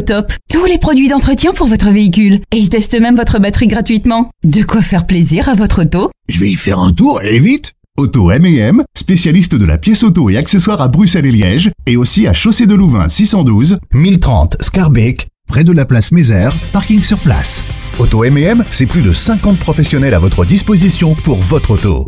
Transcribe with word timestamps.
top 0.00 0.32
tous 0.50 0.64
les 0.64 0.78
produits 0.78 1.08
d'entretien 1.08 1.52
pour 1.52 1.66
votre 1.66 1.90
véhicule. 1.90 2.40
Et 2.52 2.58
ils 2.58 2.68
testent 2.68 3.00
même 3.00 3.16
votre 3.16 3.38
batterie 3.38 3.68
gratuitement. 3.68 4.30
De 4.44 4.62
quoi 4.62 4.82
faire 4.82 5.06
plaisir 5.06 5.48
à 5.48 5.54
votre 5.54 5.82
auto 5.82 6.10
Je 6.28 6.40
vais 6.40 6.50
y 6.50 6.56
faire 6.56 6.78
un 6.78 6.92
tour 6.92 7.20
et 7.22 7.38
vite 7.38 7.72
Auto 7.98 8.30
M&M, 8.30 8.82
spécialiste 8.96 9.54
de 9.54 9.66
la 9.66 9.76
pièce 9.76 10.02
auto 10.02 10.30
et 10.30 10.38
accessoires 10.38 10.80
à 10.80 10.88
Bruxelles 10.88 11.26
et 11.26 11.30
Liège, 11.30 11.70
et 11.86 11.98
aussi 11.98 12.26
à 12.26 12.32
Chaussée 12.32 12.66
de 12.66 12.74
Louvain 12.74 13.08
612, 13.08 13.76
1030 13.92 14.56
Scarbeck, 14.60 15.28
près 15.46 15.62
de 15.62 15.72
la 15.72 15.84
place 15.84 16.10
Mézère, 16.10 16.54
parking 16.72 17.02
sur 17.02 17.18
place. 17.18 17.62
Auto 17.98 18.24
M&M, 18.24 18.64
c'est 18.70 18.86
plus 18.86 19.02
de 19.02 19.12
50 19.12 19.58
professionnels 19.58 20.14
à 20.14 20.18
votre 20.18 20.44
disposition 20.44 21.14
pour 21.14 21.36
votre 21.36 21.72
auto. 21.72 22.06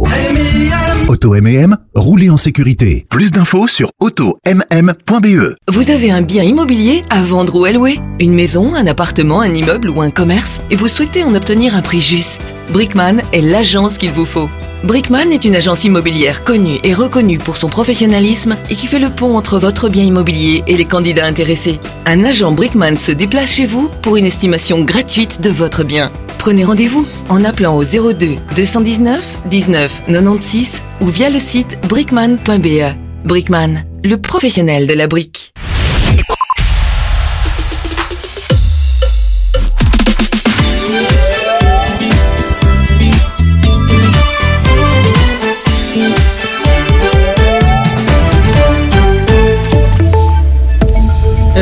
Auto 1.08 1.34
M&M, 1.34 1.76
roulez 1.94 2.30
en 2.30 2.36
sécurité. 2.36 3.06
Plus 3.10 3.30
d'infos 3.30 3.66
sur 3.66 3.90
automm.be. 4.00 5.54
Vous 5.68 5.90
avez 5.90 6.10
un 6.10 6.22
bien 6.22 6.42
immobilier 6.42 7.02
à 7.10 7.22
vendre 7.22 7.60
ou 7.60 7.64
à 7.64 7.72
louer? 7.72 8.00
Une 8.18 8.34
maison, 8.34 8.74
un 8.74 8.86
appartement, 8.86 9.40
un 9.40 9.52
immeuble 9.52 9.90
ou 9.90 10.00
un 10.00 10.10
commerce? 10.10 10.60
Et 10.70 10.76
vous 10.76 10.88
souhaitez 10.88 11.22
en 11.22 11.34
obtenir 11.34 11.76
un 11.76 11.82
prix 11.82 12.00
juste? 12.00 12.54
Brickman 12.72 13.18
est 13.32 13.42
l'agence 13.42 13.98
qu'il 13.98 14.10
vous 14.10 14.26
faut. 14.26 14.48
Brickman 14.84 15.30
est 15.30 15.46
une 15.46 15.56
agence 15.56 15.84
immobilière 15.84 16.44
connue 16.44 16.78
et 16.84 16.92
reconnue 16.92 17.38
pour 17.38 17.56
son 17.56 17.68
professionnalisme 17.68 18.54
et 18.68 18.74
qui 18.74 18.86
fait 18.86 18.98
le 18.98 19.08
pont 19.08 19.34
entre 19.34 19.58
votre 19.58 19.88
bien 19.88 20.04
immobilier 20.04 20.62
et 20.66 20.76
les 20.76 20.84
candidats 20.84 21.24
intéressés. 21.24 21.80
Un 22.04 22.22
agent 22.22 22.52
Brickman 22.52 22.96
se 22.96 23.10
déplace 23.10 23.52
chez 23.52 23.64
vous 23.64 23.88
pour 24.02 24.18
une 24.18 24.26
estimation 24.26 24.84
gratuite 24.84 25.40
de 25.40 25.48
votre 25.48 25.73
bien. 25.82 26.12
Prenez 26.38 26.64
rendez-vous 26.64 27.06
en 27.28 27.44
appelant 27.44 27.76
au 27.76 27.82
02 27.82 28.36
219 28.54 29.42
19 29.46 30.02
96 30.06 30.82
ou 31.00 31.08
via 31.08 31.30
le 31.30 31.38
site 31.38 31.78
brickman.be. 31.88 32.94
Brickman, 33.24 33.84
le 34.04 34.16
professionnel 34.18 34.86
de 34.86 34.94
la 34.94 35.06
brique. 35.06 35.54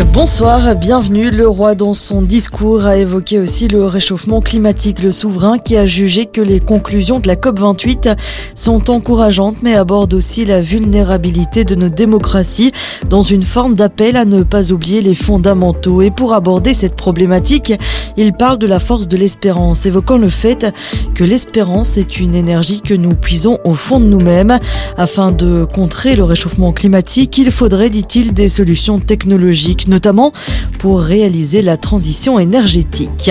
Bonsoir, 0.00 0.74
bienvenue. 0.74 1.30
Le 1.30 1.46
roi 1.46 1.74
dans 1.74 1.92
son 1.92 2.22
discours 2.22 2.86
a 2.86 2.96
évoqué 2.96 3.38
aussi 3.38 3.68
le 3.68 3.84
réchauffement 3.84 4.40
climatique. 4.40 5.02
Le 5.02 5.12
souverain 5.12 5.58
qui 5.58 5.76
a 5.76 5.84
jugé 5.84 6.24
que 6.24 6.40
les 6.40 6.60
conclusions 6.60 7.20
de 7.20 7.28
la 7.28 7.36
COP28 7.36 8.16
sont 8.54 8.90
encourageantes 8.90 9.56
mais 9.62 9.74
aborde 9.74 10.14
aussi 10.14 10.46
la 10.46 10.62
vulnérabilité 10.62 11.64
de 11.64 11.74
nos 11.74 11.90
démocraties 11.90 12.72
dans 13.10 13.22
une 13.22 13.42
forme 13.42 13.74
d'appel 13.74 14.16
à 14.16 14.24
ne 14.24 14.42
pas 14.42 14.72
oublier 14.72 15.02
les 15.02 15.14
fondamentaux. 15.14 16.00
Et 16.00 16.10
pour 16.10 16.32
aborder 16.32 16.72
cette 16.72 16.96
problématique, 16.96 17.74
il 18.16 18.32
parle 18.32 18.58
de 18.58 18.66
la 18.66 18.78
force 18.78 19.08
de 19.08 19.16
l'espérance, 19.18 19.84
évoquant 19.84 20.16
le 20.16 20.30
fait 20.30 20.72
que 21.14 21.24
l'espérance 21.24 21.98
est 21.98 22.18
une 22.18 22.34
énergie 22.34 22.80
que 22.80 22.94
nous 22.94 23.14
puisons 23.14 23.58
au 23.64 23.74
fond 23.74 24.00
de 24.00 24.06
nous-mêmes. 24.06 24.58
Afin 24.96 25.32
de 25.32 25.64
contrer 25.64 26.16
le 26.16 26.24
réchauffement 26.24 26.72
climatique, 26.72 27.36
il 27.38 27.50
faudrait, 27.50 27.90
dit-il, 27.90 28.32
des 28.32 28.48
solutions 28.48 28.98
technologiques 28.98 29.81
notamment 29.88 30.32
pour 30.78 31.00
réaliser 31.00 31.62
la 31.62 31.76
transition 31.76 32.38
énergétique. 32.38 33.30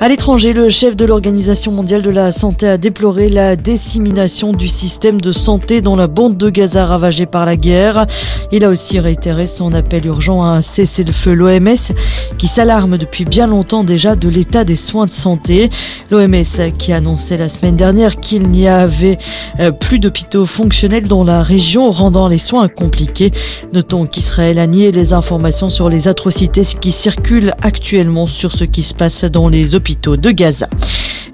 À 0.00 0.06
l'étranger, 0.06 0.52
le 0.52 0.68
chef 0.68 0.94
de 0.94 1.04
l'Organisation 1.04 1.72
mondiale 1.72 2.02
de 2.02 2.10
la 2.10 2.30
santé 2.30 2.68
a 2.68 2.78
déploré 2.78 3.28
la 3.28 3.56
dissémination 3.56 4.52
du 4.52 4.68
système 4.68 5.20
de 5.20 5.32
santé 5.32 5.80
dans 5.80 5.96
la 5.96 6.06
bande 6.06 6.36
de 6.36 6.50
Gaza 6.50 6.86
ravagée 6.86 7.26
par 7.26 7.44
la 7.44 7.56
guerre. 7.56 8.06
Il 8.52 8.64
a 8.64 8.68
aussi 8.68 9.00
réitéré 9.00 9.46
son 9.46 9.74
appel 9.74 10.06
urgent 10.06 10.42
à 10.42 10.50
un 10.50 10.62
cessez-le-feu. 10.62 11.32
L'OMS 11.32 11.94
qui 12.38 12.46
s'alarme 12.46 12.96
depuis 12.96 13.24
bien 13.24 13.48
longtemps 13.48 13.82
déjà 13.82 14.14
de 14.14 14.28
l'état 14.28 14.64
des 14.64 14.76
soins 14.76 15.06
de 15.06 15.10
santé. 15.10 15.68
L'OMS 16.10 16.72
qui 16.78 16.92
annonçait 16.92 17.36
la 17.36 17.48
semaine 17.48 17.76
dernière 17.76 18.20
qu'il 18.20 18.48
n'y 18.50 18.68
avait 18.68 19.18
euh, 19.58 19.72
plus 19.72 19.98
d'hôpitaux 19.98 20.46
fonctionnels 20.46 21.08
dans 21.08 21.24
la 21.24 21.42
région, 21.42 21.90
rendant 21.90 22.28
les 22.28 22.38
soins 22.38 22.68
compliqués. 22.68 23.32
Notons 23.72 24.06
qu'Israël 24.06 24.60
a 24.60 24.66
nié 24.68 24.92
les 24.92 25.12
informations 25.12 25.68
sur 25.68 25.87
les 25.88 26.08
atrocités 26.08 26.62
qui 26.80 26.92
circulent 26.92 27.54
actuellement 27.62 28.26
sur 28.26 28.52
ce 28.52 28.64
qui 28.64 28.82
se 28.82 28.94
passe 28.94 29.24
dans 29.24 29.48
les 29.48 29.74
hôpitaux 29.74 30.16
de 30.16 30.30
Gaza. 30.30 30.68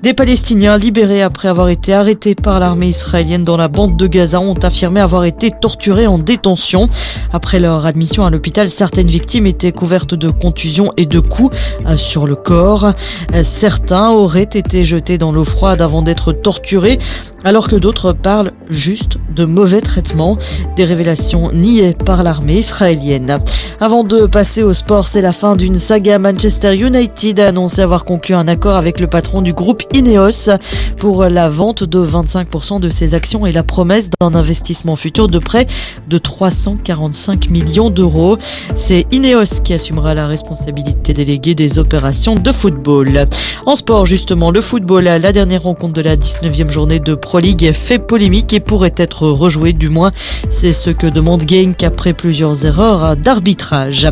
Des 0.03 0.13
Palestiniens 0.13 0.77
libérés 0.77 1.23
après 1.23 1.49
avoir 1.49 1.69
été 1.69 1.95
arrêtés 1.95 2.35
par 2.35 2.59
l'armée 2.59 2.89
israélienne 2.89 3.45
dans 3.45 3.57
la 3.57 3.69
bande 3.69 3.97
de 3.97 4.07
Gaza 4.07 4.41
ont 4.41 4.55
affirmé 4.55 5.01
avoir 5.01 5.25
été 5.25 5.51
torturés 5.51 6.07
en 6.07 6.19
détention. 6.19 6.89
Après 7.33 7.59
leur 7.59 7.87
admission 7.87 8.27
à 8.27 8.31
l'hôpital, 8.31 8.69
certaines 8.69 9.07
victimes 9.07 9.47
étaient 9.47 9.73
couvertes 9.73 10.15
de 10.15 10.31
contusions 10.31 10.93
et 10.97 11.07
de 11.07 11.21
coups 11.21 11.57
euh, 11.87 11.97
sur 11.97 12.27
le 12.27 12.35
corps. 12.35 12.93
Euh, 13.35 13.43
certains 13.43 14.11
auraient 14.11 14.43
été 14.43 14.85
jetés 14.85 15.17
dans 15.17 15.33
l'eau 15.33 15.45
froide 15.45 15.81
avant 15.81 16.03
d'être 16.03 16.33
torturés, 16.33 16.99
alors 17.45 17.69
que 17.69 17.77
d'autres 17.77 18.13
parlent 18.13 18.53
juste 18.69 19.19
de 19.35 19.45
mauvais 19.45 19.81
traitements, 19.81 20.37
des 20.77 20.85
révélations 20.85 21.51
niées 21.53 21.95
par 22.05 22.23
l'armée 22.23 22.59
israélienne. 22.59 23.39
Avant 23.81 24.05
de 24.05 24.27
passer 24.27 24.63
au 24.63 24.73
sport, 24.73 25.09
c'est 25.09 25.21
la 25.21 25.33
fin 25.33 25.57
d'une 25.57 25.75
saga. 25.75 26.19
Manchester 26.19 26.77
United 26.77 27.41
a 27.41 27.49
annoncé 27.49 27.83
avoir 27.83 28.05
conclu 28.05 28.35
un 28.35 28.49
accord 28.49 28.77
avec 28.77 29.01
le 29.01 29.07
patron 29.07 29.43
du 29.43 29.53
groupe 29.53 29.83
Ineos 29.93 30.51
pour 30.97 31.25
la 31.25 31.49
vente 31.49 31.85
de 31.85 31.99
25% 31.99 32.81
de 32.81 32.89
ses 32.89 33.15
actions 33.15 33.47
et 33.47 33.53
la 33.53 33.63
promesse 33.63 34.11
d'un 34.21 34.35
investissement 34.35 34.97
futur 34.97 35.29
de 35.29 35.39
près 35.39 35.67
de 36.09 36.19
345 36.19 37.51
millions 37.51 37.91
d'euros. 37.91 38.39
C'est 38.75 39.07
Ineos 39.13 39.61
qui 39.63 39.75
assumera 39.75 40.15
la 40.15 40.27
responsabilité 40.27 41.13
déléguée 41.13 41.55
des 41.55 41.79
opérations 41.79 42.35
de 42.35 42.53
football. 42.53 43.27
En 43.67 43.77
sport, 43.77 44.07
justement, 44.07 44.51
le 44.51 44.61
football, 44.61 45.05
la 45.05 45.33
dernière 45.33 45.63
rencontre 45.63 45.95
de 45.95 46.03
la 46.03 46.17
19e 46.17 46.71
journée 46.71 47.01
de 47.01 47.15
Pro 47.15 47.39
League 47.39 47.73
fait 47.73 47.99
polémique 47.99 48.53
et 48.53 48.61
pourrait 48.61 48.95
être 48.97 49.27
rejouée, 49.29 49.73
du 49.73 49.89
moins 49.89 50.13
c'est 50.51 50.73
ce 50.73 50.91
que 50.91 51.07
demande 51.07 51.43
Genk 51.49 51.83
après 51.83 52.15
plusieurs 52.15 52.65
erreurs 52.65 53.17
d'arbitrage. 53.17 54.09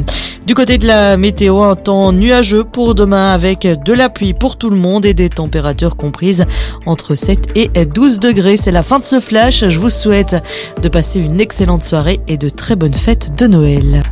Du 0.46 0.54
côté 0.54 0.76
de 0.76 0.88
la 0.88 1.16
météo, 1.16 1.62
un 1.62 1.76
temps 1.76 2.12
nuageux 2.12 2.64
pour 2.64 2.96
demain 2.96 3.32
avec 3.32 3.60
de 3.60 3.92
la 3.92 4.08
pluie 4.08 4.34
pour 4.34 4.56
tout 4.56 4.70
le 4.70 4.76
monde 4.76 5.04
et 5.04 5.14
des 5.14 5.28
températures 5.28 5.61
comprise 5.96 6.44
entre 6.86 7.14
7 7.14 7.52
et 7.54 7.70
12 7.86 8.18
degrés. 8.18 8.56
C'est 8.56 8.72
la 8.72 8.82
fin 8.82 8.98
de 8.98 9.04
ce 9.04 9.20
flash. 9.20 9.64
Je 9.68 9.78
vous 9.78 9.90
souhaite 9.90 10.42
de 10.82 10.88
passer 10.88 11.20
une 11.20 11.40
excellente 11.40 11.82
soirée 11.82 12.20
et 12.28 12.36
de 12.36 12.48
très 12.48 12.76
bonnes 12.76 12.92
fêtes 12.92 13.34
de 13.36 13.46
Noël. 13.46 14.02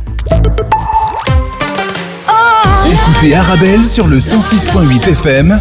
Écoutez 2.85 3.35
Arabelle 3.35 3.85
sur 3.85 4.07
le 4.07 4.17
106.8 4.17 5.11
FM 5.11 5.59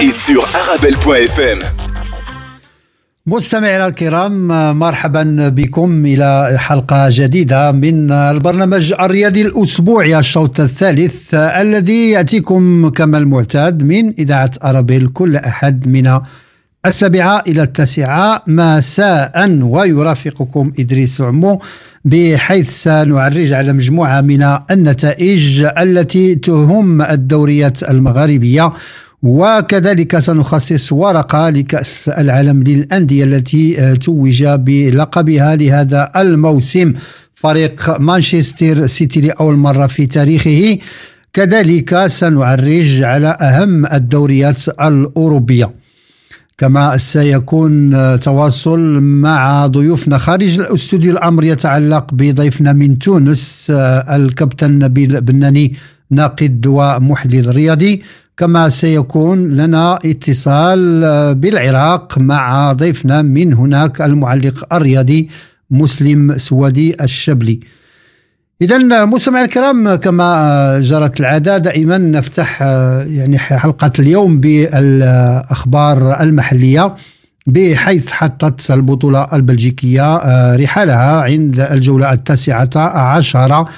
et 0.00 0.10
sur 0.10 0.46
arabelle.fm. 0.54 1.89
مستمعينا 3.30 3.86
الكرام 3.86 4.48
مرحبا 4.78 5.48
بكم 5.48 6.06
إلى 6.06 6.54
حلقة 6.58 7.06
جديدة 7.10 7.72
من 7.72 8.12
البرنامج 8.12 8.92
الرياضي 8.92 9.42
الأسبوعي 9.42 10.18
الشوط 10.18 10.60
الثالث 10.60 11.34
الذي 11.34 12.10
يأتيكم 12.10 12.88
كما 12.88 13.18
المعتاد 13.18 13.82
من 13.82 14.14
إذاعة 14.18 14.50
ارابيل 14.64 15.06
كل 15.06 15.36
أحد 15.36 15.88
من 15.88 16.20
السابعة 16.86 17.42
إلى 17.46 17.62
التاسعة. 17.62 18.42
مساء 18.46 19.58
ويرافقكم 19.62 20.72
إدريس 20.78 21.20
عمو 21.20 21.60
بحيث 22.04 22.70
سنعرج 22.70 23.52
على 23.52 23.72
مجموعة 23.72 24.20
من 24.20 24.58
النتائج 24.70 25.66
التي 25.78 26.34
تهم 26.34 27.02
الدوريات 27.02 27.90
المغاربية 27.90 28.72
وكذلك 29.22 30.18
سنخصص 30.18 30.92
ورقة 30.92 31.50
لكأس 31.50 32.08
العالم 32.08 32.62
للأندية 32.62 33.24
التي 33.24 33.80
آه، 33.80 33.94
توج 33.94 34.44
بلقبها 34.44 35.56
لهذا 35.56 36.10
الموسم. 36.16 36.92
فريق 37.34 38.00
مانشستر 38.00 38.86
سيتي 38.86 39.20
لأول 39.20 39.56
مرة 39.56 39.86
في 39.86 40.06
تاريخه. 40.06 40.78
كذلك 41.32 42.06
سنعرج 42.06 43.02
على 43.02 43.36
أهم 43.40 43.86
الدوريات 43.86 44.68
الأوروبية. 44.68 45.70
كما 46.58 46.96
سيكون 46.96 47.94
آه، 47.94 48.16
تواصل 48.16 48.80
مع 49.00 49.66
ضيوفنا. 49.66 50.18
خارج 50.18 50.58
الاستوديو 50.58 51.12
الأمر 51.12 51.44
يتعلق 51.44 52.14
بضيفنا 52.14 52.72
من 52.72 52.98
تونس 52.98 53.66
آه، 53.70 54.16
الكابتن 54.16 54.78
نبيل 54.78 55.20
بناني 55.20 55.74
ناقد 56.10 56.66
ومحلل 56.66 57.56
رياضي. 57.56 58.02
كما 58.40 58.68
سيكون 58.68 59.50
لنا 59.50 59.98
اتصال 60.04 61.04
آه، 61.04 61.32
بالعراق 61.32 62.18
مع 62.18 62.72
ضيفنا 62.72 63.22
من 63.22 63.54
هناك 63.54 64.00
المعلق 64.00 64.74
الرياضي 64.74 65.28
مسلم 65.70 66.38
سوادي 66.38 66.96
الشبلي. 67.02 67.60
إذا 68.62 69.04
مستمعينا 69.04 69.46
الكرام 69.46 69.94
كما 69.94 70.80
جرت 70.80 71.20
العادة 71.20 71.58
دائما 71.58 71.98
نفتح 71.98 72.58
آه، 72.62 73.02
يعني 73.02 73.38
حلقة 73.38 73.92
اليوم 73.98 74.40
بالأخبار 74.40 76.20
المحلية 76.20 76.94
بحيث 77.46 78.12
حطت 78.12 78.70
البطولة 78.70 79.26
البلجيكية 79.32 80.16
آه، 80.16 80.56
رحالها 80.56 81.22
عند 81.22 81.60
الجولة 81.60 82.12
التاسعة 82.12 82.70
عشرة 82.76 83.68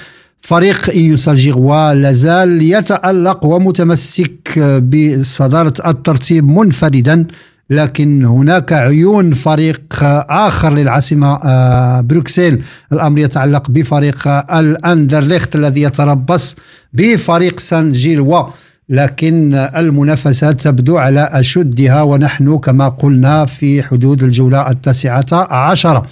فريق 0.43 0.89
إنيوس 0.89 1.29
الجيغوا 1.29 1.93
لازال 1.93 2.61
يتألق 2.61 3.45
ومتمسك 3.45 4.59
بصدارة 4.59 5.73
الترتيب 5.87 6.47
منفردا 6.47 7.27
لكن 7.69 8.25
هناك 8.25 8.73
عيون 8.73 9.31
فريق 9.31 9.81
آخر 10.29 10.73
للعاصمة 10.73 11.39
آه، 11.43 12.01
بروكسل 12.01 12.59
الأمر 12.93 13.19
يتعلق 13.19 13.71
بفريق 13.71 14.27
الأندرليخت 14.27 15.55
الذي 15.55 15.81
يتربص 15.81 16.55
بفريق 16.93 17.59
سان 17.59 17.91
جيروا. 17.91 18.43
لكن 18.89 19.53
المنافسة 19.53 20.51
تبدو 20.51 20.97
على 20.97 21.29
أشدها 21.31 22.01
ونحن 22.01 22.57
كما 22.57 22.87
قلنا 22.87 23.45
في 23.45 23.83
حدود 23.83 24.23
الجولة 24.23 24.69
التاسعة 24.69 25.47
عشرة. 25.53 26.07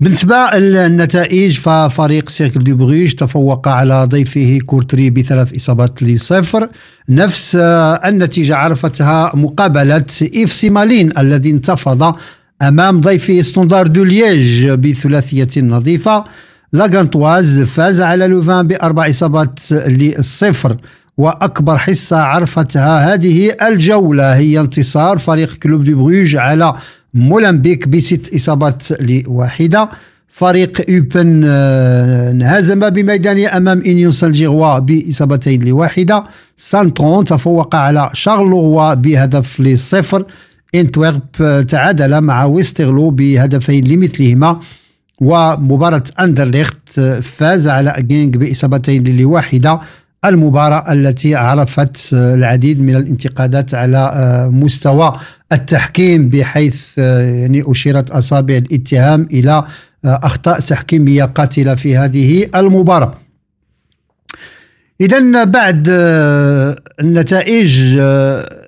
بالنسبة 0.00 0.50
للنتائج 0.54 1.58
ففريق 1.58 2.28
سيركل 2.28 2.64
دو 2.64 2.76
بروج 2.76 3.14
تفوق 3.14 3.68
على 3.68 4.04
ضيفه 4.04 4.58
كورتري 4.66 5.10
بثلاث 5.10 5.56
إصابات 5.56 6.02
لصفر. 6.02 6.68
نفس 7.08 7.56
النتيجة 8.04 8.56
عرفتها 8.56 9.32
مقابلة 9.34 10.04
إف 10.22 10.52
سي 10.52 10.74
مالين 10.74 11.18
الذي 11.18 11.50
انتفض 11.50 12.14
أمام 12.62 13.00
ضيفه 13.00 13.40
ستوندار 13.40 13.86
دو 13.86 14.04
ليج 14.04 14.66
بثلاثية 14.70 15.62
نظيفة. 15.62 16.24
لاغانتواز 16.72 17.60
فاز 17.60 18.00
على 18.00 18.26
لوفان 18.26 18.66
بأربع 18.66 19.08
إصابات 19.10 19.72
لصفر. 19.72 20.76
وأكبر 21.18 21.78
حصة 21.78 22.16
عرفتها 22.16 23.14
هذه 23.14 23.56
الجولة 23.62 24.36
هي 24.36 24.60
انتصار 24.60 25.18
فريق 25.18 25.54
كلوب 25.54 25.84
دو 25.84 26.04
بروج 26.04 26.36
على 26.36 26.74
مولمبيك 27.18 27.88
بست 27.88 28.34
إصابات 28.34 29.02
لواحدة. 29.02 29.88
فريق 30.28 30.90
أوبن 30.90 31.42
آه، 31.46 32.30
انهزم 32.30 32.90
بميدانه 32.90 33.56
أمام 33.56 33.82
إنيون 33.86 34.12
سان 34.22 34.38
جيلواز 34.38 34.78
بإصابتين 34.78 35.64
لواحدة. 35.64 36.24
سانترون 36.56 37.24
تفوق 37.24 37.74
على 37.76 38.10
شارلوروا 38.12 38.94
بهدف 38.94 39.60
لصفر. 39.60 40.24
إنتويرب 40.74 41.20
آه، 41.40 41.62
تعادل 41.62 42.20
مع 42.20 42.44
ويستيرلو 42.44 43.10
بهدفين 43.10 43.84
لمثلهما. 43.84 44.60
ومباراة 45.20 46.02
أندرليخت 46.20 46.98
آه، 46.98 47.20
فاز 47.20 47.68
على 47.68 47.94
جينغ 47.98 48.30
بإصابتين 48.30 49.16
لواحدة. 49.18 49.80
المباراة 50.24 50.92
التي 50.92 51.34
عرفت 51.34 52.08
العديد 52.12 52.80
من 52.80 52.96
الانتقادات 52.96 53.74
على 53.74 54.12
مستوى 54.52 55.16
التحكيم 55.52 56.28
بحيث 56.28 56.98
يعني 56.98 57.62
أشيرت 57.66 58.10
أصابع 58.10 58.56
الاتهام 58.56 59.28
إلى 59.32 59.64
أخطاء 60.04 60.60
تحكيمية 60.60 61.24
قاتلة 61.24 61.74
في 61.74 61.96
هذه 61.96 62.48
المباراة. 62.54 63.14
إذا 65.00 65.44
بعد 65.44 65.88
النتائج 67.00 67.78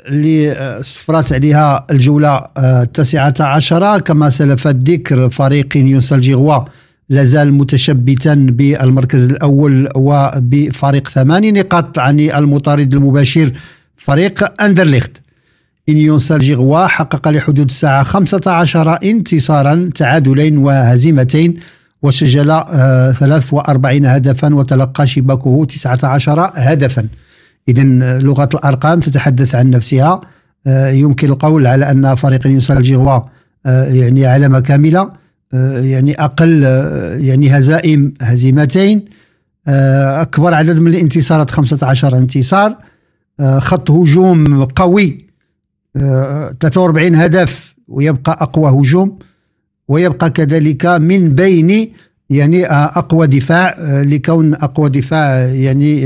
اللي 0.07 0.79
صفرت 0.83 1.33
عليها 1.33 1.87
الجولة 1.91 2.47
التاسعة 2.59 3.35
عشرة 3.41 3.99
كما 3.99 4.31
سلف 4.31 4.69
الذكر 4.69 5.31
فريق 5.31 5.77
نيوس 5.77 6.13
الجيغوا 6.13 6.65
لازال 7.11 7.53
متشبتا 7.55 8.35
بالمركز 8.35 9.25
الأول 9.25 9.89
وبفريق 9.97 11.09
ثماني. 11.09 11.53
نقاط 11.53 11.99
عن 11.99 12.21
المطارد 12.21 12.95
المباشر 12.95 13.53
فريق 13.97 14.63
أندرليخت. 14.63 15.11
إنيون 15.89 16.19
سالجيغوا 16.19 16.87
حقق 16.87 17.29
لحدود 17.29 17.69
الساعة 17.69 18.03
15 18.03 18.99
انتصارا 19.05 19.91
تعادلين 19.95 20.59
وهزيمتين 20.59 21.59
وسجل 22.03 22.47
43 23.13 24.07
آه، 24.07 24.15
هدفا 24.15 24.55
وتلقى 24.55 25.07
شباكه 25.07 25.65
19 25.65 26.53
هدفا. 26.55 27.09
إذا 27.69 27.83
آه، 27.83 28.19
لغة 28.19 28.49
الأرقام 28.55 29.01
تتحدث 29.01 29.55
عن 29.55 29.71
نفسها. 29.71 30.21
آه، 30.67 30.91
يمكن 30.91 31.29
القول 31.29 31.67
على 31.67 31.91
أن 31.91 32.15
فريق 32.15 32.47
إنيون 32.47 32.61
سالجيغوا 32.61 33.21
يعني 33.65 34.27
علامة 34.27 34.61
كاملة. 34.61 35.20
يعني 35.53 36.15
أقل 36.15 36.63
يعني 37.21 37.59
هزائم 37.59 38.15
هزيمتين. 38.21 39.05
أكبر 39.69 40.55
عدد 40.55 40.79
من 40.79 40.91
الانتصارات 40.95 41.51
15 41.51 42.19
انتصار. 42.19 42.77
خط 43.59 43.91
هجوم 43.91 44.65
قوي. 44.65 45.19
43 45.95 47.15
هدف 47.15 47.75
ويبقى 47.89 48.39
أقوى 48.41 48.81
هجوم. 48.81 49.19
ويبقى 49.89 50.31
كذلك 50.31 50.87
من 50.87 51.35
بين 51.35 51.93
يعني 52.31 52.67
أقوى 52.67 53.27
دفاع 53.27 53.77
لكون 54.03 54.55
أقوى 54.55 54.91
دفاع 54.91 55.39
يعني 55.39 56.01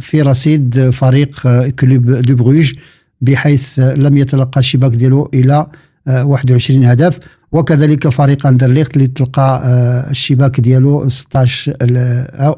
في 0.00 0.22
رصيد 0.22 0.90
فريق 0.90 1.48
كلوب 1.70 2.10
دو 2.10 2.34
بروج 2.34 2.74
بحيث 3.20 3.78
لم 3.78 4.16
يتلقى 4.16 4.58
الشباك 4.58 4.92
ديالو 4.92 5.30
إلى 5.34 5.66
21 6.06 6.84
هدف. 6.84 7.18
وكذلك 7.52 8.08
فريق 8.08 8.46
أندرليخت 8.46 8.96
اللي 8.96 9.06
تلقى 9.06 9.62
الشباك 10.10 10.60
ديالو 10.60 11.08
16 11.08 11.76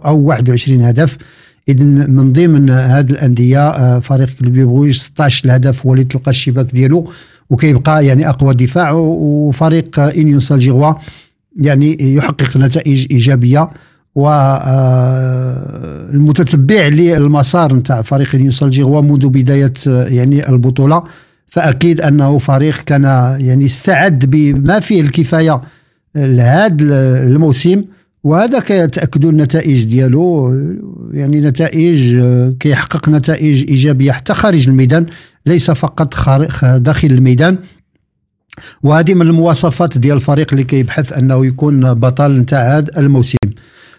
أو 0.06 0.19
21 0.19 0.82
هدف. 0.82 1.19
اذا 1.69 1.84
من 1.84 2.32
ضمن 2.32 2.70
هذه 2.70 3.10
الأندية 3.10 3.69
آه، 3.69 3.98
فريق 3.98 4.28
كلوب 4.40 4.52
بروج 4.52 4.90
16 4.90 5.44
الهدف 5.44 5.87
هو 5.87 5.92
اللي 5.92 6.04
تلقى 6.04 6.31
الشباك 6.31 6.72
ديالو 6.72 7.10
وكيبقى 7.50 8.06
يعني 8.06 8.28
أقوى 8.28 8.54
دفاع 8.54 8.92
وفريق 8.92 10.00
إنيون 10.00 10.40
سالجيغوا 10.40 10.94
يعني 11.56 12.14
يحقق 12.14 12.56
نتائج 12.56 13.06
إيجابية 13.10 13.70
والمتتبع 14.14 14.87
آه، 16.87 16.88
للمسار 16.88 17.75
نتاع 17.75 18.02
فريق 18.02 18.34
إنيون 18.34 18.50
سالجيغوا 18.50 19.00
منذ 19.00 19.28
بداية 19.28 19.72
آه، 19.88 20.04
يعني 20.08 20.48
البطولة. 20.48 21.02
فأكيد 21.50 22.00
أنه 22.00 22.38
فريق 22.38 22.76
كان 22.76 23.05
يعني 23.41 23.64
استعد 23.64 24.31
بما 24.31 24.81
فيه 24.81 25.00
الكفاية 25.00 25.62
لهذا 26.14 27.23
الموسم 27.23 27.85
وهذا 28.25 28.61
كيتأكدوا 28.61 29.31
النتائج 29.31 29.85
ديالو. 29.85 30.55
يعني 31.12 31.41
نتائج 31.41 32.20
كيحقق 32.61 33.08
نتائج 33.08 33.69
إيجابية 33.69 34.12
حتى 34.12 34.35
خارج 34.35 34.69
الميدان 34.69 35.06
ليس 35.47 35.70
فقط 35.70 36.14
داخل 36.64 37.08
الميدان. 37.08 37.58
وهذه 38.82 39.14
من 39.14 39.23
المواصفات 39.23 39.99
ديال 39.99 40.17
الفريق 40.17 40.47
اللي 40.52 40.64
كيبحث 40.64 41.12
أنه 41.12 41.47
يكون 41.47 41.94
بطل 41.94 42.37
نتاع 42.38 42.79
هذا 42.79 42.99
الموسم. 42.99 43.37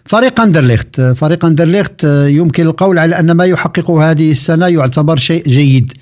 فريق 0.04 0.40
أندرليخت 0.40 1.00
فريق 1.00 1.44
أندرليخت 1.44 2.04
يمكن 2.28 2.66
القول 2.66 2.98
على 2.98 3.18
أن 3.18 3.32
ما 3.32 3.44
يحققه 3.44 4.10
هذه 4.10 4.30
السنة 4.30 4.66
يعتبر 4.66 5.16
شيء 5.16 5.42
جيد. 5.48 5.92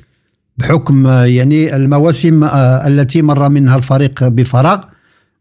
بحكم 0.61 1.07
يعني 1.07 1.77
المواسم 1.77 2.45
التي 2.87 3.23
مر 3.23 3.49
منها 3.49 3.77
الفريق 3.77 4.29
بفراغ. 4.29 4.81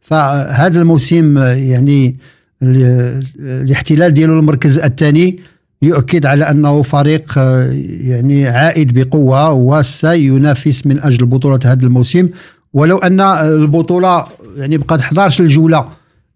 فهذا 0.02 0.82
الموسم 0.82 1.38
يعني 1.38 2.18
الاحتلال 2.62 4.14
ديالو 4.14 4.40
المركز 4.40 4.78
الثاني 4.80 5.40
يؤكد 5.82 6.26
على 6.26 6.52
أنه 6.52 6.82
فريق 6.82 7.34
آه، 7.38 7.72
يعني 8.02 8.48
عائد 8.48 9.00
بقوة 9.00 9.52
وسينافس 9.52 10.86
من 10.86 11.02
أجل 11.02 11.26
بطولة 11.26 11.60
هذا 11.66 11.86
الموسم. 11.86 12.30
ولو 12.74 12.98
أن 12.98 13.22
البطولة 13.22 14.26
يعني 14.58 14.78
بقات 14.78 15.00
11 15.00 15.44
الجولة 15.44 15.86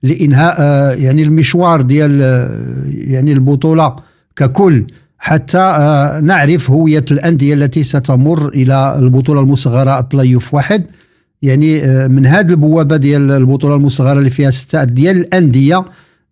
لإنهاء 0.04 0.56
آه، 0.60 0.92
يعني 0.92 1.24
المشوار 1.24 1.82
ديال 1.82 2.22
آه، 2.22 2.50
يعني 2.88 3.34
البطولة 3.34 3.96
ككل 4.36 4.86
حتى 5.24 5.58
نعرف 6.24 6.72
هوية 6.72 7.06
الأندية 7.12 7.54
التي 7.54 7.84
ستمر 7.84 8.48
إلى 8.48 8.96
البطولة 9.00 9.42
المصغرة 9.42 10.02
بلاي 10.02 10.36
اوف 10.36 10.54
واحد. 10.54 10.86
يعني 11.42 11.82
من 12.08 12.26
هذه 12.26 12.50
البوابة 12.50 12.98
ديال 12.98 13.32
البطولة 13.32 13.76
المصغرة 13.76 14.20
اللي 14.20 14.30
فيها 14.30 14.50
ستة 14.50 14.84
ديال 14.84 15.18
الأندية 15.18 15.86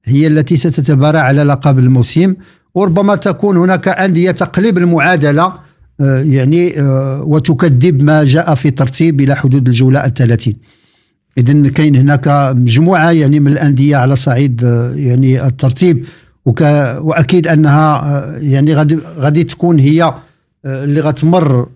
هي 0.05 0.27
التي 0.27 0.57
ستتبارى 0.57 1.17
على 1.17 1.43
لقب 1.43 1.79
الموسم. 1.79 2.33
وربما 2.75 3.15
تكون 3.15 3.57
هناك 3.57 3.87
أندية 3.87 4.31
تقلب 4.31 4.77
المعادلة 4.77 5.53
آه، 6.01 6.21
يعني 6.21 6.79
آه، 6.79 7.23
وتكذب 7.23 8.03
ما 8.03 8.23
جاء 8.23 8.55
في 8.55 8.71
ترتيب 8.71 9.21
إلى 9.21 9.35
حدود 9.35 9.67
الجولة 9.67 10.05
الثلاثين. 10.05 10.57
إذا 11.37 11.69
كاين 11.69 11.95
هناك 11.95 12.27
مجموعة 12.55 13.11
يعني 13.11 13.39
من 13.39 13.51
الأندية 13.51 13.97
على 13.97 14.15
صعيد 14.15 14.63
آه، 14.63 14.93
يعني 14.95 15.45
الترتيب. 15.45 16.05
وك 16.45 16.61
وأكيد 17.01 17.47
أنها 17.47 18.25
يعني 18.37 18.73
غادي 18.73 18.99
غادي 19.17 19.43
تكون 19.43 19.79
هي 19.79 20.13
اللي 20.65 21.01
غتمر 21.01 21.67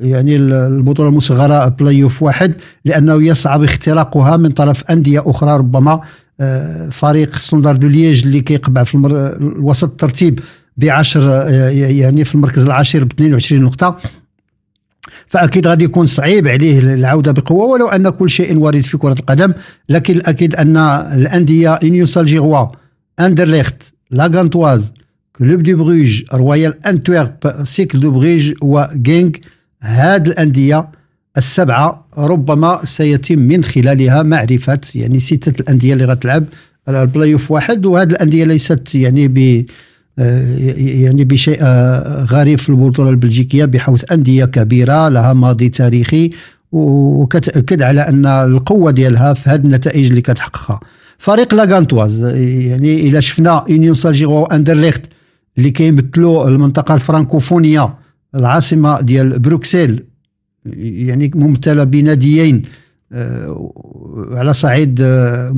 يعني 0.00 0.36
البطولة 0.36 1.08
المصغرة 1.08 1.68
بلاي 1.68 2.02
اوف 2.02 2.22
واحد 2.22 2.54
لأنه 2.84 3.22
يصعب 3.22 3.62
اختراقها 3.62 4.36
من 4.36 4.50
طرف 4.50 4.84
أندية 4.90 5.22
أخرى 5.26 5.56
ربما 5.56 6.00
آه، 6.40 6.88
فريق 6.88 7.36
ستاندار 7.36 7.76
دو 7.76 7.88
لييج 7.88 8.24
اللي 8.24 8.40
كيقبع 8.40 8.84
في 8.84 8.94
المر... 8.94 9.38
وسط 9.60 9.90
الترتيب 9.90 10.40
ب 10.76 10.84
10 10.84 11.32
آه، 11.32 11.68
يعني 11.70 12.24
في 12.24 12.34
المركز 12.34 12.64
العاشر 12.64 13.04
ب 13.04 13.12
22 13.12 13.62
نقطة. 13.62 13.98
فأكيد 15.26 15.66
غادي 15.66 15.84
يكون 15.84 16.06
صعيب 16.06 16.48
عليه 16.48 16.78
العودة 16.78 17.32
بقوة 17.32 17.66
ولو 17.66 17.88
أن 17.88 18.08
كل 18.08 18.30
شيء 18.30 18.58
وارد 18.58 18.80
في 18.80 18.98
كرة 18.98 19.12
القدم 19.12 19.52
لكن 19.88 20.16
الأكيد 20.16 20.54
أن 20.54 20.76
الأندية 20.76 21.74
انيون 21.74 22.09
سان 22.09 22.26
جيلواز 22.26 22.66
اندرليخت 23.20 23.82
لاغانتواز 24.10 24.92
كلوب 25.38 25.62
دي 25.62 25.74
بروج 25.74 26.22
رويال 26.34 26.86
انتويرب 26.86 27.36
سيركل 27.64 28.00
دو 28.00 28.10
بروج 28.10 28.54
وغينك 28.62 29.30
هاد 29.82 30.26
الانديه 30.28 30.88
السبعه 31.36 32.06
ربما 32.18 32.80
سيتم 32.84 33.38
من 33.38 33.64
خلالها 33.64 34.22
معرفه 34.22 34.80
يعني 34.94 35.18
سته 35.18 35.60
الانديه 35.60 35.92
اللي 35.92 36.04
غتلعب 36.04 36.44
البلاي 36.88 37.32
اوف 37.32 37.50
واحد 37.50 37.86
وهذه 37.86 38.08
الانديه 38.10 38.44
ليست 38.44 38.94
يعني 38.94 39.28
ب 39.28 39.66
آه، 40.18 40.58
يعني 40.76 41.24
بشيء 41.24 41.58
آه، 41.62 42.24
غريب 42.24 42.58
في 42.58 42.68
البطوله 42.68 43.10
البلجيكيه 43.10 43.64
بحوث 43.64 44.12
انديه 44.12 44.44
كبيره 44.44 45.08
لها 45.08 45.32
ماضي 45.32 45.68
تاريخي 45.68 46.30
وكتاكد 46.72 47.82
على 47.82 48.00
ان 48.00 48.26
القوه 48.26 48.90
ديالها 48.90 49.34
في 49.34 49.50
هذه 49.50 49.60
النتائج 49.64 50.08
اللي 50.08 50.20
كتحققها 50.20 50.80
فريق 51.18 51.54
لاغانتواز 51.54 52.24
يعني 52.24 53.00
إلى 53.00 53.22
شفنا 53.22 53.64
يونيون 53.68 53.94
سان 53.94 54.08
جيلواز 54.08 54.44
أندرليخت 54.44 55.02
اللي 55.58 55.70
كيمثلوا 55.70 56.48
المنطقة 56.48 56.94
الفرنكوفونيه 56.94 57.94
العاصمة 58.34 59.00
ديال 59.00 59.38
بروكسل 59.38 60.04
يعني 60.76 61.30
ممثلة 61.34 61.84
بناديين 61.84 62.62
آه، 63.12 63.72
على 64.32 64.52
صعيد 64.52 65.02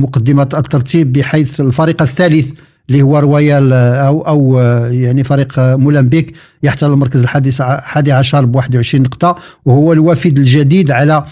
مقدمة 0.03 0.49
الترتيب 0.55 1.13
بحيث 1.13 1.61
الفريق 1.61 2.03
الثالث 2.03 2.51
اللي 2.89 3.03
هو 3.03 3.19
رويال 3.19 3.73
أو 3.73 4.21
أو 4.21 4.59
يعني 4.91 5.25
فريق 5.25 5.53
مولمبيك 5.59 6.37
يحتل 6.63 6.87
المركز 6.87 7.21
الحادي 7.21 8.13
عشر 8.13 8.45
ب 8.45 8.57
21 8.57 9.03
نقطة 9.03 9.37
وهو 9.65 9.93
الوافد 9.93 10.39
الجديد 10.39 10.91
على 10.91 11.15
آه، 11.15 11.25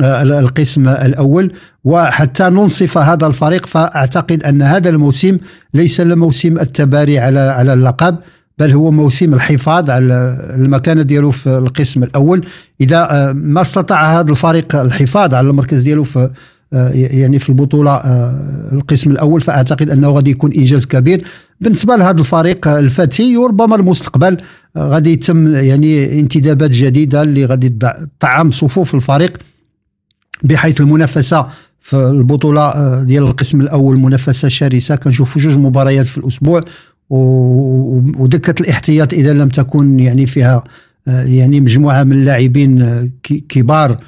القسم 0.00 0.88
الأول. 0.88 1.52
وحتى 1.84 2.50
ننصف 2.50 2.98
هذا 2.98 3.26
الفريق 3.26 3.66
فأعتقد 3.66 4.42
أن 4.42 4.62
هذا 4.62 4.88
الموسم 4.88 5.38
ليس 5.74 6.00
الموسم 6.00 6.58
التباري 6.58 7.18
على 7.18 7.40
على 7.40 7.72
اللقب 7.72 8.16
بل 8.58 8.70
هو 8.70 8.90
موسم 8.90 9.34
الحفاظ 9.34 9.90
على 9.90 10.38
المكانه 10.54 11.02
ديالو 11.02 11.30
في 11.30 11.58
القسم 11.58 12.02
الأول. 12.02 12.46
إذا 12.80 13.08
آه، 13.10 13.32
ما 13.32 13.60
استطاع 13.60 14.20
هذا 14.20 14.30
الفريق 14.30 14.76
الحفاظ 14.76 15.34
على 15.34 15.50
المركز 15.50 15.82
ديالو 15.82 16.04
في 16.04 16.30
آه، 16.72 16.90
يعني 16.92 17.38
في 17.38 17.48
البطولة 17.48 17.90
آه، 17.90 18.68
القسم 18.72 19.10
الأول 19.10 19.40
فأعتقد 19.40 19.90
أنه 19.90 20.10
غادي 20.10 20.30
يكون 20.30 20.52
إنجاز 20.52 20.86
كبير. 20.86 21.24
بالنسبة 21.60 21.96
لهذا 21.96 22.20
الفريق 22.20 22.68
الفتي 22.68 23.36
وربما 23.36 23.76
المستقبل 23.76 24.36
آه، 24.76 24.88
غادي 24.88 25.12
يتم 25.12 25.54
يعني 25.54 26.20
انتدابات 26.20 26.70
جديدة 26.70 27.22
اللي 27.22 27.44
غادي 27.44 27.68
تطعم 27.68 28.50
صفوف 28.50 28.94
الفريق. 28.94 29.38
بحيث 30.42 30.80
المنافسة 30.80 31.46
في 31.80 31.96
البطولة 31.96 33.02
ديال 33.02 33.22
القسم 33.22 33.60
الأول 33.60 34.00
منافسة 34.00 34.48
شرسة. 34.48 34.96
كنشوفوا 34.96 35.42
جوج 35.42 35.58
مباريات 35.58 36.06
في 36.06 36.18
الأسبوع 36.18 36.60
ودكة 37.10 38.62
الاحتياط 38.62 39.12
إذا 39.12 39.32
لم 39.32 39.48
تكن 39.48 40.00
يعني 40.00 40.26
فيها 40.26 40.64
يعني 41.06 41.60
مجموعة 41.60 42.02
من 42.02 42.12
اللاعبين 42.12 43.10
كبار. 43.48 43.98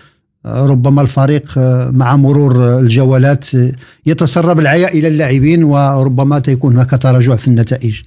ربما 0.47 1.03
الفريق 1.03 1.59
آه، 1.59 1.91
مع 1.91 2.17
مرور 2.17 2.79
الجولات 2.79 3.55
آه، 3.55 3.73
يتسرب 4.07 4.59
العياء 4.59 4.99
إلى 4.99 5.09
اللاعبين 5.09 5.65
وربما 5.65 6.39
تكون 6.39 6.75
هناك 6.75 6.91
تراجع 6.91 7.37
في 7.37 7.49
النتائج. 7.49 8.01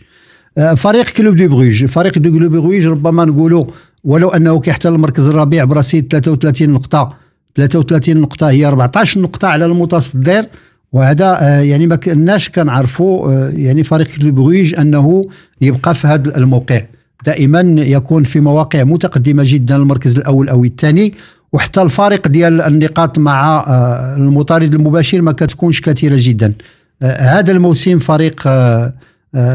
آه، 0.57 0.73
فريق 0.73 1.05
كلوب 1.05 1.35
دي 1.35 1.47
بروج 1.47 1.85
فريق 1.85 2.17
دي 2.17 2.31
كلوب 2.31 2.51
بروج 2.51 2.85
ربما 2.85 3.25
نقولوا 3.25 3.65
ولو 4.03 4.29
أنه 4.29 4.59
كيحتل 4.59 4.93
المركز 4.93 5.27
الرابع 5.27 5.63
برصيد 5.63 6.07
33 6.11 6.69
نقطة 6.69 7.13
33 7.57 8.17
نقطة 8.17 8.49
هي 8.49 8.65
14 8.65 9.21
نقطة 9.21 9.47
على 9.47 9.65
المتصدر 9.65 10.45
وهذا 10.91 11.61
يعني 11.63 11.87
ما 11.87 11.95
كناش 11.95 12.49
كنعرفوا 12.49 13.31
يعني 13.49 13.83
فريق 13.83 14.07
كلوب 14.07 14.35
بروج 14.35 14.75
أنه 14.75 15.23
يبقى 15.61 15.95
في 15.95 16.07
هذا 16.07 16.37
الموقع. 16.37 16.81
دائما 17.25 17.81
يكون 17.81 18.23
في 18.23 18.39
مواقع 18.39 18.83
متقدمة 18.83 19.43
جدا 19.45 19.75
المركز 19.75 20.15
الأول 20.15 20.49
أو 20.49 20.63
الثاني 20.63 21.13
وحتى 21.53 21.81
الفارق 21.81 22.27
ديال 22.27 22.61
النقاط 22.61 23.19
مع 23.19 23.65
آه، 23.67 24.15
المطارد 24.15 24.73
المباشر 24.73 25.21
ما 25.21 25.31
كتكونش 25.31 25.81
كثيرة 25.81 26.15
جدا. 26.19 26.53
آه، 27.01 27.21
هذا 27.21 27.51
الموسم 27.51 27.99
فريق 27.99 28.41
آه، 28.45 28.93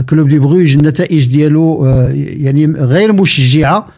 كلوب 0.08 0.28
دي 0.28 0.38
بروج 0.38 0.76
النتائج 0.76 1.26
ديالو 1.26 1.86
يعني 2.14 2.66
غير 2.66 3.12
مشجعة. 3.12 3.88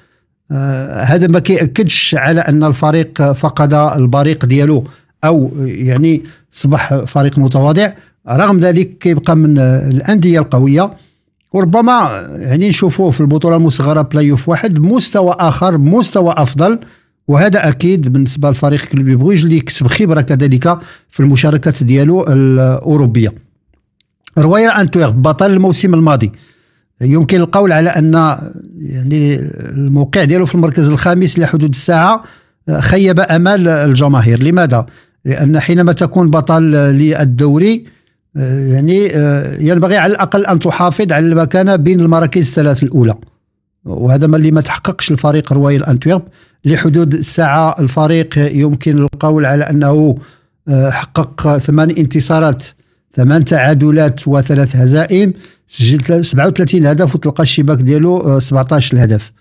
هذا 1.02 1.26
ما 1.26 1.38
كيأكدش 1.38 2.14
على 2.14 2.40
أن 2.40 2.64
الفريق 2.64 3.32
فقد 3.32 3.74
البريق 3.74 4.44
ديالو 4.44 4.84
أو 5.24 5.52
يعني 5.58 6.22
صبح 6.50 6.94
فريق 6.94 7.38
متواضع. 7.38 7.92
رغم 8.28 8.58
ذلك 8.58 8.98
كيبقى 8.98 9.36
من 9.36 9.58
الأندية 9.58 10.38
القوية. 10.38 10.96
وربما 11.52 12.26
يعني 12.36 12.68
نشوفوه 12.68 13.10
في 13.10 13.20
البطولة 13.20 13.56
المصغرة 13.56 14.02
بلاي 14.02 14.30
اوف 14.30 14.48
واحد 14.48 14.78
مستوى 14.78 15.36
آخر 15.38 15.78
مستوى 15.78 16.34
أفضل. 16.36 16.78
وهذا 17.28 17.68
أكيد 17.68 18.12
بالنسبة 18.12 18.50
لفريق 18.50 18.84
كلوب 18.84 19.06
بروج 19.06 19.44
اللي 19.44 19.60
كسب 19.60 19.86
خبرة 19.86 20.20
كذلك 20.20 20.78
في 21.10 21.20
المشاركات 21.20 21.82
ديالو 21.82 22.24
الأوروبية. 22.28 23.32
رويال 24.38 24.70
انتويرب 24.70 25.22
بطل 25.22 25.50
الموسم 25.50 25.94
الماضي. 25.94 26.32
يمكن 27.04 27.40
القول 27.40 27.73
على 27.73 27.90
أن 27.90 28.14
يعني 28.76 29.34
الموقع 29.70 30.25
ديالو 30.25 30.46
في 30.46 30.54
المركز 30.54 30.88
الخامس 30.88 31.38
لحدود 31.38 31.70
الساعة 31.70 32.25
خيب 32.78 33.20
أمال 33.20 33.68
الجماهير. 33.68 34.42
لماذا؟ 34.42 34.87
لأن 35.25 35.61
حينما 35.61 35.92
تكون 35.92 36.30
بطل 36.30 36.62
للدوري 36.62 37.84
يعني 38.34 39.11
ينبغي 39.61 39.96
على 39.96 40.12
الأقل 40.12 40.46
أن 40.46 40.58
تحافظ 40.58 41.12
على 41.12 41.26
المكانه 41.26 41.76
بين 41.76 42.00
المراكز 42.00 42.49
الثلاث 42.49 42.82
الأولى. 42.82 43.14
وهذا 43.84 44.26
ما 44.26 44.37
اللي 44.37 44.50
ما 44.50 44.61
تحققش 44.61 45.11
الفريق 45.11 45.52
رويال 45.52 45.84
أنتويرب. 45.84 46.23
لحدود 46.64 47.14
الساعة 47.14 47.75
الفريق 47.80 48.38
يمكن 48.38 48.99
القول 48.99 49.46
على 49.46 49.64
أنه 49.64 50.18
آه، 50.68 50.90
حقق 50.90 51.58
ثمان 51.58 51.90
انتصارات 51.90 52.64
ثمان 53.16 53.44
تعادلات 53.44 54.28
وثلاث 54.28 54.76
هزائم 54.76 55.33
سجل 55.66 56.25
37 56.25 56.87
هدف 56.87 57.14
وتلقى 57.14 57.42
الشباك 57.42 57.78
ديالو 57.78 58.38
17 58.40 58.92
آه، 58.92 58.97
الهدف. 58.97 59.33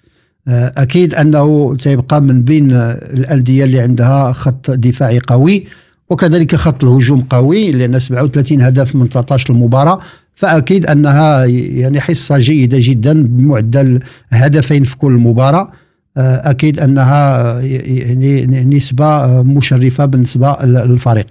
آه، 0.48 0.74
أكيد 0.78 1.16
أنه 1.16 1.76
تيبقى 1.76 2.22
من 2.22 2.42
بين 2.42 2.72
الأندية 2.72 3.64
اللي 3.64 3.80
عندها 3.80 4.32
خط 4.32 4.72
دفاعي 4.72 5.20
قوي 5.20 5.66
وكذلك 6.10 6.56
خط 6.56 6.84
الهجوم 6.84 7.22
قوي 7.22 7.72
لأن 7.72 8.00
37 8.00 8.62
هدف 8.62 8.96
من 8.96 9.10
19 9.10 9.50
المباراة 9.50 10.00
فأكيد 10.36 10.86
أنها 10.86 11.46
يعني 11.46 12.02
حصة 12.02 12.38
جيدة 12.38 12.78
جدا 12.82 13.24
بمعدل 13.24 14.00
هدفين 14.30 14.84
في 14.84 14.98
كل 14.98 15.12
مباراة. 15.12 15.72
آه، 16.18 16.50
أكيد 16.50 16.80
أنها 16.80 17.60
يعني 17.62 18.66
نسبة 18.66 19.42
مشرفة 19.42 20.06
بالنسبة 20.06 20.58
للفريق. 20.64 21.26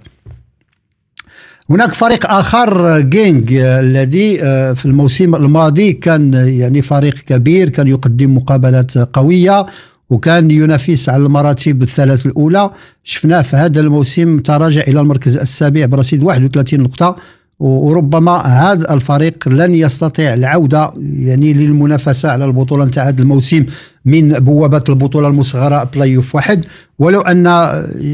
هناك 1.69 1.93
فريق 1.93 2.31
آخر 2.31 2.99
جينج 2.99 3.53
الذي 3.53 4.43
آه، 4.43 4.73
في 4.73 4.85
الموسم 4.85 5.35
الماضي 5.35 5.93
كان 5.93 6.33
يعني 6.33 6.81
فريق 6.81 7.13
كبير 7.13 7.69
كان 7.69 7.87
يقدم 7.87 8.35
مقابلات 8.35 8.97
قوية 8.97 9.65
وكان 10.09 10.51
ينافس 10.51 11.09
على 11.09 11.25
المراتب 11.25 11.83
الثلاث 11.83 12.25
الأولى. 12.25 12.69
شفناه 13.03 13.41
في 13.41 13.55
هذا 13.55 13.79
الموسم 13.79 14.39
تراجع 14.39 14.81
إلى 14.81 14.99
المركز 14.99 15.37
السابع 15.37 15.85
برصيد 15.85 16.23
31 16.23 16.79
نقطة 16.79 17.15
وربما 17.59 18.31
هذا 18.31 18.93
الفريق 18.93 19.49
لن 19.49 19.75
يستطيع 19.75 20.33
العودة 20.33 20.93
يعني 20.97 21.53
للمنافسة 21.53 22.31
على 22.31 22.45
البطولة 22.45 22.85
نتاع 22.85 23.07
هذا 23.07 23.21
الموسم 23.21 23.65
من 24.05 24.29
بوابة 24.29 24.83
البطولة 24.89 25.27
المصغرة 25.27 25.83
بلاي 25.83 26.17
اوف 26.17 26.35
واحد. 26.35 26.65
ولو 26.99 27.21
أن 27.21 27.45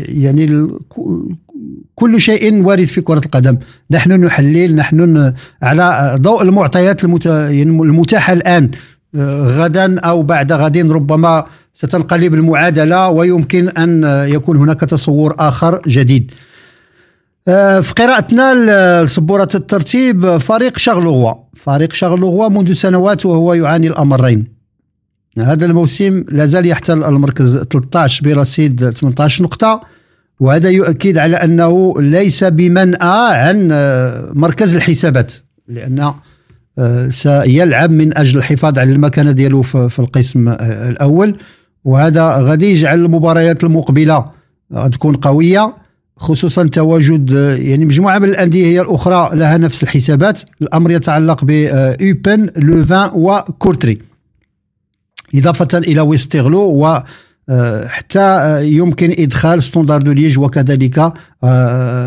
يعني 0.09 0.67
كل 1.95 2.21
شيء 2.21 2.63
وارد 2.63 2.85
في 2.85 3.01
كرة 3.01 3.21
القدم. 3.25 3.57
نحن 3.91 4.11
نحلل 4.11 4.75
نحن 4.75 5.33
على 5.63 6.15
ضوء 6.21 6.41
المعطيات 6.41 7.03
يعني 7.03 7.63
المتاحة 7.63 8.33
الآن. 8.33 8.71
غدا 9.59 9.99
أو 9.99 10.21
بعد 10.21 10.51
غد 10.51 10.77
ربما 10.77 11.45
ستنقلب 11.73 12.33
المعادلة 12.33 13.09
ويمكن 13.09 13.69
أن 13.69 14.03
يكون 14.29 14.57
هناك 14.57 14.79
تصور 14.79 15.35
آخر 15.39 15.81
جديد. 15.87 16.31
آه، 17.47 17.79
في 17.79 17.93
قراءتنا 17.93 19.03
لسبورة 19.03 19.47
الترتيب 19.55 20.37
فريق 20.37 20.77
شغلغوا. 20.77 21.33
فريق 21.55 21.93
شغلغوا 21.93 22.49
منذ 22.49 22.73
سنوات 22.73 23.25
وهو 23.25 23.53
يعاني 23.53 23.87
الأمرين. 23.87 24.47
هذا 25.37 25.65
الموسم 25.65 26.23
لازال 26.31 26.65
يحتل 26.65 27.03
المركز 27.03 27.57
13 27.57 28.25
برصيد 28.25 28.89
18 28.89 29.43
نقطة. 29.43 29.81
وهذا 30.39 30.69
يؤكد 30.69 31.17
على 31.17 31.37
أنه 31.37 31.93
ليس 31.99 32.43
بمنأى 32.43 33.33
عن 33.33 33.69
آه، 33.71 34.31
مركز 34.33 34.75
الحسابات 34.75 35.33
لأن 35.67 36.13
آه، 36.79 37.09
سيلعب 37.09 37.91
من 37.91 38.17
أجل 38.17 38.37
الحفاظ 38.37 38.79
على 38.79 38.91
المكانة 38.91 39.31
ديالو 39.31 39.61
في 39.61 39.99
القسم 39.99 40.49
الأول. 40.59 41.37
وهذا 41.85 42.37
غادي 42.37 42.71
يجعل 42.71 42.99
المباريات 43.05 43.63
المقبلة 43.63 44.31
غتكون 44.73 45.15
قوية 45.15 45.73
خصوصا 46.17 46.67
تواجد 46.67 47.31
يعني 47.59 47.85
مجموعة 47.85 48.19
من 48.19 48.29
الأندية 48.29 48.65
هي 48.65 48.81
الأخرى 48.81 49.29
لها 49.33 49.57
نفس 49.57 49.83
الحسابات. 49.83 50.39
الأمر 50.61 50.91
يتعلق 50.91 51.45
باوبن 51.45 52.49
لوفان 52.57 53.09
وكورتري 53.13 53.99
إضافة 55.35 55.77
إلى 55.77 56.01
ويستيرلو 56.01 56.59
و 56.59 57.03
حتى 57.87 58.59
يمكن 58.67 59.15
إدخال 59.19 59.63
ستاندار 59.63 60.01
دو 60.01 60.11
لييج 60.11 60.39
وكذلك 60.39 61.13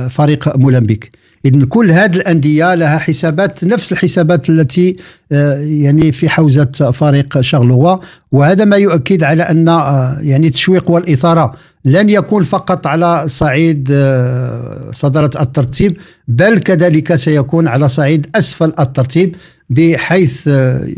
فريق 0.09 0.57
مولمبيك. 0.57 1.23
اذا 1.45 1.65
كل 1.65 1.91
هذه 1.91 2.17
الأندية 2.17 2.75
لها 2.75 2.99
حسابات 2.99 3.65
نفس 3.65 3.93
الحسابات 3.93 4.51
التي 4.51 4.97
آه، 5.33 5.57
يعني 5.57 6.13
في 6.13 6.29
حوزة 6.29 6.91
فريق 6.93 7.41
شارلوروا 7.41 7.97
وهذا 8.33 8.65
ما 8.65 8.77
يؤكد 8.77 9.25
على 9.25 9.43
أن 9.43 9.69
آه، 9.69 10.19
يعني 10.21 10.47
التشويق 10.47 10.91
والإثارة 10.91 11.55
لن 11.85 12.11
يكون 12.11 12.43
فقط 12.43 12.87
على 12.87 13.25
صعيد 13.29 13.89
آه، 13.93 14.91
صدارة 14.93 15.43
الترتيب 15.43 15.97
بل 16.29 16.59
كذلك 16.59 17.15
سيكون 17.15 17.69
على 17.69 17.89
صعيد 17.89 18.27
أسفل 18.35 18.73
الترتيب 18.81 19.37
بحيث 19.71 20.47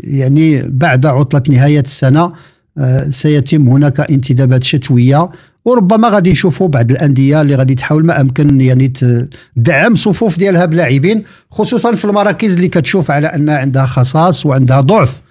يعني 0.03 0.61
بعد 0.67 1.05
عطلة 1.05 1.43
نهاية 1.49 1.79
السنة 1.79 2.31
سيتم 3.09 3.69
هناك 3.69 4.11
انتدابات 4.11 4.63
شتوية 4.63 5.29
وربما 5.65 6.09
غادي 6.09 6.31
نشوفوا 6.31 6.67
بعض 6.67 6.91
الأندية 6.91 7.41
اللي 7.41 7.55
غادي 7.55 7.75
تحاول 7.75 8.05
ما 8.05 8.21
أمكن 8.21 8.61
يعني 8.61 8.87
تدعم 9.57 9.95
صفوف 9.95 10.37
ديالها 10.37 10.65
بلاعبين 10.65 11.23
خصوصا 11.51 11.95
في 11.95 12.05
المراكز 12.05 12.53
اللي 12.55 12.67
كتشوف 12.67 13.11
على 13.11 13.27
أن 13.27 13.49
عندها 13.49 13.85
خصاص 13.85 14.45
وعندها 14.45 14.81
ضعف. 14.81 15.21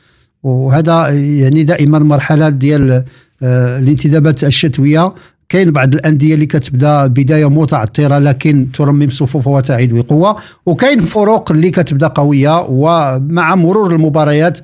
وهذا 0.43 1.09
يعني 1.11 1.63
دائما 1.63 1.99
مرحلة 1.99 2.49
ديال 2.49 3.05
آه، 3.43 3.79
الانتدابات 3.79 4.45
الشتوية. 4.45 5.15
كاين 5.49 5.71
بعض 5.71 5.95
الأندية 5.95 6.35
اللي 6.35 6.47
كتبدأ 6.47 7.07
بداية 7.07 7.49
متعثره 7.51 8.19
لكن 8.19 8.69
ترمم 8.75 9.11
صفوفها 9.11 9.53
وتعيد 9.53 9.95
بقوة. 9.95 10.37
وكاين 10.67 11.01
فروق 11.01 11.53
اللي 11.53 11.71
كتبدأ 11.71 12.07
قوية 12.07 12.67
ومع 12.69 13.55
مرور 13.55 13.93
المباريات 13.93 14.59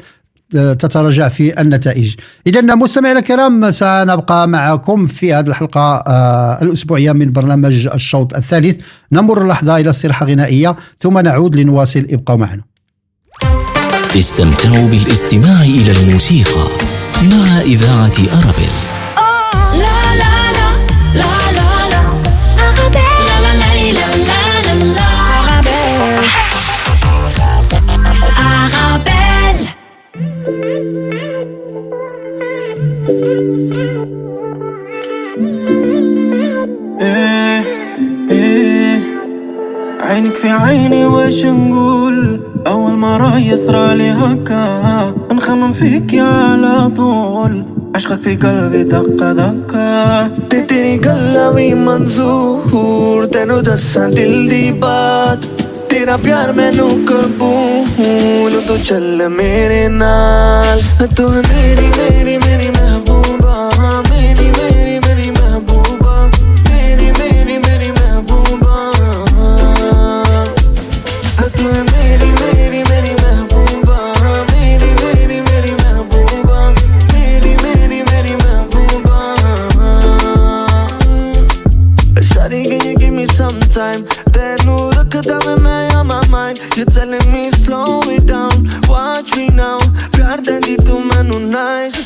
تتراجع 0.53 1.29
في 1.29 1.61
النتائج. 1.61 2.15
إذا 2.47 2.61
مستمعينا 2.61 3.19
الكرام 3.19 3.71
سنبقى 3.71 4.49
معكم 4.49 5.07
في 5.07 5.35
هذه 5.35 5.47
الحلقة 5.47 6.05
آه، 6.07 6.59
الأسبوعية 6.63 7.13
من 7.13 7.33
برنامج 7.33 7.87
الشوط 7.87 8.35
الثالث. 8.35 8.85
نمر 9.13 9.43
اللحظة 9.43 9.77
إلى 9.77 9.91
استراحة 9.91 10.27
غنائية 10.27 10.77
ثم 11.01 11.19
نعود 11.19 11.57
لنواصل. 11.57 12.07
ابقوا 12.11 12.37
معنا. 12.37 12.63
استمتعوا 14.17 14.89
بالاستماع 14.89 15.63
إلى 15.63 15.93
الموسيقى 15.93 16.69
مع 17.31 17.61
إذاعة 17.61 18.17
أرابيل. 18.33 18.80
ايه 37.02 37.64
ايه 38.32 39.00
عينك 40.02 40.34
في 40.36 40.50
عيني 40.50 41.06
وش 41.06 41.46
نقول 41.46 42.40
أول 42.68 42.94
مرة 42.94 43.40
يسرى 43.40 43.96
لي 43.96 44.10
هكا 44.12 45.14
نخمم 45.32 45.72
فيك 45.72 46.14
يا 46.14 46.24
على 46.24 46.90
طول 46.96 47.64
عشقك 47.96 48.22
في 48.22 48.36
قلبي 48.36 48.84
دقة 48.84 49.34
دقة 49.34 50.28
تدري 50.50 50.98
قلبي 50.98 51.74
منزور 51.74 53.26
تنو 53.26 53.60
دسا 53.60 54.08
دل 54.08 54.50
دي 54.50 54.72
بات 54.72 55.40
तेरा 55.96 56.16
प्यार 56.24 56.50
मैनू 56.58 56.88
कबूल 57.08 58.54
तू 58.68 58.76
चल 58.88 59.20
मेरे 59.38 59.84
नाल 60.02 60.80
तू 61.18 61.26
मेरी 61.50 61.88
मेरी 62.00 62.36
मेरी 62.46 62.70
महबूबा 62.78 62.89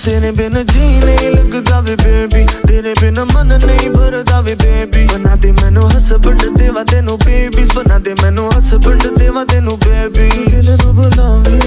ਤੇਰੇ 0.04 0.30
ਬਿਨ 0.30 0.64
ਜੀ 0.66 0.80
ਨਹੀਂ 0.98 1.30
ਲੱਗਦਾ 1.30 1.80
ਵੇ 1.80 1.94
ਬੇਬੀ 1.96 2.44
ਤੇਰੇ 2.68 2.92
ਬਿਨ 3.00 3.20
ਮਨ 3.24 3.58
ਨਹੀਂ 3.66 3.90
ਭਰਦਾ 3.90 4.40
ਵੇ 4.40 4.54
ਬੇਬੀ 4.54 5.04
ਬਣਾ 5.04 5.36
ਦੇ 5.36 5.52
ਮੈਨੂੰ 5.52 5.88
ਹਸਬੰਡ 5.90 6.44
ਦੇਵਾ 6.58 6.82
ਤੈਨੂੰ 6.84 7.18
ਬੇਬੀ 7.18 7.64
ਬਣਾ 7.74 7.98
ਦੇ 7.98 8.14
ਮੈਨੂੰ 8.22 8.50
ਹਸਬੰਡ 8.52 9.06
ਦੇਵਾ 9.18 9.44
ਤੈਨੂੰ 9.44 9.78
ਬੇਬੀ 9.78 10.28
ਦਿਲ 10.50 10.70
ਨੂੰ 10.76 10.94
ਬੁਲਾਵੇਂ 10.96 11.63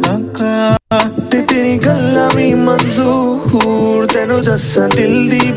ਧੱਕਾ 0.00 0.78
ਤੇ 1.30 1.42
ਤੇਰੀ 1.42 1.78
ਗੱਲਾਂ 1.78 2.30
ਵੀ 2.36 2.54
ਮਨਜ਼ੂਰ 2.54 4.06
ਤੈਨੂੰ 4.06 4.40
ਦੱਸਾਂ 4.40 4.88
ਦਿਲ 4.88 5.28
ਦੀ 5.28 5.52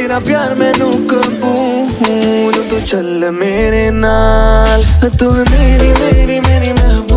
तेरा 0.00 0.18
प्यार 0.18 0.54
मैनू 0.54 0.86
कबूल, 1.10 2.54
तू 2.70 2.80
चल 2.86 3.30
मेरे 3.30 3.90
नाल। 3.90 4.84
तू 5.18 5.30
मेरी 5.50 5.90
मेरी 5.92 6.40
मेरी 6.40 6.72
महबूब 6.72 7.09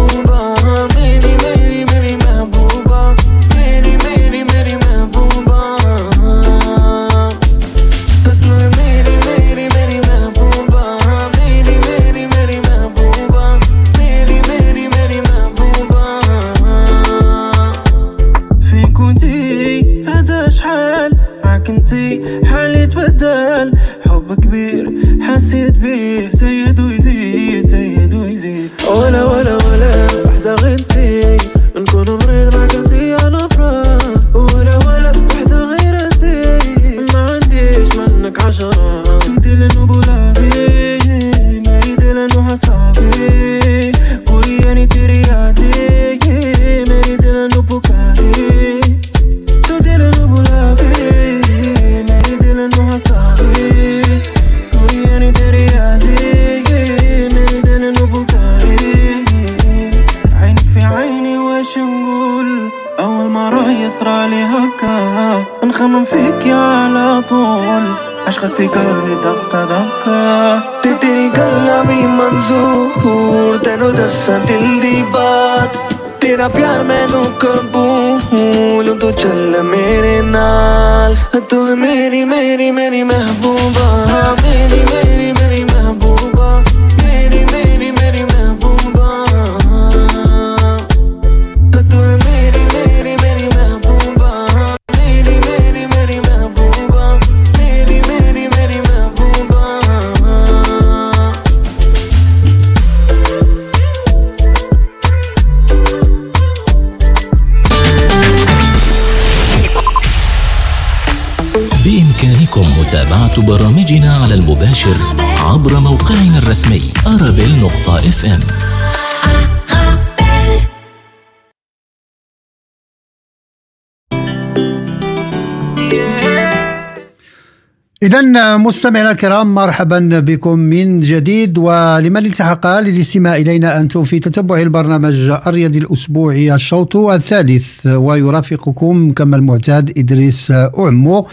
إذا 128.13 128.58
مستمعينا 128.58 129.12
الكرام 129.12 129.56
مرحبا 129.56 130.19
بكم 130.19 130.60
من 130.60 130.99
جديد. 130.99 131.58
ولمن 131.58 132.26
التحق 132.26 132.80
للاستماع 132.80 133.36
إلينا 133.36 133.80
أنتم 133.80 134.04
في 134.04 134.19
تتبع 134.19 134.62
البرنامج 134.62 135.30
الرياضي 135.47 135.80
الأسبوعي 135.80 136.56
الشوط 136.56 136.95
الثالث. 136.95 137.86
ويرافقكم 137.88 139.12
كما 139.12 139.36
المعتاد 139.36 139.93
إدريس 139.97 140.52
أعمو. 140.52 141.28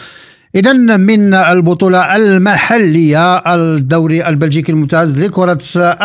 إذا 0.55 0.73
من 0.73 1.35
البطولة 1.35 2.17
المحلية 2.17 3.37
الدوري 3.37 4.29
البلجيكي 4.29 4.73
الممتاز 4.73 5.19
لكرة 5.19 5.61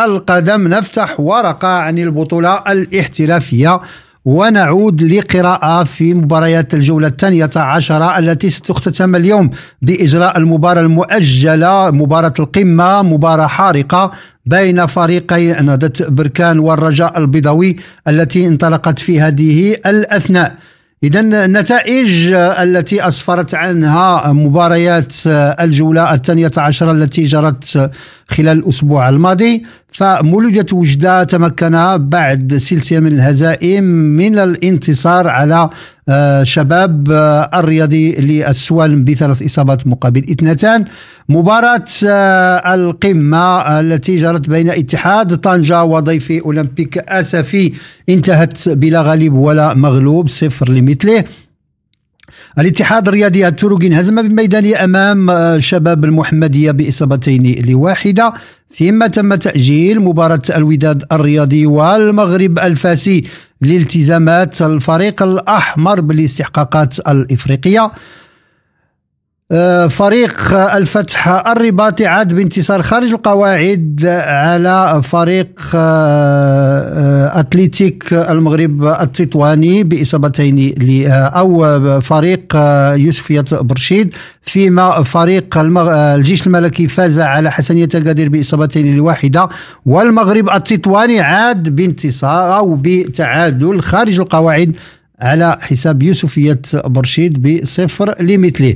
القدم 0.05 0.67
نفتح 0.67 1.19
ورقة 1.19 1.67
عن 1.67 1.99
البطولة 1.99 2.53
الاحترافية. 2.55 3.81
ونعود 4.25 5.01
لقراءة 5.01 5.83
في 5.83 6.13
مباريات 6.13 6.73
الجولة 6.73 7.07
الثانية 7.07 7.49
عشرة 7.55 8.19
التي 8.19 8.49
ستختتم 8.49 9.15
اليوم 9.15 9.49
بإجراء 9.81 10.37
المباراة 10.37 10.81
المؤجلة 10.81 11.91
مباراة 11.91 12.33
القمة 12.39 13.01
مباراة 13.01 13.47
حارقة 13.47 14.11
بين 14.45 14.85
فريقي 14.85 15.63
نهضة 15.63 15.93
بركان 16.09 16.59
والرجاء 16.59 17.17
البيضاوي 17.19 17.75
التي 18.07 18.47
انطلقت 18.47 18.99
في 18.99 19.21
هذه 19.21 19.75
الأثناء. 19.85 20.55
إذا 21.03 21.19
النتائج 21.19 22.33
التي 22.33 23.07
أسفرت 23.07 23.55
عنها 23.55 24.33
مباريات 24.33 25.13
الجولة 25.27 26.13
الثانية 26.13 26.51
عشرة 26.57 26.91
التي 26.91 27.23
جرت 27.23 27.91
خلال 28.27 28.57
الأسبوع 28.59 29.09
الماضي 29.09 29.63
فمولودية 29.91 30.65
وجدة 30.73 31.23
تمكن 31.23 31.97
بعد 31.97 32.57
سلسلة 32.57 32.99
من 32.99 33.07
الهزائم 33.07 33.83
من 33.83 34.39
الانتصار 34.39 35.27
على 35.27 35.69
آه، 36.09 36.43
شباب 36.43 37.11
آه، 37.11 37.49
الرياضي 37.53 38.11
للسوالم 38.11 39.03
بثلاث 39.03 39.41
إصابات 39.43 39.87
مقابل 39.87 40.23
اثنتان. 40.31 40.85
مباراة 41.29 41.85
آه، 42.07 42.73
القمة 42.75 43.79
التي 43.79 44.15
جرت 44.15 44.49
بين 44.49 44.69
اتحاد 44.69 45.37
طنجة 45.37 45.83
وضيفي 45.83 46.41
أولمبيك 46.41 46.97
أسفي 46.97 47.73
انتهت 48.09 48.69
بلا 48.69 49.01
غالب 49.01 49.33
ولا 49.33 49.73
مغلوب 49.73 50.27
صفر 50.29 50.69
لمثله. 50.69 51.23
الاتحاد 52.59 53.07
الرياضي 53.07 53.47
التروقي 53.47 53.87
انهزم 53.87 54.27
بميدانه 54.27 54.83
أمام 54.83 55.31
شباب 55.59 56.05
المحمدية 56.05 56.71
بإصابتين 56.71 57.65
لواحدة 57.69 58.33
ثم 58.77 59.05
تم 59.05 59.35
تأجيل 59.35 59.99
مباراة 59.99 60.41
الوداد 60.55 61.03
الرياضي 61.11 61.65
والمغرب 61.65 62.59
الفاسي 62.59 63.23
لالتزامات 63.61 64.61
الفريق 64.61 65.23
الأحمر 65.23 66.01
بالاستحقاقات 66.01 66.99
الإفريقية. 66.99 67.91
فريق 69.89 70.53
الفتح 70.53 71.27
الرباطي 71.27 72.05
عاد 72.05 72.33
بانتصار 72.33 72.81
خارج 72.81 73.11
القواعد 73.11 74.05
على 74.25 75.01
فريق 75.03 75.47
آه، 75.75 76.79
آه، 77.35 77.39
أتليتيك 77.39 78.13
المغرب 78.13 78.83
التطواني 78.83 79.83
بإصابتين 79.83 80.75
أو 81.11 81.81
فريق 82.01 82.55
يوسفية 82.95 83.45
برشيد 83.51 84.13
فيما 84.41 85.03
فريق. 85.03 85.57
الجيش 85.57 86.47
الملكي 86.47 86.87
فاز 86.87 87.19
على 87.19 87.51
حسنية 87.51 87.89
أكادير 87.95 88.29
بإصابتين 88.29 88.95
لواحدة 88.95 89.49
والمغرب 89.85 90.49
التطواني 90.49 91.19
عاد 91.19 91.75
بانتصار 91.75 92.57
أو 92.57 92.75
بتعادل 92.81 93.81
خارج 93.81 94.19
القواعد 94.19 94.75
على 95.19 95.57
حساب 95.61 96.03
يوسفية 96.03 96.61
برشيد 96.73 97.41
بصفر 97.41 98.23
لمثله 98.23 98.75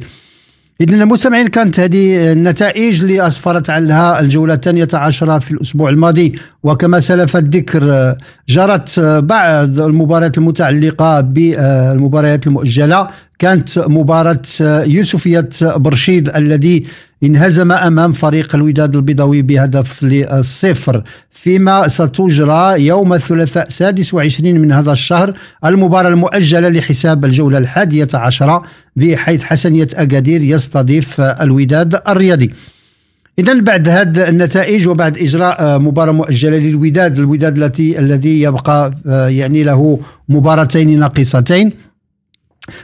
إذن 0.82 1.02
المستمعين 1.02 1.48
كانت 1.48 1.80
هذه 1.80 2.32
النتائج 2.32 3.02
اللي 3.02 3.28
أسفرت 3.28 3.70
عنها 3.70 4.20
الجولة 4.20 4.54
الثانية 4.54 4.88
عشرة 4.94 5.40
في 5.40 5.52
الأسبوع 5.52 5.90
الماضي. 5.90 6.40
وكما 6.64 7.00
سلف 7.00 7.38
الذكر 7.38 8.16
جرت 8.50 9.00
بعض 9.00 9.80
المباريات 9.80 10.38
المتعلقة 10.38 11.22
بالمباريات 11.22 12.48
المؤجلة. 12.48 13.08
كانت 13.40 13.80
مباراة 13.80 14.42
يوسفية 14.86 15.50
برشيد 15.62 16.30
الذي 16.30 16.84
انهزم 17.24 17.72
أمام 17.72 18.12
فريق 18.12 18.56
الوداد 18.56 18.96
البيضاوي 18.96 19.42
بهدف 19.42 20.04
للصفر 20.04 21.04
فيما 21.30 21.88
ستجرى 21.88 22.86
يوم 22.86 23.14
الثلاثاء 23.14 23.70
26 23.70 24.60
من 24.60 24.72
هذا 24.72 24.92
الشهر 24.92 25.34
المباراة 25.66 26.10
المؤجلة 26.10 26.70
لحساب 26.70 27.26
الجولة 27.26 27.58
الحادية 27.58 28.08
عشرة 28.14 28.64
بحيث 28.96 29.44
حسنية 29.44 29.88
أكادير 29.94 30.42
يستضيف 30.42 31.22
الوداد 31.22 32.02
الرياضي. 32.08 32.54
إذا 33.40 33.60
بعد 33.60 33.90
هذه 33.90 34.30
النتائج 34.30 34.88
وبعد 34.88 35.18
إجراء 35.18 35.80
مباراة 35.80 36.12
مؤجلة 36.12 36.58
للوداد 36.58 37.18
الوداد 37.20 37.58
التي 37.58 38.00
الذي 38.00 38.42
يبقى 38.42 38.94
آه، 39.08 39.28
يعني 39.28 39.64
له 39.64 40.00
مباراتين 40.30 41.00
ناقصتين 41.00 41.72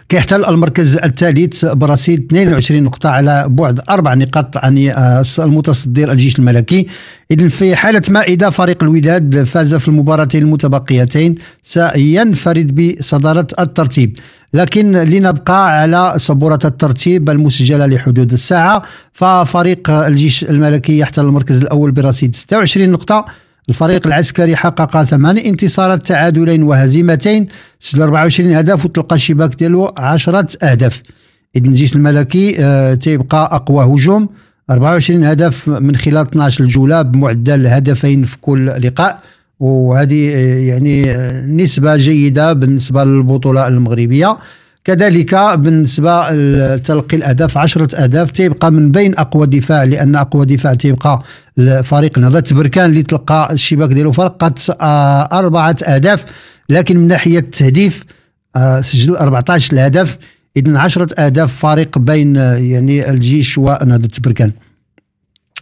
كيحتل 0.09 0.45
المركز 0.45 0.97
الثالث 0.97 1.65
برصيد 1.65 2.25
22 2.25 2.83
نقطة 2.83 3.09
على 3.09 3.45
بعد 3.49 3.79
أربع 3.89 4.13
نقاط 4.13 4.57
عن 4.57 4.77
آه، 4.89 5.23
المتصدر 5.39 6.11
الجيش 6.11 6.39
الملكي. 6.39 6.87
إذن 7.31 7.49
في 7.49 7.75
حالة 7.75 8.01
ما 8.09 8.21
إذا 8.21 8.49
فريق 8.49 8.83
الوداد 8.83 9.43
فاز 9.43 9.75
في 9.75 9.87
المباراتين 9.87 10.43
المتبقيتين 10.43 11.35
سينفرد 11.63 12.75
بصدارة 12.75 13.47
الترتيب. 13.59 14.19
لكن 14.53 14.91
لنبقى 14.91 15.79
على 15.81 16.13
سبورة 16.17 16.59
الترتيب 16.65 17.29
المسجلة 17.29 17.85
لحدود 17.85 18.31
الساعة 18.31 18.83
ففريق 19.13 19.89
الجيش 19.89 20.43
الملكي 20.43 20.97
يحتل 20.99 21.21
المركز 21.21 21.61
الأول 21.61 21.91
برصيد 21.91 22.35
26 22.35 22.89
نقطة. 22.89 23.25
الفريق 23.69 24.07
العسكري 24.07 24.55
حقق 24.55 25.03
ثمان 25.03 25.37
انتصارات 25.37 26.07
تعادلين 26.07 26.63
وهزيمتين 26.63 27.47
سجل 27.79 28.01
24 28.01 28.51
هدف 28.51 28.85
وتلقى 28.85 29.15
الشباك 29.15 29.55
ديالو 29.55 29.93
10 29.97 30.47
أهداف. 30.63 31.01
اذا 31.55 31.67
الجيش 31.67 31.95
الملكي 31.95 32.55
آه، 32.59 32.93
تيبقى 32.93 33.49
أقوى 33.51 33.85
هجوم. 33.85 34.29
24 34.69 35.23
هدف 35.23 35.67
من 35.67 35.95
خلال 35.95 36.17
12 36.17 36.65
جوله 36.65 37.01
بمعدل 37.01 37.67
هدفين 37.67 38.23
في 38.23 38.37
كل 38.37 38.65
لقاء. 38.65 39.19
وهذه 39.59 40.29
آه، 40.33 40.57
يعني 40.59 41.11
آه، 41.11 41.45
نسبة 41.45 41.95
جيدة 41.95 42.53
بالنسبة 42.53 43.03
للبطولة 43.03 43.67
المغربية. 43.67 44.37
كذلك 44.85 45.35
بالنسبة 45.35 46.29
لتلقي 46.31 47.17
الأهداف 47.17 47.57
10 47.57 48.03
أهداف 48.03 48.31
تيبقى 48.31 48.71
من 48.71 48.91
بين 48.91 49.17
أقوى 49.17 49.47
دفاع 49.47 49.83
لأن 49.83 50.15
أقوى 50.15 50.45
دفاع 50.45 50.73
تيبقى 50.73 51.23
فريق 51.83 52.19
نهضه 52.19 52.43
بركان 52.51 52.89
اللي 52.89 53.03
تلقى 53.03 53.53
الشباك 53.53 53.89
ديالو 53.89 54.11
فقط 54.11 54.59
آه، 54.81 55.29
أربعة 55.31 55.75
أهداف 55.87 56.25
لكن 56.69 56.97
من 56.97 57.07
ناحية 57.07 57.39
التهديف 57.39 58.03
آه، 58.55 58.81
سجل 58.81 59.15
14 59.15 59.73
الهدف 59.73 60.17
اذا 60.57 60.79
10 60.79 61.07
أهداف 61.19 61.55
فارق 61.55 61.97
بين 61.97 62.37
آه، 62.37 62.55
يعني 62.55 63.09
الجيش 63.09 63.57
ونهضة 63.57 64.09
بركان. 64.19 64.51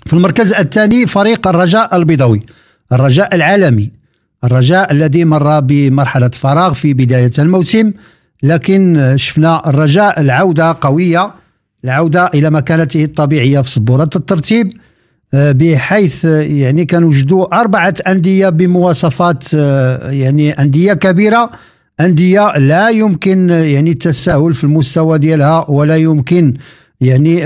في 0.06 0.14
المركز 0.14 0.54
الثاني 0.54 1.08
فريق 1.08 1.48
الرجاء 1.48 1.96
البيضاوي 1.96 2.40
الرجاء 2.92 3.36
العالمي 3.36 3.92
الرجاء 4.44 4.92
الذي 4.92 5.26
مر 5.26 5.60
بمرحلة 5.60 6.30
فراغ 6.30 6.74
في 6.74 6.94
بداية 6.94 7.32
الموسم. 7.40 7.92
لكن 8.44 9.14
شفنا 9.16 9.70
الرجاء 9.70 10.22
العودة 10.22 10.78
قوية 10.82 11.32
العودة 11.84 12.32
إلى 12.34 12.50
مكانته 12.50 13.04
الطبيعية 13.04 13.62
في 13.62 13.70
سبورة 13.70 14.10
الترتيب 14.16 14.74
بحيث 15.34 16.26
يعني 16.26 16.86
كان 16.86 17.04
وجدوا 17.04 17.62
أربعة 17.62 17.94
أندية 18.08 18.50
بمواصفات 18.50 19.54
يعني 20.04 20.52
أندية 20.52 20.94
كبيرة 20.94 21.50
أندية 22.00 22.58
لا 22.58 22.90
يمكن 22.90 23.50
يعني 23.50 23.92
التساهل 23.92 24.54
في 24.54 24.64
المستوى 24.64 25.18
ديالها 25.18 25.66
ولا 25.70 25.98
يمكن 25.98 26.54
يعني 27.02 27.44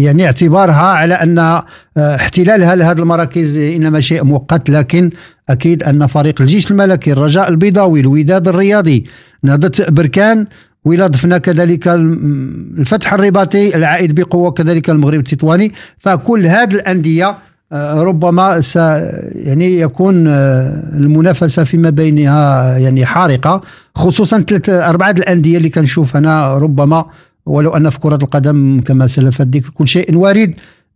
يعني 0.00 0.26
اعتبارها 0.26 0.74
على 0.74 1.14
أن 1.14 1.38
آه، 1.38 1.64
احتلالها 1.96 2.74
لهذه 2.74 2.98
المراكز 2.98 3.58
إنما 3.58 4.00
شيء 4.00 4.24
مؤقت 4.24 4.70
لكن 4.70 5.10
أكيد 5.52 5.82
أن 5.82 6.06
فريق 6.06 6.40
الجيش 6.40 6.70
الملكي 6.70 7.12
الرجاء 7.12 7.48
البيضاوي 7.48 8.00
الوداد 8.00 8.48
الرياضي 8.48 9.04
نهضه 9.42 9.86
بركان 9.88 10.46
وإلى 10.84 11.06
ضفنا 11.06 11.38
كذلك 11.38 11.88
الفتح 11.88 13.14
الرباطي 13.14 13.76
العائد 13.76 14.14
بقوة 14.14 14.50
كذلك 14.50 14.90
المغرب 14.90 15.18
التطواني. 15.18 15.72
فكل 15.98 16.46
هذه 16.46 16.74
الأندية 16.74 17.38
آه، 17.72 18.02
ربما 18.02 18.60
س 18.60 18.76
يعني 18.76 19.80
يكون 19.80 20.28
آه، 20.28 20.96
المنافسة 20.96 21.64
فيما 21.64 21.90
بينها 21.90 22.78
يعني 22.78 23.06
حارقة 23.06 23.60
خصوصا 23.94 24.40
ثلاث 24.40 24.68
أربعة 24.68 25.10
الأندية 25.10 25.56
اللي 25.56 25.68
كنشوف 25.68 26.16
أنا 26.16 26.58
ربما 26.58 27.04
ولو 27.46 27.76
أن 27.76 27.90
في 27.90 27.98
كرة 27.98 28.18
القدم 28.22 28.80
كما 28.80 29.06
سلفت 29.06 29.40
الذكر 29.40 29.70
كل 29.70 29.88
شيء 29.88 30.16
وارد. 30.16 30.54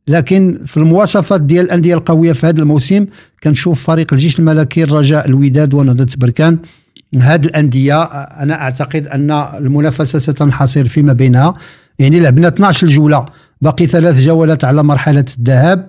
لكن 0.09 0.61
في 0.67 0.77
المواصفات 0.77 1.41
ديال 1.41 1.65
الأندية 1.65 1.95
القوية 1.95 2.33
في 2.33 2.47
هذا 2.47 2.61
الموسم 2.61 3.07
كنشوف 3.45 3.85
فريق 3.85 4.13
الجيش 4.13 4.39
الملكي 4.39 4.85
الرجاء 4.85 5.27
الوداد 5.27 5.75
ونهضه 5.75 6.07
بركان. 6.17 6.59
هذه 7.21 7.45
الأندية 7.47 8.03
أنا 8.03 8.55
أعتقد 8.63 9.07
أن 9.07 9.31
المنافسة 9.31 10.19
ستنحصر 10.19 10.85
فيما 10.85 11.13
بينها. 11.13 11.55
يعني 11.99 12.21
لعبنا 12.21 12.49
12 12.49 12.87
جوله 12.87 13.27
باقي 13.63 13.87
ثلاث 13.87 14.21
جولات 14.21 14.65
على 14.65 14.83
مرحلة 14.83 15.25
الذهاب. 15.39 15.89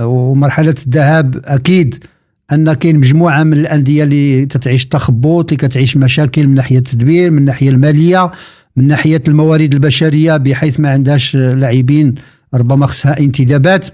ومرحلة 0.00 0.74
الذهاب 0.86 1.40
أكيد 1.44 2.04
أن 2.52 2.72
كاين 2.72 2.96
مجموعة 2.96 3.42
من 3.42 3.52
الأندية 3.52 4.04
اللي 4.04 4.46
تتعيش 4.46 4.86
تخبط 4.86 5.52
اللي 5.52 5.56
كتعيش 5.56 5.96
مشاكل 5.96 6.46
من 6.48 6.54
ناحية 6.54 6.78
التدبير 6.78 7.30
من 7.30 7.38
الناحيه 7.38 7.70
المالية 7.70 8.30
من 8.76 8.86
ناحية 8.86 9.22
الموارد 9.28 9.72
البشرية 9.74 10.36
بحيث 10.36 10.80
ما 10.80 10.90
عندهاش 10.90 11.36
لاعبين 11.36 12.14
ربما 12.54 12.86
خصها 12.86 13.20
انتدابات. 13.20 13.86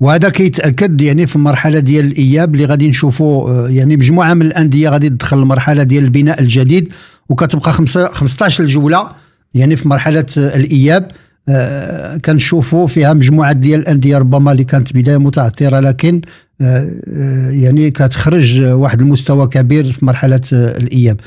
وهذا 0.00 0.28
كيتأكد 0.28 1.00
يعني 1.00 1.26
في 1.26 1.36
المرحله 1.36 1.78
ديال 1.78 2.04
الإياب 2.04 2.54
اللي 2.54 2.64
غادي 2.64 2.88
نشوفوا 2.88 3.50
آه، 3.50 3.68
يعني 3.68 3.96
مجموعه 3.96 4.34
من 4.34 4.42
الأندية 4.42 4.88
غادي 4.88 5.08
تدخل 5.10 5.38
المرحله 5.38 5.82
ديال 5.82 6.04
البناء 6.04 6.40
الجديد 6.40 6.92
وكتبقى 7.28 7.72
15 7.72 8.66
جوله 8.66 9.08
يعني 9.54 9.76
في 9.76 9.88
مرحلة 9.88 10.26
الإياب. 10.36 11.10
آه، 11.48 12.16
كنشوفوا 12.16 12.86
فيها 12.86 13.12
مجموعة 13.12 13.52
ديال 13.52 13.80
الأندية 13.80 14.18
ربما 14.18 14.52
اللي 14.52 14.64
كانت 14.64 14.92
بداية 14.94 15.16
متعثره 15.16 15.80
لكن 15.80 16.20
آه، 16.60 17.50
يعني 17.50 17.90
كتخرج 17.90 18.62
واحد 18.62 19.00
المستوى 19.00 19.46
كبير 19.46 19.92
في 19.92 20.04
مرحلة 20.04 20.40
الإياب. 20.52 21.20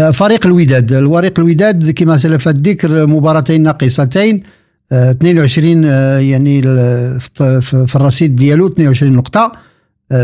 آه، 0.00 0.10
فريق 0.10 0.46
الوداد. 0.46 0.92
الوريق 0.92 1.40
الوداد 1.40 1.90
كما 1.90 2.16
سلف 2.16 2.48
الذكر 2.48 3.06
مباراتين 3.06 3.62
ناقصتين. 3.62 4.42
22 4.92 5.84
آه، 5.84 5.90
آه، 5.90 6.18
يعني 6.18 6.62
في 7.62 7.96
الرصيد 7.96 8.36
ديالو 8.36 8.66
22 8.66 9.12
نقطة. 9.12 9.52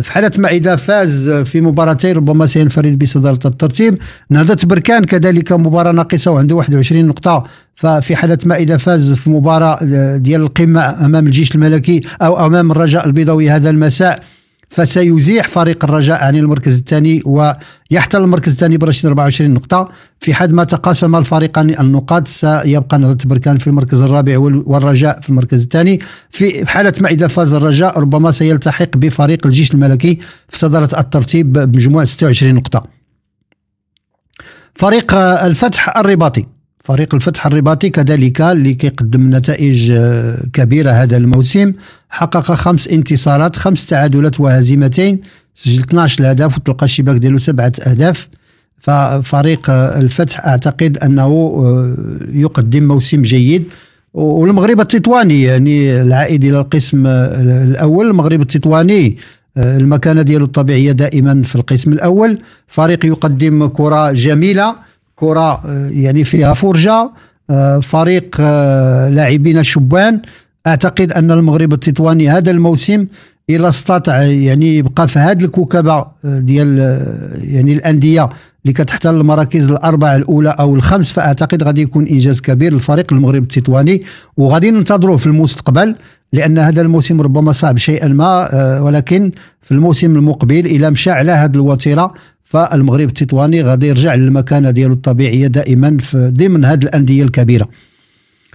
في 0.02 0.12
حالة 0.12 0.30
ما 0.38 0.48
إذا 0.48 0.76
فاز 0.76 1.30
في 1.30 1.60
مباراتين 1.60 2.16
ربما 2.16 2.46
سينفرد 2.46 2.98
بصدارة 2.98 3.46
الترتيب. 3.46 3.98
نهضة 4.30 4.56
بركان 4.64 5.04
كذلك 5.04 5.52
مباراة 5.52 5.92
ناقصة 5.92 6.30
وعنده 6.30 6.54
21 6.54 7.06
نقطة. 7.06 7.44
ففي 7.74 8.16
حالة 8.16 8.38
ما 8.44 8.56
إذا 8.56 8.76
فاز 8.76 9.12
في 9.12 9.30
مباراة 9.30 9.78
ديال 10.16 10.40
القمة 10.40 11.06
أمام 11.06 11.26
الجيش 11.26 11.54
الملكي 11.54 12.00
أو 12.22 12.46
أمام 12.46 12.70
الرجاء 12.70 13.06
البيضاوي 13.06 13.50
هذا 13.50 13.70
المساء. 13.70 14.22
فسيزيح 14.70 15.48
فريق 15.48 15.84
الرجاء 15.84 16.24
عن 16.24 16.36
المركز 16.36 16.78
الثاني 16.78 17.22
ويحتل 17.24 18.22
المركز 18.22 18.52
الثاني 18.52 18.76
برشيد 18.76 19.06
24 19.06 19.50
نقطة. 19.50 19.88
في 20.20 20.34
حد 20.34 20.52
ما 20.52 20.64
تقاسم 20.64 21.16
الفريقان 21.16 21.70
النقاط 21.80 22.28
سيبقى 22.28 22.98
نهضة 22.98 23.28
بركان 23.28 23.56
في 23.56 23.66
المركز 23.66 24.02
الرابع 24.02 24.38
والرجاء 24.38 25.20
في 25.20 25.28
المركز 25.28 25.62
الثاني. 25.62 26.00
في 26.30 26.66
حالة 26.66 26.92
ما 27.00 27.08
إذا 27.08 27.26
فاز 27.26 27.54
الرجاء 27.54 27.98
ربما 27.98 28.30
سيلتحق 28.30 28.96
بفريق 28.96 29.46
الجيش 29.46 29.74
الملكي 29.74 30.18
في 30.48 30.58
صدارة 30.58 31.00
الترتيب 31.00 31.52
بمجموع 31.52 32.04
26 32.04 32.54
نقطة. 32.54 32.86
فريق 34.74 35.14
الفتح 35.14 35.96
الرباطي. 35.96 36.57
فريق 36.88 37.14
الفتح 37.14 37.46
الرباطي 37.46 37.90
كذلك 37.90 38.40
اللي 38.40 38.74
كيقدم 38.74 39.36
نتائج 39.36 39.90
آه، 39.90 40.46
كبيرة 40.52 40.90
هذا 40.90 41.16
الموسم. 41.16 41.72
حقق 42.10 42.52
خمس 42.54 42.88
انتصارات 42.88 43.56
خمس 43.56 43.86
تعادلات 43.86 44.40
وهزيمتين. 44.40 45.20
سجل 45.54 45.80
12 45.82 46.30
اهداف 46.30 46.56
وتلقى 46.56 46.84
الشباك 46.84 47.16
ديالو 47.16 47.38
سبعة 47.38 47.72
أهداف. 47.86 48.28
ففريق 48.78 49.70
آه، 49.70 50.00
الفتح 50.00 50.46
أعتقد 50.46 50.98
أنه 50.98 51.24
آه، 51.24 51.96
يقدم 52.32 52.88
موسم 52.88 53.22
جيد. 53.22 53.64
والمغرب 54.14 54.80
التطواني 54.80 55.42
يعني 55.42 56.02
العائد 56.02 56.44
إلى 56.44 56.58
القسم 56.58 57.06
الأول. 57.06 58.10
المغرب 58.10 58.40
التطواني 58.40 59.16
المكانة 59.56 60.22
ديالو 60.22 60.44
الطبيعية 60.44 60.92
دائما 60.92 61.42
في 61.42 61.56
القسم 61.56 61.92
الأول. 61.92 62.38
فريق 62.68 63.06
يقدم 63.06 63.66
كرة 63.66 64.12
جميلة. 64.12 64.87
كرة 65.20 65.66
آه، 65.66 65.88
يعني 65.92 66.24
فيها 66.24 66.52
فرجة 66.52 67.10
آه، 67.50 67.78
فريق 67.78 68.36
آه، 68.40 69.08
لاعبين 69.08 69.62
شبان. 69.62 70.20
أعتقد 70.66 71.12
أن 71.12 71.30
المغرب 71.30 71.72
التطواني 71.72 72.30
هذا 72.30 72.50
الموسم 72.50 73.06
إلى 73.50 73.68
استطاع 73.68 74.22
يعني 74.22 74.76
يبقى 74.76 75.08
في 75.08 75.18
هذه 75.18 75.44
الكوكبة 75.44 76.06
ديال 76.24 76.78
يعني 77.44 77.72
الأندية 77.72 78.28
اللي 78.62 78.72
كتحتل 78.72 79.14
المراكز 79.14 79.70
الأربعة 79.70 80.16
الأولى 80.16 80.56
أو 80.60 80.74
الخمس. 80.74 81.12
فأعتقد 81.12 81.62
غادي 81.62 81.82
يكون 81.82 82.06
إنجاز 82.06 82.40
كبير 82.40 82.72
للفريق 82.72 83.12
المغرب 83.12 83.42
التطواني 83.42 84.02
وغادي 84.36 84.70
ننتظروه 84.70 85.16
في 85.16 85.26
المستقبل 85.26 85.96
لأن 86.32 86.58
هذا 86.58 86.80
الموسم 86.80 87.20
ربما 87.20 87.52
صعب 87.52 87.78
شيئا 87.78 88.08
ما 88.08 88.80
ولكن 88.80 89.32
في 89.62 89.72
الموسم 89.72 90.12
المقبل 90.12 90.66
إلى 90.66 90.90
مشى 90.90 91.10
على 91.10 91.32
هذه 91.32 91.54
الوتيرة 91.54 92.14
فالمغرب 92.44 93.08
التطواني 93.08 93.62
غادي 93.62 93.88
يرجع 93.88 94.14
للمكانة 94.14 94.70
ديالو 94.70 94.94
الطبيعية 94.94 95.46
دائما 95.46 95.98
في 95.98 96.32
ضمن 96.36 96.64
هذه 96.64 96.82
الأندية 96.82 97.22
الكبيرة. 97.22 97.68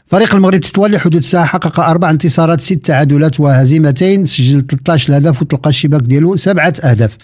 فريق 0.08 0.36
المغرب 0.36 0.54
التطواني 0.54 1.00
حدود 1.00 1.16
الساعة 1.16 1.46
حقق 1.46 1.80
أربع 1.80 2.10
انتصارات 2.10 2.62
ست 2.62 2.74
تعادلات 2.74 3.40
وهزيمتين 3.40 4.26
سجل 4.26 4.66
13 4.68 5.18
هدف 5.18 5.42
وتلقى 5.42 5.70
الشباك 5.70 6.02
ديالو 6.02 6.36
سبعة 6.36 6.74
أهداف. 6.84 7.18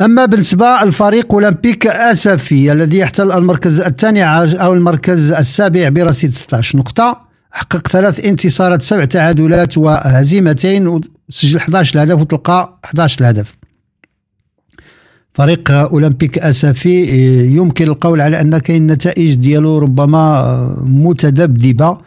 أما 0.00 0.24
بالنسبة 0.24 0.66
للفريق 0.84 1.34
أولمبيك 1.34 1.86
آسفي 1.86 2.72
الذي 2.72 2.98
يحتل 2.98 3.32
المركز 3.32 3.80
الثاني 3.80 4.24
أو 4.62 4.72
المركز 4.72 5.32
السابع 5.32 5.88
برصيد 5.88 6.34
16 6.34 6.78
نقطة. 6.78 7.31
حقق 7.52 7.88
ثلاث 7.88 8.20
انتصارات 8.20 8.82
سبع 8.82 9.04
تعادلات 9.04 9.78
وهزيمتين 9.78 10.86
وسجل 10.86 11.56
11 11.56 12.02
هدف 12.02 12.20
وتلقى 12.20 12.78
11 12.84 13.30
هدف. 13.30 13.56
فريق 15.34 15.70
أولمبيك 15.70 16.38
أسفي 16.38 17.06
يمكن 17.46 17.84
القول 17.88 18.20
على 18.20 18.40
أن 18.40 18.58
كاين 18.58 18.86
نتائج 18.86 19.34
ديالو 19.34 19.78
ربما 19.78 20.76
متذبذبة 20.86 21.98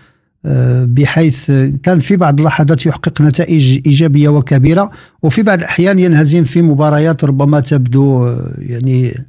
بحيث 0.83 1.51
كان 1.83 1.99
في 1.99 2.15
بعض 2.15 2.39
اللحظات 2.39 2.85
يحقق 2.85 3.21
نتائج 3.21 3.81
إيجابية 3.85 4.29
وكبيرة 4.29 4.91
وفي 5.23 5.43
بعض 5.43 5.57
الأحيان 5.57 5.99
ينهزم 5.99 6.43
في 6.43 6.61
مباريات 6.61 7.23
ربما 7.23 7.59
تبدو 7.59 8.35
يعني 8.57 9.25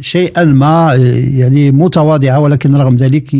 شيئا 0.00 0.44
ما 0.44 0.94
يعني 1.34 1.70
متواضعة 1.70 2.38
ولكن 2.40 2.74
رغم 2.74 2.96
ذلك 2.96 3.34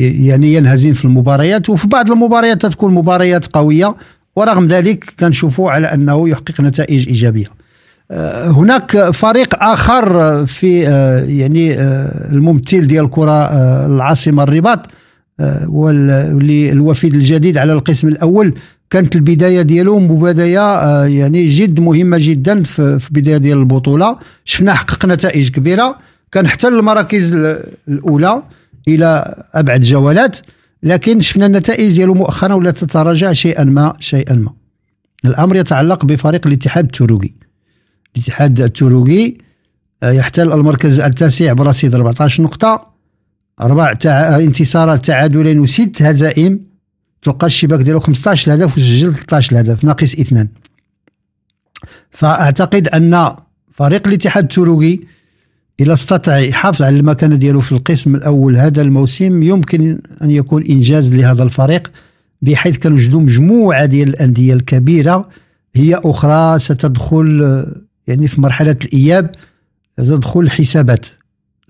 يعني 0.00 0.54
ينهزم 0.54 0.94
في 0.94 1.04
المباريات 1.04 1.70
وفي 1.70 1.88
بعض 1.88 2.10
المباريات 2.10 2.66
تكون 2.66 2.94
مباريات 2.94 3.46
قوية 3.46 3.96
ورغم 4.36 4.66
ذلك 4.66 5.14
كنشوفوا 5.20 5.70
على 5.70 5.86
أنه 5.94 6.28
يحقق 6.28 6.60
نتائج 6.60 7.08
إيجابية. 7.08 7.46
آه، 8.10 8.48
هناك 8.48 9.10
فريق 9.10 9.62
آخر 9.62 10.46
في 10.46 10.88
آه، 10.88 11.24
يعني 11.24 11.74
آه، 11.74 12.32
الممثل 12.32 12.86
ديال 12.86 13.04
الكرة 13.04 13.44
العاصمة 13.86 14.42
الرباط 14.42 14.86
واللي 15.68 16.72
الوفيد 16.72 17.14
الجديد 17.14 17.58
على 17.58 17.72
القسم 17.72 18.08
الأول 18.08 18.54
كانت 18.90 19.16
البداية 19.16 19.62
ديالو 19.62 19.98
بدايه 19.98 21.04
يعني 21.04 21.46
جد 21.46 21.80
مهمة 21.80 22.16
جدا 22.20 22.62
في 22.62 23.08
بداية 23.10 23.36
ديال 23.36 23.58
البطولة. 23.58 24.16
شفنا 24.44 24.74
حقق 24.74 25.06
نتائج 25.06 25.50
كبيرة. 25.50 25.96
كان 26.32 26.46
حتى 26.46 26.68
المراكز 26.68 27.34
الأولى 27.88 28.42
إلى 28.88 29.42
أبعد 29.54 29.80
جولات 29.80 30.38
لكن 30.82 31.20
شفنا 31.20 31.46
النتائج 31.46 31.92
ديالو 31.92 32.14
مؤخرا 32.14 32.54
ولا 32.54 32.70
تتراجع 32.70 33.32
شيئا 33.32 33.64
ما 33.64 33.96
شيئا 34.00 34.34
ما. 34.34 34.54
الأمر 35.24 35.56
يتعلق 35.56 36.04
بفريق 36.04 36.46
الاتحاد 36.46 36.84
التروقي 36.84 37.30
الاتحاد 38.16 38.60
التروقي 38.60 39.34
آه، 40.02 40.10
يحتل 40.10 40.52
المركز 40.52 41.00
التاسع 41.00 41.52
برصيد 41.52 41.94
14 41.94 42.42
نقطة 42.42 42.94
أربع 43.60 43.92
تع... 43.92 44.38
انتصارات 44.38 45.06
تعادلين 45.06 45.60
وست 45.60 46.02
هزائم 46.02 46.60
تلقى 47.22 47.46
الشباك 47.46 47.80
ديالو 47.80 48.00
15 48.00 48.54
هدف 48.54 48.78
وسجل 48.78 49.14
13 49.14 49.60
هدف 49.60 49.84
ناقص 49.84 50.14
اثنان. 50.14 50.48
فأعتقد 52.10 52.88
أن 52.88 53.36
فريق 53.72 54.08
الاتحاد 54.08 54.44
التروقي 54.44 55.00
إذا 55.80 55.92
استطاع 55.92 56.38
يحافظ 56.38 56.82
على 56.82 56.98
المكانة 56.98 57.36
ديالو 57.36 57.60
في 57.60 57.72
القسم 57.72 58.14
الأول 58.14 58.56
هذا 58.56 58.82
الموسم 58.82 59.42
يمكن 59.42 59.98
أن 60.22 60.30
يكون 60.30 60.62
إنجاز 60.62 61.14
لهذا 61.14 61.42
الفريق 61.42 61.90
بحيث 62.42 62.78
كنوجدوا 62.78 63.20
مجموعة 63.20 63.84
ديال 63.84 64.08
الأندية 64.08 64.54
الكبيرة 64.54 65.28
هي 65.74 66.00
أخرى 66.04 66.58
ستدخل 66.58 67.64
يعني 68.06 68.28
في 68.28 68.40
مرحلة 68.40 68.76
الإياب 68.84 69.30
تدخل 69.96 70.40
الحسابات 70.40 71.06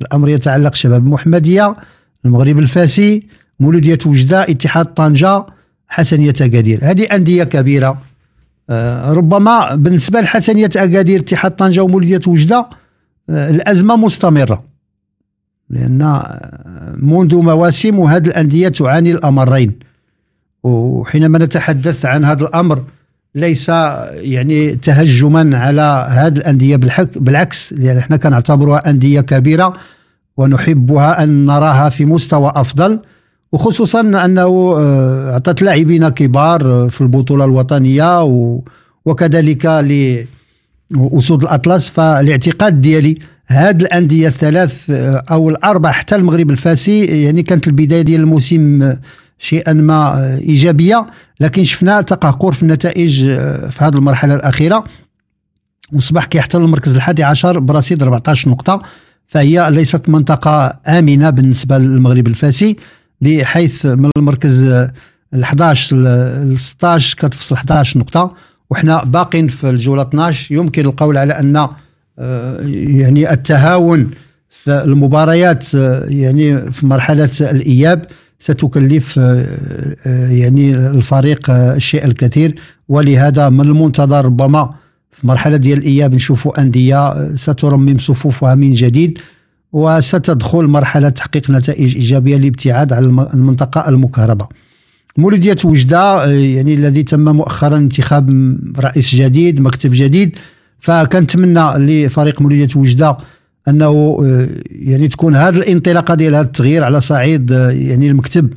الأمر 0.01 0.29
يتعلق 0.29 0.75
شباب 0.75 1.07
محمدية 1.07 1.77
المغرب 2.25 2.59
الفاسي 2.59 3.23
مولودية 3.61 3.99
وجدة 4.07 4.43
اتحاد 4.43 4.87
طنجة 4.87 5.47
حسنية 5.89 6.35
أكادير. 6.41 6.79
هذه 6.83 7.03
أندية 7.05 7.45
كبيرة 7.45 8.03
آه، 8.71 9.13
ربما 9.13 9.75
بالنسبة 9.75 10.21
لحسنية 10.21 10.71
أكادير 10.77 11.21
اتحاد 11.21 11.51
طنجة 11.51 11.81
ومولودية 11.81 12.21
وجدة 12.27 12.59
آه، 12.59 12.69
الأزمة 13.29 13.97
مستمرة 13.97 14.65
لأن 15.71 16.03
آه، 16.03 16.95
منذ 16.97 17.37
مواسم 17.37 18.01
هذه 18.01 18.27
الأندية 18.27 18.69
تعاني 18.69 19.13
الأمرين 19.13 19.79
وحينما 20.63 21.39
نتحدث 21.39 22.07
عن 22.07 22.25
هذا 22.25 22.43
الأمر 22.45 22.83
ليس 23.35 23.69
يعني 23.69 24.77
تهجما 24.77 25.59
على 25.59 26.07
هذه 26.11 26.37
الأندية 26.37 26.77
بالعكس 27.17 27.73
لأن 27.73 27.97
إحنا 27.97 28.17
كنعتبرها 28.17 28.91
أندية 28.91 29.21
كبيرة 29.21 29.75
ونحبها 30.37 31.23
أن 31.25 31.45
نراها 31.45 31.89
في 31.89 32.05
مستوى 32.05 32.53
أفضل 32.57 33.01
وخصوصا 33.53 34.01
أنه 34.01 34.77
آه، 34.79 35.33
أعطت 35.33 35.63
لاعبين 35.63 36.09
كبار 36.09 36.89
في 36.89 37.01
البطولة 37.01 37.45
الوطنية 37.45 38.23
وكذلك 39.05 39.67
لأسود 40.91 41.43
الأطلس 41.43 41.91
فالاعتقاد 41.91 42.81
ديالي 42.81 43.19
هاد 43.49 43.81
الأندية 43.81 44.29
الثلاث 44.29 44.91
آه، 44.91 45.23
أو 45.31 45.51
الأربع 45.51 45.91
حتى 45.91 46.17
المغرب 46.17 46.51
الفاسي 46.51 47.05
يعني 47.05 47.43
كانت 47.43 47.67
البداية 47.67 48.03
ديال 48.03 48.21
الموسم 48.21 48.93
شيئا 49.39 49.73
ما 49.73 50.27
إيجابية. 50.39 51.07
لكن 51.41 51.65
شفنا 51.65 52.01
تقهقر 52.01 52.53
في 52.53 52.63
النتائج 52.63 53.25
آه، 53.25 53.69
في 53.69 53.85
هذه 53.85 53.95
المرحلة 53.95 54.35
الأخيرة. 54.35 54.85
وصبح 55.93 56.25
كيحتل 56.25 56.61
المركز 56.63 56.95
الحادي 56.95 57.23
عشر 57.23 57.59
برصيد 57.59 58.03
14 58.03 58.51
نقطة. 58.51 58.83
فهي 59.27 59.71
ليست 59.71 60.09
منطقة 60.09 60.79
آمنة 60.87 61.31
بالنسبة 61.31 61.79
للمغرب 61.79 62.27
الفاسي 62.27 62.77
بحيث 63.21 63.87
من 63.87 64.11
المركز 64.17 64.63
ال 65.35 65.43
11 65.43 65.97
ل 65.97 66.59
16 66.59 67.17
كتفصل 67.19 67.55
11 67.55 67.99
نقطة. 67.99 68.35
وحنا 68.71 69.05
باقين 69.05 69.49
في 69.49 69.71
الجولة 69.71 70.03
12 70.03 70.55
يمكن 70.55 70.85
القول 70.85 71.19
على 71.19 71.33
أن 71.33 71.69
آه، 72.19 72.61
يعني 72.99 73.33
التهاون 73.33 74.11
في 74.49 74.85
المباريات 74.85 75.75
آه، 75.75 76.05
يعني 76.09 76.73
في 76.73 76.87
مرحلة 76.87 77.31
الإياب 77.41 78.07
ستكلف 78.39 79.19
آه، 79.19 80.29
يعني 80.31 80.75
الفريق 80.75 81.51
الشيء 81.51 82.05
الكثير 82.05 82.55
ولهذا 82.89 83.49
من 83.49 83.61
المنتظر 83.61 84.25
ربما 84.25 84.75
في 85.13 85.27
مرحلة 85.27 85.57
ديال 85.57 85.79
الإياب 85.79 86.15
نشوفوا 86.15 86.61
أندية 86.61 87.35
سترمم 87.37 87.99
صفوفها 87.99 88.55
من 88.55 88.73
جديد 88.73 89.19
وستدخل 89.73 90.65
مرحلة 90.67 91.09
تحقيق 91.09 91.51
نتائج 91.51 91.95
إيجابية 91.95 92.37
لابتعاد 92.37 92.93
عن 92.93 93.05
المنطقة 93.35 93.89
المكهربة. 93.89 94.49
مولودية 95.17 95.57
وجدة 95.65 96.25
يعني 96.27 96.75
الذي 96.75 97.03
تم 97.03 97.21
مؤخرا 97.21 97.77
انتخاب 97.77 98.57
رئيس 98.79 99.15
جديد 99.15 99.61
مكتب 99.61 99.91
جديد. 99.95 100.39
فكنتمنى 100.85 101.79
لفريق 101.79 102.43
مولودية 102.43 102.69
وجدة 102.77 103.17
أنه 103.69 104.19
آه، 104.25 104.49
يعني 104.71 105.09
تكون 105.09 105.37
هذه 105.37 105.57
الانطلاقة 105.57 106.15
ديال 106.15 106.35
هذا 106.35 106.45
التغيير 106.45 106.85
على 106.85 107.01
صعيد 107.01 107.53
آه، 107.53 107.71
يعني 107.71 108.09
المكتب 108.09 108.53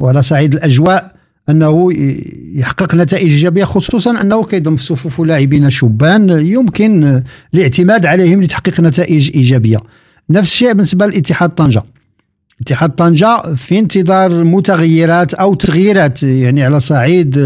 وعلى 0.00 0.22
صعيد 0.22 0.54
الأجواء 0.54 1.12
أنه 1.48 1.88
يحقق 2.54 2.94
نتائج 2.94 3.30
إيجابية 3.30 3.64
خصوصا 3.64 4.20
أنه 4.20 4.44
كيضم 4.44 4.76
في 4.76 4.84
صفوف 4.84 5.20
لاعبين 5.20 5.70
شبان 5.70 6.30
يمكن 6.30 7.04
آه، 7.04 7.24
الاعتماد 7.54 8.06
عليهم 8.06 8.42
لتحقيق 8.42 8.80
نتائج 8.80 9.30
إيجابية. 9.34 9.78
نفس 10.30 10.52
الشيء 10.52 10.72
بالنسبة 10.72 11.06
لاتحاد 11.06 11.50
طنجة. 11.50 11.82
اتحاد 12.60 12.90
طنجة 12.90 13.54
في 13.54 13.78
انتظار 13.78 14.44
متغيرات 14.44 15.34
أو 15.34 15.54
تغييرات 15.54 16.22
يعني 16.22 16.64
على 16.64 16.80
صعيد 16.80 17.38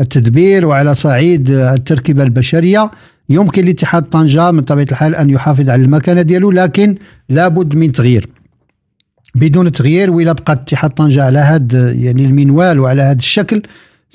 التدبير 0.00 0.66
وعلى 0.66 0.94
صعيد 0.94 1.50
التركيبة 1.50 2.22
البشرية. 2.22 2.90
يمكن 3.28 3.64
لاتحاد 3.64 4.02
طنجة 4.02 4.50
من 4.50 4.60
طبيعة 4.60 4.86
الحال 4.90 5.14
أن 5.14 5.30
يحافظ 5.30 5.70
على 5.70 5.82
المكانة 5.82 6.22
ديالو 6.22 6.50
لكن 6.50 6.94
لابد 7.28 7.76
من 7.76 7.92
تغيير. 7.92 8.28
بدون 9.34 9.72
تغيير 9.72 10.10
وإلا 10.10 10.32
بقى 10.32 10.52
اتحاد 10.52 10.90
طنجة 10.90 11.24
على 11.24 11.38
هذا 11.38 11.92
يعني 11.92 12.24
المنوال 12.24 12.80
وعلى 12.80 13.02
هذا 13.02 13.18
الشكل 13.18 13.62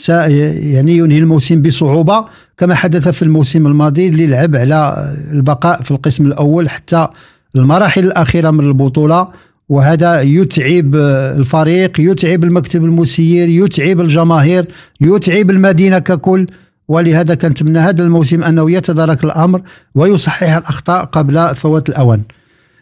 يعني 0.09 0.97
ينهي 0.97 1.17
الموسم 1.17 1.61
بصعوبة 1.61 2.25
كما 2.57 2.75
حدث 2.75 3.07
في 3.07 3.21
الموسم 3.21 3.67
الماضي 3.67 4.07
اللي 4.07 4.27
لعب 4.27 4.55
على 4.55 5.11
البقاء 5.31 5.81
في 5.81 5.91
القسم 5.91 6.25
الأول 6.25 6.69
حتى 6.69 7.07
المراحل 7.55 8.03
الأخيرة 8.03 8.51
من 8.51 8.59
البطولة. 8.59 9.27
وهذا 9.69 10.21
يتعب 10.21 10.95
الفريق 11.39 11.99
يتعب 11.99 12.43
المكتب 12.43 12.85
المسير 12.85 13.49
يتعب 13.49 14.01
الجماهير 14.01 14.65
يتعب 15.01 15.49
المدينة 15.49 15.99
ككل 15.99 16.47
ولهذا 16.87 17.35
كنتمنى 17.35 17.79
هذا 17.79 18.03
الموسم 18.03 18.43
أنه 18.43 18.71
يتدارك 18.71 19.23
الأمر 19.23 19.61
ويصحح 19.95 20.55
الأخطاء 20.55 21.05
قبل 21.05 21.55
فوات 21.55 21.89
الأوان. 21.89 22.23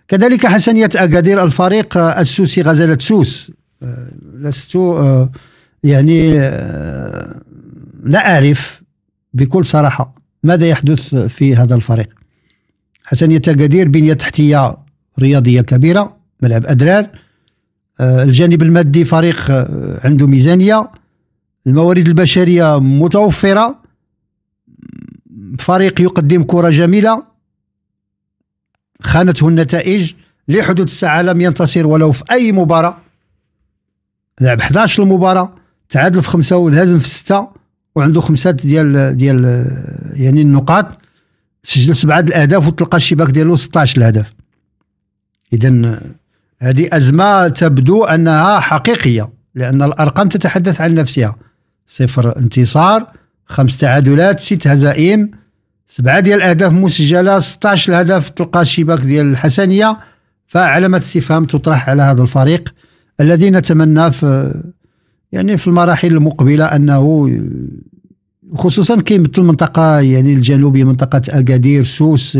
كذلك 0.07 0.45
حسنية 0.45 0.89
أكادير 0.95 1.43
الفريق 1.43 1.97
السوسي 1.97 2.61
غزالة 2.61 2.97
سوس 2.99 3.51
آه، 3.83 4.11
لست 4.39 4.75
آه، 4.75 5.31
يعني 5.83 6.39
آه، 6.39 7.41
لا 8.03 8.33
أعرف 8.33 8.81
بكل 9.33 9.65
صراحة 9.65 10.15
ماذا 10.43 10.65
يحدث 10.65 11.15
في 11.15 11.55
هذا 11.55 11.75
الفريق. 11.75 12.09
حسنية 13.03 13.41
أكادير 13.47 13.87
بنية 13.87 14.13
تحتية 14.13 14.77
رياضية 15.19 15.61
كبيرة 15.61 16.20
ملعب 16.41 16.65
أدرار. 16.65 17.09
الجانب 18.01 18.63
المادي 18.63 19.05
فريق 19.05 19.51
عنده 20.05 20.27
ميزانية. 20.27 20.91
الموارد 21.67 22.07
البشرية 22.07 22.79
متوفرة. 22.79 23.81
فريق 25.59 26.01
يقدم 26.01 26.43
كرة 26.43 26.69
جميلة. 26.69 27.23
خانته 29.01 29.47
النتائج. 29.47 30.13
لحدود 30.47 30.85
الساعة 30.85 31.21
لم 31.21 31.41
ينتصر 31.41 31.87
ولو 31.87 32.11
في 32.11 32.23
أي 32.31 32.51
مباراة. 32.51 32.97
لعب 34.41 34.59
11 34.59 35.03
المباراة. 35.03 35.55
تعادل 35.89 36.21
في 36.21 36.29
خمسة 36.29 36.57
والهزم 36.57 36.99
في 36.99 37.07
ستة. 37.07 37.47
وعنده 37.95 38.21
خمسة 38.21 38.51
ديال 38.51 39.17
ديال 39.17 39.65
يعني 40.13 40.41
النقاط. 40.41 40.85
سجل 41.63 41.95
سبعة 41.95 42.19
الأهداف 42.19 42.67
وتلقى 42.67 42.97
الشباك 42.97 43.29
ديالو 43.29 43.55
16 43.55 43.97
الهدف. 43.97 44.33
إذا 45.53 45.99
هذه 46.61 46.89
أزمة 46.93 47.47
تبدو 47.47 48.03
أنها 48.03 48.59
حقيقية 48.59 49.29
لأن 49.55 49.81
الأرقام 49.81 50.29
تتحدث 50.29 50.81
عن 50.81 50.95
نفسها. 50.95 51.35
صفر 51.85 52.37
انتصار 52.37 53.07
خمس 53.45 53.77
تعادلات 53.77 54.39
ست 54.39 54.67
هزائم 54.67 55.31
سبعة 55.87 56.19
ديال 56.19 56.37
الأهداف 56.37 56.73
مسجلة 56.73 57.39
16 57.39 57.93
الهدف 57.93 58.29
تلقى 58.29 58.61
الشباك 58.61 58.99
ديال 58.99 59.25
الحسنية. 59.25 59.97
فعلامة 60.47 60.97
استفهام 60.97 61.45
تطرح 61.45 61.89
على 61.89 62.01
هذا 62.01 62.21
الفريق 62.21 62.73
الذي 63.19 63.49
نتمنى 63.49 64.11
في 64.11 64.61
يعني 65.31 65.57
في 65.57 65.67
المراحل 65.67 66.07
المقبلة 66.07 66.65
أنه 66.65 67.31
خصوصا 68.55 69.01
كيمثل 69.01 69.31
المنطقة 69.37 69.99
يعني 69.99 70.33
الجنوبيه 70.33 70.83
منطقة 70.83 71.21
أكادير 71.29 71.83
سوس 71.83 72.35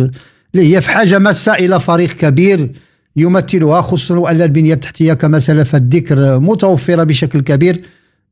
اللي 0.55 0.75
هي 0.75 0.81
في 0.81 0.89
حاجة 0.89 1.19
ماسة 1.19 1.53
إلى 1.53 1.79
فريق 1.79 2.09
كبير. 2.09 2.71
يمثلها 3.15 3.81
خصوصا 3.81 4.19
وأن 4.19 4.41
البنيه 4.41 4.73
التحتيه 4.73 5.13
كما 5.13 5.39
سلف 5.39 5.75
الذكر 5.75 6.39
متوفرة 6.39 7.03
بشكل 7.03 7.41
كبير. 7.41 7.81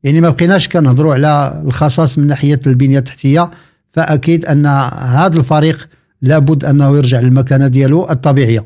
يعني 0.02 0.20
ما 0.20 0.28
بقيناش 0.30 0.68
كنهضروا 0.68 1.14
على 1.14 1.62
الخصاص 1.66 2.18
من 2.18 2.26
ناحية 2.26 2.60
البنيه 2.66 2.98
التحتيه 2.98 3.50
فأكيد 3.92 4.44
أن 4.44 4.66
هذا 4.66 5.38
الفريق 5.38 5.88
لابد 6.22 6.64
أنه 6.64 6.96
يرجع 6.96 7.20
للمكانة 7.20 7.68
ديالو 7.68 8.10
الطبيعية. 8.10 8.64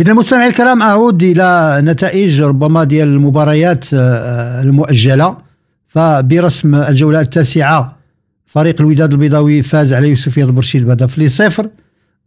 إذا 0.00 0.12
مستمعي 0.12 0.48
الكرام 0.48 0.82
أعود 0.82 1.22
إلى 1.22 1.80
نتائج 1.84 2.42
ربما 2.42 2.84
ديال 2.84 3.08
المباريات 3.08 3.84
آه، 3.94 4.62
المؤجلة. 4.62 5.36
فبرسم 5.86 6.74
الجولة 6.74 7.20
التاسعة 7.20 7.96
فريق 8.46 8.80
الوداد 8.80 9.12
البيضاوي 9.12 9.62
فاز 9.62 9.92
على 9.92 10.08
يوسفية 10.08 10.44
برشيد 10.44 10.86
بهدف 10.86 11.18
لصفر. 11.18 11.68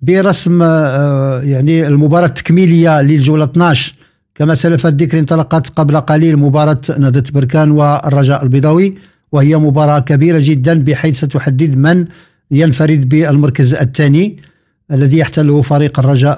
برسم 0.02 0.62
آه، 0.64 1.42
يعني 1.42 1.88
المباراة 1.88 2.26
التكميلية 2.26 3.02
للجولة 3.02 3.44
12 3.44 3.94
كما 4.36 4.56
سلف 4.56 4.88
الذكر 4.88 5.20
انطلقت 5.20 5.70
قبل 5.70 6.00
قليل 6.00 6.38
مباراة 6.38 6.82
نهضة 6.98 7.24
بركان 7.34 7.72
والرجاء 7.72 8.44
البيضاوي 8.44 8.98
وهي 9.32 9.58
مباراة 9.58 10.00
كبيرة 10.00 10.40
جدا 10.42 10.84
بحيث 10.84 11.18
ستحدد 11.18 11.78
من 11.78 12.06
ينفرد 12.52 13.10
بالمركز 13.10 13.74
الثاني 13.74 14.38
الذي 14.92 15.18
يحتله 15.18 15.62
فريق 15.62 16.00
الرجاء 16.00 16.38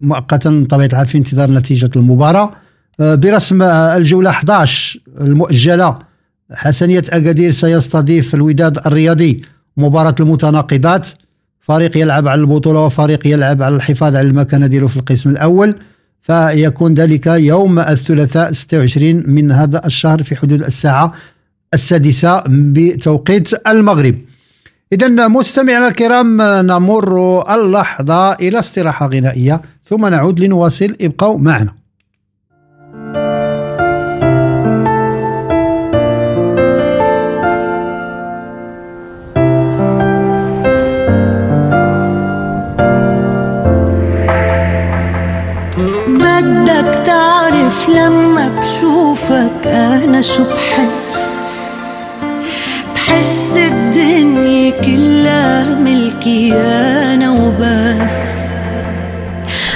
مؤقتا 0.00 0.66
طبيعة 0.70 0.86
الحال 0.86 1.06
في 1.06 1.18
انتظار 1.18 1.50
نتيجة 1.50 1.90
المباراة. 1.96 2.52
آه، 3.00 3.14
برسم 3.14 3.62
الجولة 3.62 4.30
11 4.30 5.00
المؤجلة 5.20 5.98
حسنية 6.52 7.02
أكادير 7.10 7.50
سيستضيف 7.50 8.34
الوداد 8.34 8.78
الرياضي. 8.86 9.42
مباراة 9.76 10.14
المتناقضات 10.20 11.08
فريق 11.62 11.96
يلعب 11.96 12.28
على 12.28 12.40
البطولة 12.40 12.80
وفريق 12.80 13.26
يلعب 13.26 13.62
على 13.62 13.76
الحفاظ 13.76 14.16
على 14.16 14.28
المكانة 14.28 14.66
ديالو 14.66 14.88
في 14.88 14.96
القسم 14.96 15.30
الأول 15.30 15.74
فيكون 16.22 16.94
ذلك 16.94 17.26
يوم 17.26 17.78
الثلاثاء 17.78 18.52
26 18.52 19.22
من 19.26 19.52
هذا 19.52 19.86
الشهر 19.86 20.22
في 20.22 20.36
حدود 20.36 20.62
الساعة 20.62 21.12
السادسة 21.74 22.42
بتوقيت 22.48 23.66
المغرب. 23.68 24.18
إذا 24.92 25.28
مستمعينا 25.28 25.88
الكرام 25.88 26.42
نمر 26.42 27.42
اللحظة 27.54 28.32
إلى 28.32 28.58
استراحة 28.58 29.08
غنائية 29.08 29.62
ثم 29.84 30.06
نعود 30.06 30.40
لنواصل. 30.40 30.96
ابقوا 31.00 31.38
معنا. 31.38 31.81
بدك 46.52 47.02
تعرف 47.06 47.88
لما 47.88 48.50
بشوفك 48.60 49.66
أنا 49.66 50.20
شو 50.22 50.44
بحس؟ 50.44 51.18
بحس 52.94 53.56
الدنيا 53.56 54.70
كلها 54.70 55.74
ملكي 55.74 56.54
أنا 56.54 57.30
وبس. 57.30 58.20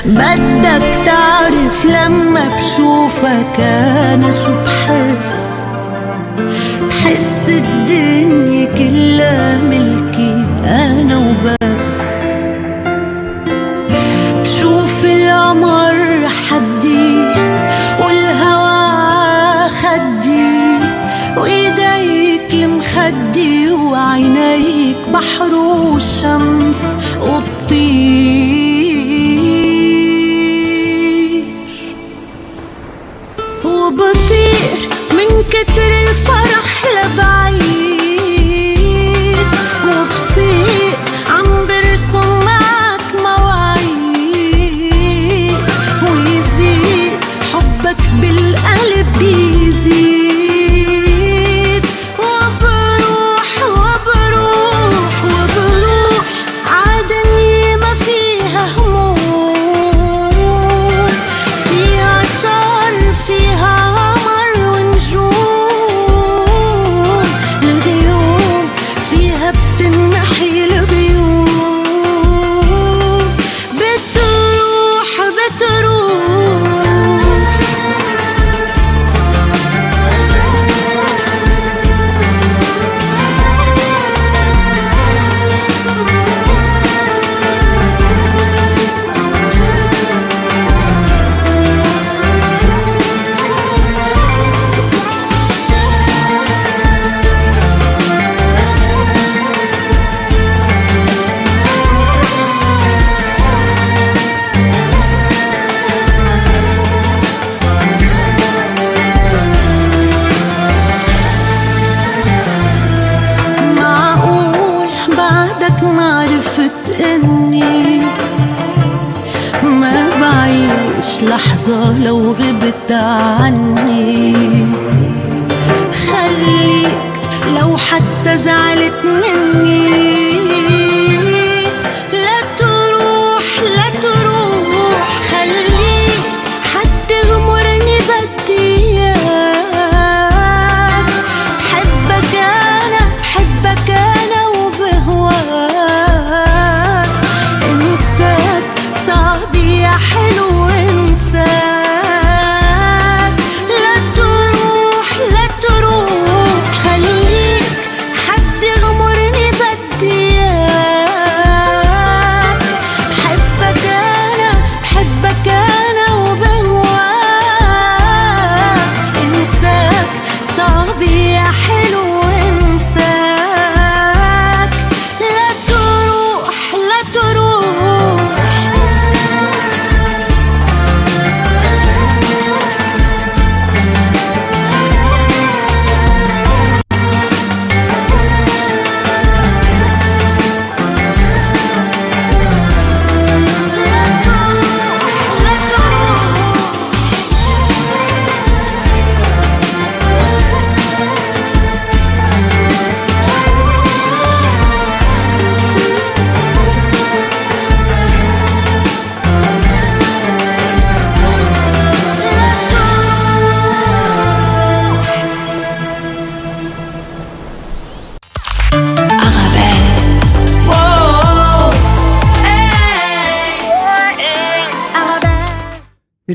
بدك 0.06 0.82
تعرف 1.06 1.84
لما 1.84 2.48
بشوفك 2.56 3.60
أنا 3.60 4.32
شو 4.32 4.52
بحس؟ 4.66 5.36
بحس 6.88 7.32
الدنيا 7.48 8.66
كلها 8.78 9.58
ملكي 9.70 10.44
أنا 10.64 11.16
وبس. 11.18 11.96
بشوف 14.42 15.04
القمر 15.04 15.85
حدي 16.50 17.16
والهوا 18.00 19.68
خدي 19.68 20.78
وإيديك 21.36 22.54
المخدي 22.54 23.70
وعينيك 23.70 24.96
بحر 25.12 25.54
والشمس 25.54 26.80
وبطير. 27.20 28.24
وبطير 33.64 34.78
من 35.10 35.42
كتر 35.50 35.90
الفرح 36.08 36.84
لبعيد. 36.96 37.55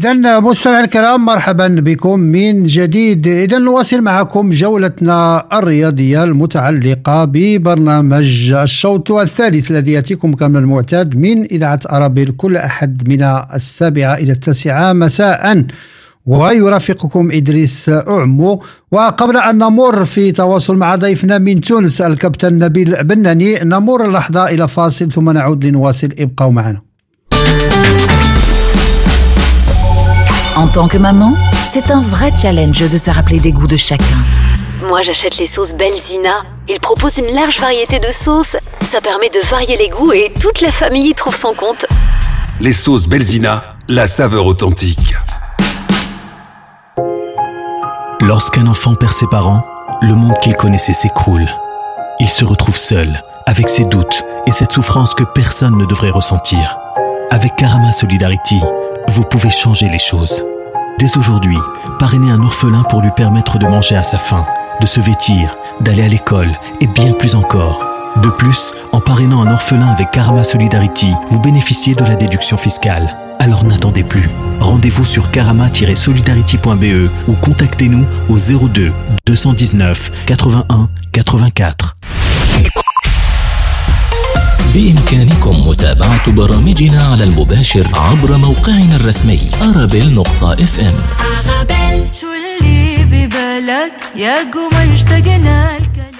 إذا 0.01 0.39
مستمعينا 0.39 0.83
الكرام 0.83 1.25
مرحبا 1.25 1.67
بكم 1.67 2.19
من 2.19 2.63
جديد. 2.63 3.27
إذا 3.27 3.57
نواصل 3.57 4.01
معكم 4.01 4.49
جولتنا 4.49 5.47
الرياضية 5.53 6.23
المتعلقة 6.23 7.25
ببرنامج 7.25 8.51
الشوط 8.51 9.11
الثالث 9.11 9.71
الذي 9.71 9.91
يأتيكم 9.91 10.33
كما 10.33 10.59
المعتاد 10.59 11.17
من 11.17 11.43
إذاعة 11.43 11.79
أرابيل 11.91 12.31
كل 12.37 12.57
أحد 12.57 13.09
من 13.09 13.23
السابعة 13.53 14.13
إلى 14.13 14.31
التاسعة 14.31 14.93
مساء. 14.93 15.65
ويرافقكم 16.25 17.31
إدريس 17.31 17.89
أعمو. 17.89 18.63
وقبل 18.91 19.37
أن 19.37 19.57
نمر 19.57 20.05
في 20.05 20.31
تواصل 20.31 20.75
مع 20.75 20.95
ضيفنا 20.95 21.37
من 21.37 21.61
تونس 21.61 22.01
الكابتن 22.01 22.57
نبيل 22.57 23.03
بناني 23.03 23.59
نمر 23.63 24.05
اللحظة 24.05 24.49
إلى 24.49 24.67
فاصل 24.67 25.11
ثم 25.11 25.29
نعود 25.29 25.65
لنواصل. 25.65 26.09
ابقوا 26.19 26.51
معنا. 26.51 26.81
En 30.55 30.67
tant 30.67 30.89
que 30.89 30.97
maman, 30.97 31.33
c'est 31.71 31.91
un 31.91 32.01
vrai 32.01 32.33
challenge 32.37 32.79
de 32.89 32.97
se 32.97 33.09
rappeler 33.09 33.39
des 33.39 33.53
goûts 33.53 33.67
de 33.67 33.77
chacun. 33.77 34.17
Moi, 34.87 35.01
j'achète 35.01 35.37
les 35.37 35.45
sauces 35.45 35.73
Belzina. 35.73 36.43
Ils 36.67 36.79
proposent 36.79 37.19
une 37.19 37.33
large 37.33 37.61
variété 37.61 37.99
de 37.99 38.11
sauces. 38.11 38.57
Ça 38.81 38.99
permet 38.99 39.29
de 39.29 39.39
varier 39.49 39.77
les 39.77 39.87
goûts 39.87 40.11
et 40.11 40.29
toute 40.41 40.59
la 40.59 40.71
famille 40.71 41.09
y 41.09 41.13
trouve 41.13 41.35
son 41.35 41.53
compte. 41.53 41.85
Les 42.59 42.73
sauces 42.73 43.07
Belzina, 43.07 43.63
la 43.87 44.07
saveur 44.07 44.45
authentique. 44.45 45.15
Lorsqu'un 48.19 48.67
enfant 48.67 48.95
perd 48.95 49.13
ses 49.13 49.27
parents, 49.27 49.65
le 50.01 50.15
monde 50.15 50.37
qu'il 50.41 50.55
connaissait 50.55 50.93
s'écroule. 50.93 51.47
Il 52.19 52.29
se 52.29 52.43
retrouve 52.43 52.77
seul, 52.77 53.23
avec 53.45 53.69
ses 53.69 53.85
doutes 53.85 54.25
et 54.47 54.51
cette 54.51 54.73
souffrance 54.73 55.15
que 55.15 55.23
personne 55.23 55.77
ne 55.77 55.85
devrait 55.85 56.11
ressentir. 56.11 56.77
Avec 57.29 57.55
Karama 57.55 57.93
Solidarity, 57.93 58.59
vous 59.11 59.23
pouvez 59.23 59.49
changer 59.49 59.89
les 59.89 59.99
choses. 59.99 60.43
Dès 60.97 61.17
aujourd'hui, 61.17 61.57
parrainez 61.99 62.31
un 62.31 62.41
orphelin 62.41 62.83
pour 62.83 63.01
lui 63.01 63.11
permettre 63.15 63.59
de 63.59 63.67
manger 63.67 63.95
à 63.95 64.03
sa 64.03 64.17
faim, 64.17 64.45
de 64.79 64.85
se 64.85 65.01
vêtir, 65.01 65.57
d'aller 65.81 66.03
à 66.03 66.07
l'école 66.07 66.51
et 66.79 66.87
bien 66.87 67.11
plus 67.13 67.35
encore. 67.35 67.83
De 68.23 68.29
plus, 68.29 68.73
en 68.93 69.01
parrainant 69.01 69.41
un 69.41 69.51
orphelin 69.51 69.87
avec 69.87 70.11
Karma 70.11 70.45
Solidarity, 70.45 71.11
vous 71.29 71.39
bénéficiez 71.39 71.93
de 71.93 72.05
la 72.05 72.15
déduction 72.15 72.57
fiscale. 72.57 73.17
Alors 73.39 73.65
n'attendez 73.65 74.03
plus. 74.03 74.29
Rendez-vous 74.59 75.05
sur 75.05 75.29
karama-solidarity.be 75.31 77.09
ou 77.27 77.33
contactez-nous 77.33 78.05
au 78.29 78.37
02 78.37 78.93
219 79.25 80.25
81 80.25 80.87
84. 81.11 81.97
بإمكانكم 84.73 85.67
متابعة 85.69 86.31
برامجنا 86.31 87.01
على 87.01 87.23
المباشر 87.23 87.87
عبر 87.95 88.37
موقعنا 88.37 88.95
الرسمي 88.95 89.39
أرابيل 89.61 90.15
نقطة 90.15 90.53
إف 90.53 90.79
إم. 90.79 90.93
شو 92.13 92.27
اللي 92.27 93.03
ببالك؟ 93.05 93.93
يا 94.15 94.51
قمر 94.51 94.93
اشتقنا 94.93 95.77
الكلام. 95.77 96.11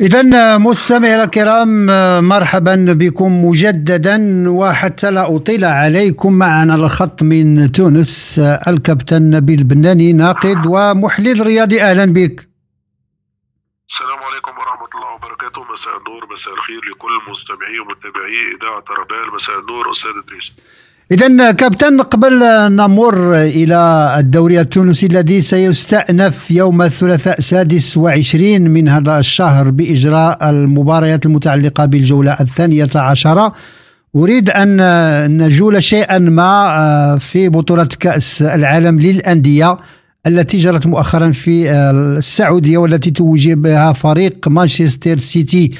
إذا 0.00 0.58
مستمعينا 0.58 1.24
الكرام 1.24 1.86
مرحبا 2.28 2.74
بكم 2.88 3.44
مجددا 3.44 4.44
وحتى 4.50 5.10
لا 5.10 5.36
أطيل 5.36 5.64
عليكم 5.64 6.32
معنا 6.32 6.74
الخط 6.74 7.22
من 7.22 7.72
تونس 7.72 8.38
الكابتن 8.68 9.30
نبيل 9.30 9.64
بناني 9.64 10.12
ناقد 10.12 10.66
ومحلل 10.66 11.46
رياضي. 11.46 11.82
أهلا 11.82 12.04
بك. 12.04 12.48
السلام 13.90 14.18
عليكم 14.28 14.50
ورحمة 14.60 14.90
الله 14.94 15.14
وبركاته 15.14 15.60
مساء 15.78 15.98
النور 15.98 16.22
مساء 16.32 16.54
الخير 16.54 16.80
لكل 16.90 17.30
مستمعي 17.30 17.78
ومتابعي 17.78 18.38
إذاعة 18.56 18.84
ربال 19.00 19.34
مساء 19.34 19.60
النور 19.60 19.90
أستاذ 19.90 20.10
إدريس. 20.24 20.52
إذا 21.10 21.52
كابتن 21.52 22.00
قبل 22.00 22.38
نمر 22.72 23.34
إلى 23.34 24.14
الدوري 24.18 24.60
التونسي 24.60 25.06
الذي 25.06 25.40
سيستأنف 25.40 26.50
يوم 26.50 26.82
الثلاثاء 26.82 27.38
السادس 27.38 27.96
وعشرين 27.96 28.70
من 28.70 28.88
هذا 28.88 29.18
الشهر 29.18 29.70
بإجراء 29.70 30.50
المباريات 30.50 31.26
المتعلقة 31.26 31.84
بالجولة 31.84 32.36
الثانية 32.40 32.90
عشرة 32.94 33.52
أريد 34.16 34.50
أن 34.50 34.76
نجول 35.42 35.82
شيئا 35.82 36.18
ما 36.18 37.18
في 37.20 37.48
بطولة 37.48 37.88
كأس 38.00 38.42
العالم 38.42 39.00
للأندية 39.00 39.78
التي 40.26 40.58
جرت 40.58 40.86
مؤخرا 40.86 41.30
في 41.30 41.70
السعودية 41.70 42.78
والتي 42.78 43.10
توج 43.10 43.50
بها 43.50 43.92
فريق 43.92 44.48
مانشستر 44.48 45.18
سيتي 45.18 45.70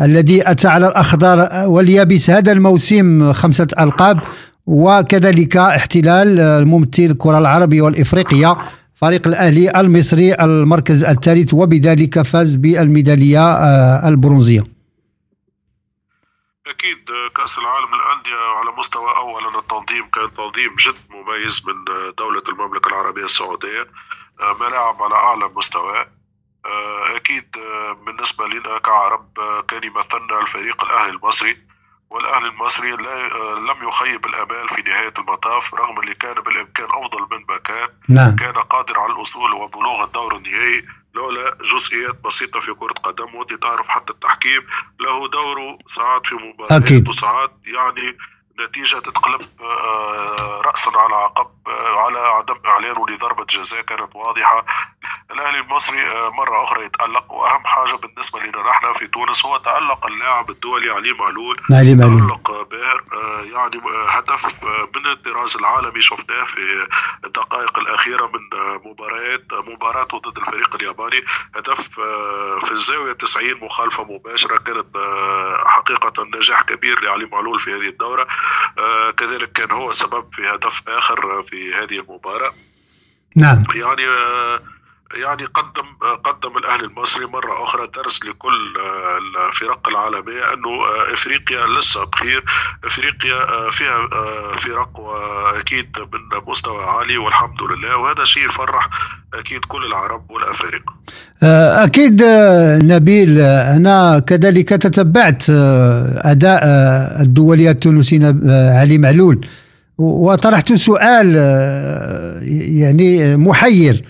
الذي 0.00 0.50
أتى 0.50 0.68
على 0.68 0.88
الأخضر 0.88 1.48
واليابس 1.68 2.30
هذا 2.30 2.52
الموسم 2.52 3.32
خمسة 3.32 3.66
ألقاب 3.80 4.20
وكذلك 4.66 5.56
احتلال 5.56 6.40
الممثل 6.40 7.02
الكرة 7.02 7.38
العربية 7.38 7.82
والإفريقية 7.82 8.56
فريق 8.94 9.28
الأهلي 9.28 9.80
المصري 9.80 10.34
المركز 10.34 11.04
الثالث 11.04 11.54
وبذلك 11.54 12.22
فاز 12.22 12.56
بالميدالية 12.56 13.52
البرونزية. 14.08 14.73
أكيد 16.66 17.10
كأس 17.36 17.58
العالم 17.58 17.94
للأندية 17.94 18.58
على 18.58 18.70
مستوى 18.72 19.16
أولا 19.16 19.58
التنظيم 19.58 20.10
كان 20.10 20.34
تنظيم 20.34 20.76
جد 20.76 20.96
مميز 21.10 21.68
من 21.68 21.84
دولة 22.18 22.42
المملكة 22.48 22.88
العربية 22.88 23.24
السعودية 23.24 23.86
ملاعب 24.60 25.02
على 25.02 25.14
أعلى 25.14 25.48
مستوى. 25.48 26.06
أكيد 27.16 27.50
بالنسبة 28.06 28.46
لنا 28.46 28.78
كعرب 28.78 29.28
كان 29.68 29.84
يمثلنا 29.84 30.40
الفريق 30.40 30.84
الأهلي 30.84 31.10
المصري. 31.10 31.56
والأهلي 32.10 32.48
المصري 32.48 32.90
لا 32.90 33.28
لم 33.54 33.88
يخيب 33.88 34.26
الأمال 34.26 34.68
في 34.68 34.82
نهاية 34.82 35.14
المطاف 35.18 35.74
رغم 35.74 36.00
اللي 36.00 36.14
كان 36.14 36.34
بالإمكان 36.34 36.88
أفضل 36.90 37.20
من 37.30 37.44
ما 37.48 37.58
كان. 37.58 37.88
نعم. 38.08 38.36
كان 38.36 38.52
قادر 38.52 39.00
على 39.00 39.12
الوصول 39.12 39.52
وبلوغ 39.52 40.04
الدور 40.04 40.36
النهائي. 40.36 40.86
لولا 41.14 41.58
جزئيات 41.74 42.16
بسيطة 42.24 42.60
في 42.60 42.74
كرة 42.74 42.92
قدم 42.92 43.34
وانت 43.34 43.54
تعرف 43.54 43.88
حتى 43.88 44.12
التحكيم 44.12 44.62
له 45.00 45.28
دوره 45.28 45.78
ساعات 45.86 46.26
في 46.26 46.34
مباريات 46.34 47.08
وساعات 47.08 47.52
يعني 47.66 48.16
نتيجة 48.60 48.98
تتقلب 48.98 49.48
رأسا 50.64 50.90
على 50.96 51.14
عقب 51.14 51.50
على 51.96 52.18
عدم 52.18 52.54
إعلانه 52.66 53.06
لضربة 53.08 53.44
جزاء 53.44 53.82
كانت 53.82 54.16
واضحة. 54.16 54.66
الأهلي 55.30 55.58
المصري 55.58 56.04
مرة 56.38 56.64
أخرى 56.64 56.84
يتألق 56.84 57.32
وأهم 57.32 57.64
حاجة 57.64 57.96
بالنسبة 57.96 58.40
لنا 58.40 58.62
نحن 58.62 58.92
في 58.92 59.06
تونس 59.06 59.46
هو 59.46 59.56
تألق 59.56 60.06
اللاعب 60.06 60.50
الدولي 60.50 60.90
علي 60.90 61.12
معلول. 61.12 61.60
علي 61.70 61.94
معلول. 61.94 62.20
تألق 62.20 62.68
باهر 62.70 63.04
يعني 63.52 63.80
هدف 64.08 64.64
من 64.96 65.06
الطراز 65.06 65.56
العالمي 65.56 66.00
شفناه 66.00 66.44
في 66.44 66.88
الدقائق 67.24 67.78
الأخيرة 67.78 68.26
من 68.26 68.40
مباريات 68.90 69.44
مباراته 69.52 70.18
ضد 70.18 70.38
الفريق 70.38 70.74
الياباني. 70.74 71.24
هدف 71.56 71.88
في 72.64 72.72
الزاوية 72.72 73.12
90 73.12 73.54
مخالفة 73.64 74.04
مباشرة 74.04 74.56
كانت 74.56 74.96
حقيقة 75.66 76.24
نجاح 76.36 76.62
كبير 76.62 77.00
لعلي 77.00 77.26
معلول 77.26 77.60
في 77.60 77.70
هذه 77.70 77.88
الدورة. 77.88 78.22
آه 78.22 78.43
كذلك 79.16 79.52
كان 79.52 79.70
هو 79.70 79.92
سبب 79.92 80.34
في 80.34 80.42
هدف 80.42 80.88
آخر 80.88 81.42
في 81.42 81.74
هذه 81.74 82.00
المباراة. 82.00 82.54
نعم. 83.36 83.64
يعني 83.74 84.06
آه 84.08 84.60
يعني 85.12 85.44
قدم 85.44 85.86
قدم 86.24 86.56
الأهلي 86.58 86.84
المصري 86.84 87.26
مرة 87.26 87.64
أخرى 87.64 87.88
درس 87.96 88.24
لكل 88.24 88.74
الفرق 89.50 89.88
العالمية 89.88 90.42
أنه 90.54 90.70
إفريقيا 91.14 91.66
لسه 91.78 92.04
بخير 92.04 92.44
إفريقيا 92.84 93.70
فيها 93.70 94.06
فرق 94.56 95.00
وأكيد 95.00 95.86
من 95.98 96.40
مستوى 96.48 96.84
عالي 96.84 97.18
والحمد 97.18 97.62
لله 97.62 97.96
وهذا 97.96 98.24
شيء 98.24 98.46
يفرح 98.46 98.90
أكيد 99.34 99.64
كل 99.64 99.84
العرب 99.84 100.30
والأفارقة. 100.30 100.94
أكيد 101.84 102.22
نبيل 102.82 103.40
أنا 103.76 104.18
كذلك 104.18 104.68
تتبعت 104.68 105.42
أداء 106.24 106.62
الدولي 107.22 107.70
التونسي 107.70 108.34
علي 108.80 108.98
معلول 108.98 109.46
وطرحت 109.98 110.72
سؤال 110.72 111.34
يعني 112.80 113.36
محير. 113.36 114.04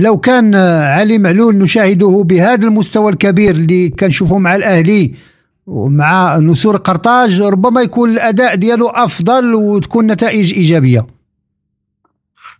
لو 0.00 0.18
كان 0.18 0.54
علي 0.84 1.18
معلول 1.18 1.58
نشاهده 1.58 2.22
بهذا 2.26 2.66
المستوى 2.66 3.12
الكبير 3.12 3.50
اللي 3.50 3.88
كنشوفه 3.88 4.38
مع 4.38 4.56
الأهلي 4.56 5.12
ومع 5.66 6.38
نسور 6.38 6.76
قرطاج 6.76 7.42
ربما 7.42 7.82
يكون 7.82 8.10
الأداء 8.10 8.54
ديالو 8.54 8.88
أفضل 8.88 9.54
وتكون 9.54 10.06
نتائج 10.12 10.54
إيجابية. 10.54 11.06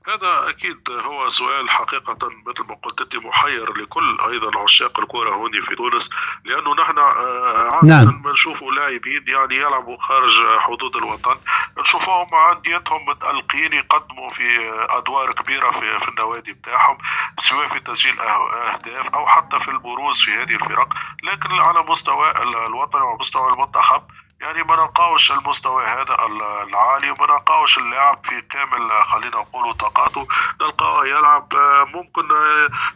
هذا 0.09 0.51
أكيد 0.51 0.91
هو 0.91 1.29
سؤال 1.29 1.71
حقيقة 1.71 2.19
مثل 2.47 2.65
ما 2.69 2.75
قلت 2.75 3.01
أنت 3.01 3.17
محير 3.17 3.79
لكل 3.79 4.19
أيضا 4.21 4.63
عشاق 4.63 5.01
الكره 5.01 5.31
هون 5.31 5.63
في 5.63 5.75
تونس 5.75 6.11
لأنه 6.45 6.75
نحن 6.75 6.99
عادة 6.99 7.87
نعم. 7.87 8.23
بنشوفوا 8.23 8.73
لاعبين 8.73 9.25
يعني 9.29 9.57
يلعبوا 9.57 9.97
خارج 9.97 10.47
حدود 10.59 10.97
الوطن 10.97 11.37
نشوفهم 11.79 12.35
عنديتهم 12.35 13.09
متألقين 13.09 13.73
يقدموا 13.73 14.29
في 14.29 14.45
أدوار 14.91 15.33
كبيرة 15.33 15.71
في, 15.71 15.99
في 15.99 16.09
النوادي 16.09 16.53
بتاعهم 16.53 16.99
سواء 17.39 17.69
في 17.69 17.81
تسجيل 17.81 18.21
أهداف 18.21 19.15
أو 19.15 19.27
حتى 19.27 19.59
في 19.61 19.71
البروز 19.71 20.23
في 20.23 20.31
هذه 20.31 20.55
الفرق 20.55 20.95
لكن 21.23 21.53
على 21.53 21.83
مستوى 21.89 22.31
الوطن 22.67 23.03
وعلى 23.03 23.19
مستوى 23.19 23.53
المنتخب 23.53 24.03
يعني 24.41 24.63
ما 24.63 24.77
نلقاوش 24.77 25.33
المستوى 25.33 25.85
هذا 25.85 26.17
العالي 26.63 27.11
وما 27.11 27.27
نلقاوش 27.27 27.79
اللاعب 27.79 28.21
في 28.25 28.41
كامل 28.41 28.93
خلينا 28.93 29.37
نقولوا 29.37 29.73
طاقاته. 29.73 30.29
نلقاه 30.61 31.07
يلعب 31.07 31.53
ممكن 31.95 32.23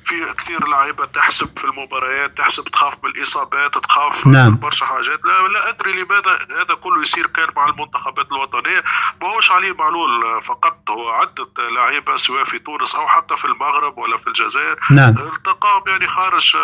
في 0.05 0.35
كثير 0.35 0.69
لعيبة 0.69 1.05
تحسب 1.05 1.59
في 1.59 1.65
المباريات 1.65 2.39
تحسب 2.39 2.65
تخاف 2.65 3.05
من 3.05 3.11
الإصابات 3.11 3.79
تخاف 3.79 4.27
نعم. 4.27 4.47
من 4.51 4.57
برشا 4.57 4.87
حاجات. 4.87 5.21
لا, 5.25 5.49
لا 5.49 5.69
أدري 5.69 5.93
لماذا 5.93 6.39
هذا 6.63 6.75
كله 6.75 7.03
يصير 7.03 7.27
كان 7.27 7.49
مع 7.57 7.69
المنتخبات 7.69 8.33
الوطنية. 8.33 8.85
ماهوش 9.23 9.53
علي 9.53 9.73
معلول 9.73 10.43
فقط 10.43 10.91
هو 10.91 11.09
عده 11.09 11.49
لعيبة 11.59 12.17
سواء 12.17 12.45
في 12.45 12.59
تونس 12.59 12.95
أو 12.95 13.09
حتى 13.09 13.37
في 13.37 13.45
المغرب 13.45 13.99
ولا 13.99 14.17
في 14.17 14.27
الجزائر. 14.27 14.79
نعم. 14.91 15.15
التقاهم 15.19 15.83
يعني 15.87 16.07
خارج 16.09 16.57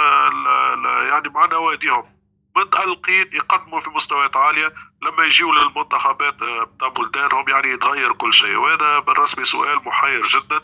يعني 1.11 1.29
مع 1.29 1.47
نواديهم. 1.47 2.16
متألقين 2.57 3.31
يقدموا 3.33 3.81
في 3.81 3.91
مستويات 3.91 4.37
عالية 4.37 4.75
لما 5.03 5.25
يجيوا 5.25 5.55
للمنتخبات 5.55 6.35
بتاع 6.35 6.89
بلدانهم 6.89 7.49
يعني 7.49 7.71
يتغير 7.71 8.13
كل 8.13 8.33
شيء. 8.33 8.57
وهذا 8.57 8.99
بالرسمي 8.99 9.45
سؤال 9.45 9.85
محير 9.85 10.23
جدا 10.23 10.61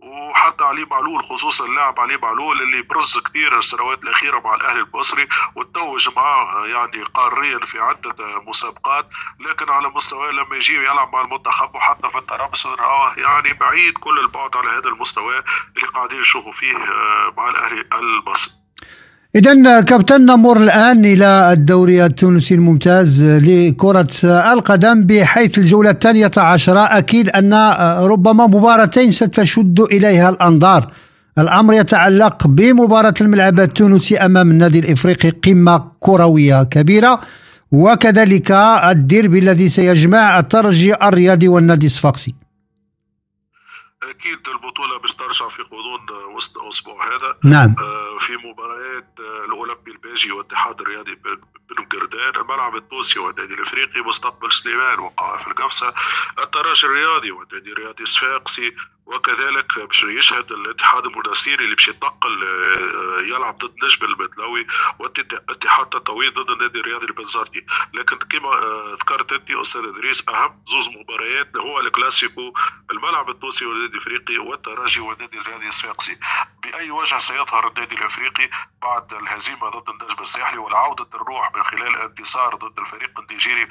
وحتى 0.00 0.64
علي 0.64 0.84
معلول 0.84 1.24
خصوصا 1.24 1.66
اللاعب 1.66 2.00
علي 2.00 2.16
معلول 2.16 2.62
اللي 2.62 2.82
برز 2.82 3.18
كثير 3.18 3.58
السنوات 3.58 4.02
الأخيرة 4.02 4.40
مع 4.40 4.54
الأهلي 4.54 4.80
المصري 4.80 5.28
وتوج 5.54 6.08
معاه 6.16 6.66
يعني 6.66 7.02
قاريا 7.02 7.58
في 7.58 7.78
عدة 7.80 8.40
مسابقات. 8.46 9.08
لكن 9.40 9.70
على 9.70 9.88
مستوى 9.88 10.32
لما 10.32 10.56
يجي 10.56 10.74
يلعب 10.74 11.12
مع 11.12 11.20
المنتخب 11.20 11.74
وحتى 11.74 12.10
في 12.10 12.18
الترابس 12.18 12.66
نراه 12.66 13.14
يعني 13.16 13.52
بعيد 13.52 13.98
كل 13.98 14.18
البعد 14.18 14.56
على 14.56 14.70
هذا 14.70 14.88
المستوى 14.88 15.42
اللي 15.76 15.88
قاعدين 15.88 16.20
نشوفوا 16.20 16.52
فيه 16.52 16.78
مع 17.36 17.48
الأهلي 17.48 17.84
المصري. 17.92 18.61
إذا 19.36 19.80
كابتن 19.80 20.20
نمر 20.20 20.56
الآن 20.56 21.04
إلى 21.04 21.52
الدوري 21.52 22.04
التونسي 22.06 22.54
الممتاز 22.54 23.22
لكرة 23.22 24.08
القدم 24.24 25.02
بحيث 25.02 25.58
الجولة 25.58 25.90
الثانية 25.90 26.30
عشرة 26.36 26.80
أكيد 26.80 27.28
أن 27.28 27.54
ربما 28.12 28.46
مباراتين 28.46 29.10
ستشد 29.10 29.80
إليها 29.80 30.28
الأنظار. 30.30 30.92
الأمر 31.38 31.74
يتعلق 31.74 32.46
بمباراة 32.46 33.14
الملعب 33.20 33.60
التونسي 33.60 34.18
أمام 34.18 34.50
النادي 34.50 34.78
الإفريقي 34.78 35.30
قمة 35.30 35.84
كروية 36.00 36.62
كبيرة 36.62 37.20
وكذلك 37.72 38.50
الديربي 38.90 39.38
الذي 39.38 39.68
سيجمع 39.68 40.38
الترجي 40.38 40.94
الرياضي 40.94 41.48
والنادي 41.48 41.86
الصفاقسي. 41.86 42.34
أكيد 44.12 44.48
البطولة 44.48 44.98
باش 44.98 45.14
ترجع 45.14 45.48
في 45.48 45.62
غضون 45.62 46.34
وسط 46.34 46.62
الأسبوع 46.62 47.16
هذا. 47.16 47.38
نعم. 47.44 47.74
في 48.18 48.36
مباريات 48.36 49.06
الأولمبي 49.44 49.90
الباجي 49.90 50.32
والاتحاد 50.32 50.80
الرياضي 50.80 51.14
بن 51.14 51.84
قردان 51.84 52.36
الملعب 52.36 52.76
التونسي 52.76 53.18
والنادي 53.18 53.54
الإفريقي 53.54 54.00
مستقبل 54.00 54.52
سليمان 54.52 54.98
وقع 54.98 55.36
في 55.36 55.48
القفصة 55.48 55.94
الترجي 56.38 56.86
الرياضي 56.86 57.30
والنادي 57.30 57.72
الرياضي 57.72 58.02
الصفاقسي 58.02 58.74
وكذلك 59.06 59.78
باش 59.78 60.02
يشهد 60.04 60.52
الاتحاد 60.52 61.06
المناصيري 61.06 61.64
اللي 61.64 61.76
باش 61.76 61.88
يتنقل 61.88 62.42
يلعب 63.26 63.58
ضد 63.58 63.74
نجم 63.84 64.06
المدلوي 64.06 64.66
والاتحاد 64.98 65.84
التطوي 65.84 66.28
ضد 66.28 66.50
النادي 66.50 66.80
الرياضي 66.80 67.06
البنزرتي. 67.06 67.66
لكن 67.94 68.18
كما 68.18 68.50
ذكرت 69.00 69.32
انت 69.32 69.50
أستاذ 69.50 69.84
إدريس 69.84 70.28
أهم 70.28 70.62
زوز 70.68 70.88
مباريات 70.88 71.56
هو 71.56 71.80
الكلاسيكو 71.80 72.52
الملعب 72.90 73.30
التونسي 73.30 73.66
والنادي 73.66 73.92
الإفريقي 73.92 74.38
والترجي 74.38 75.00
والنادي 75.00 75.38
الرياضي 75.38 75.68
الصفاقسي. 75.68 76.18
بأي 76.62 76.90
وجه 76.90 77.18
سيظهر 77.18 77.68
النادي 77.68 77.94
الإفريقي 77.94 78.50
بعد 78.82 79.14
الهزيمة 79.14 79.68
ضد 79.68 79.88
النجم 79.88 80.22
الساحلي 80.22 80.58
والعودة 80.58 81.08
الروح 81.14 81.52
من 81.56 81.62
خلال 81.62 81.96
انتصار 81.96 82.54
ضد 82.54 82.78
الفريق 82.78 83.20
النيجيري 83.20 83.68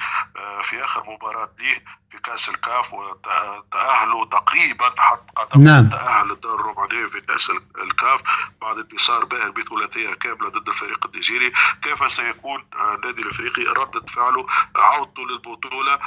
في 0.62 0.84
آخر 0.84 1.04
مباراة 1.10 1.50
ليه 1.58 1.84
في 2.10 2.18
كأس 2.18 2.48
الكاف 2.48 2.92
وتأهلوا 2.92 4.24
تقريبا 4.24 4.94
حتى 4.98 5.21
قدم 5.36 5.64
نعم. 5.64 5.88
تاهل 5.88 6.30
الدور 6.30 6.60
الرباعيه 6.60 7.06
في 7.06 7.20
كاس 7.20 7.50
الكاف 7.82 8.22
بعد 8.62 8.78
انتصار 8.78 9.24
باهر 9.24 9.50
بثلاثيه 9.50 10.14
كاملة 10.14 10.48
ضد 10.48 10.68
الفريق 10.68 11.06
النيجيري 11.06 11.52
كيف 11.82 12.10
سيكون 12.10 12.64
النادي 12.94 13.22
الإفريقي 13.22 13.62
رده 13.62 14.06
فعله 14.08 14.46
عودته 14.76 15.22
للبطولة 15.26 15.98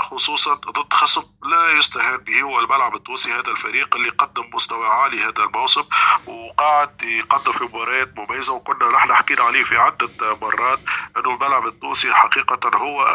خصوصا 0.00 0.54
ضد 0.54 0.92
خصم 0.92 1.22
لا 1.50 1.78
يستهان 1.78 2.16
به 2.16 2.42
هو 2.42 2.58
الملعب 2.58 2.94
التونسي 2.94 3.32
هذا 3.32 3.50
الفريق 3.50 3.96
اللي 3.96 4.08
قدم 4.08 4.42
مستوى 4.54 4.86
عالي 4.86 5.22
هذا 5.22 5.44
الموسم 5.44 5.84
وقاعد 6.26 7.02
يقدم 7.02 7.52
في 7.52 7.64
مباريات 7.64 8.18
مميزة 8.18 8.52
وكنا 8.52 8.88
نحن 8.88 9.14
حكينا 9.14 9.42
عليه 9.42 9.62
في 9.62 9.76
عدة 9.76 10.08
مرات 10.42 10.80
إنه 11.16 11.34
الملعب 11.34 11.66
التونسي 11.66 12.14
حقيقة 12.14 12.78
هو 12.78 13.06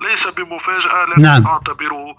ليس 0.00 0.28
بمفاجأة 0.28 1.04
لكن 1.04 1.22
نعم. 1.22 1.46
أعتبره 1.46 2.16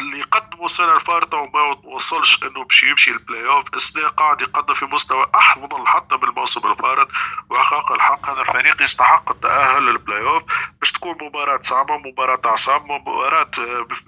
اللي 0.00 0.22
قدموا 0.22 0.64
السنة 0.64 0.92
الفارطه 0.94 1.38
وما 1.38 1.60
وصلش 1.84 2.42
إنه 2.42 2.64
باش 2.64 2.82
يمشي 2.82 3.10
البلاي 3.10 3.46
اوف 3.46 3.64
السنة 3.76 4.08
قاعد 4.08 4.40
يقدم 4.40 4.74
في 4.74 4.84
مستوى 4.84 5.26
افضل 5.34 5.86
حتى 5.86 6.16
من 6.16 6.24
الموسم 6.24 6.70
الفارط 6.70 7.08
وحقق 7.50 7.92
الحق. 7.92 8.30
هذا 8.30 8.40
الفريق 8.40 8.82
يستحق 8.82 9.30
التأهل 9.30 9.82
للبلاي 9.86 10.22
اوف 10.22 10.42
باش 10.80 10.92
تكون 10.92 11.16
مباراة 11.22 11.60
صعبة 11.62 11.98
مباراة 11.98 12.40
اعصاب 12.46 12.84
مباراة 12.84 13.50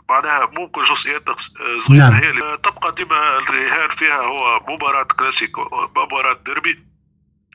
معناها 0.08 0.50
ممكن 0.52 0.82
جزئيات 0.82 1.30
صغيرة 1.76 2.00
نعم. 2.00 2.12
هي 2.12 2.30
اللي 2.30 2.58
تبقى 2.62 2.92
ديما 2.92 3.38
الرهان 3.38 3.88
فيها 3.88 4.20
هو 4.22 4.60
مباراة 4.68 5.02
كلاسيكو 5.02 5.88
مباراة 5.96 6.32
ديربي. 6.32 6.89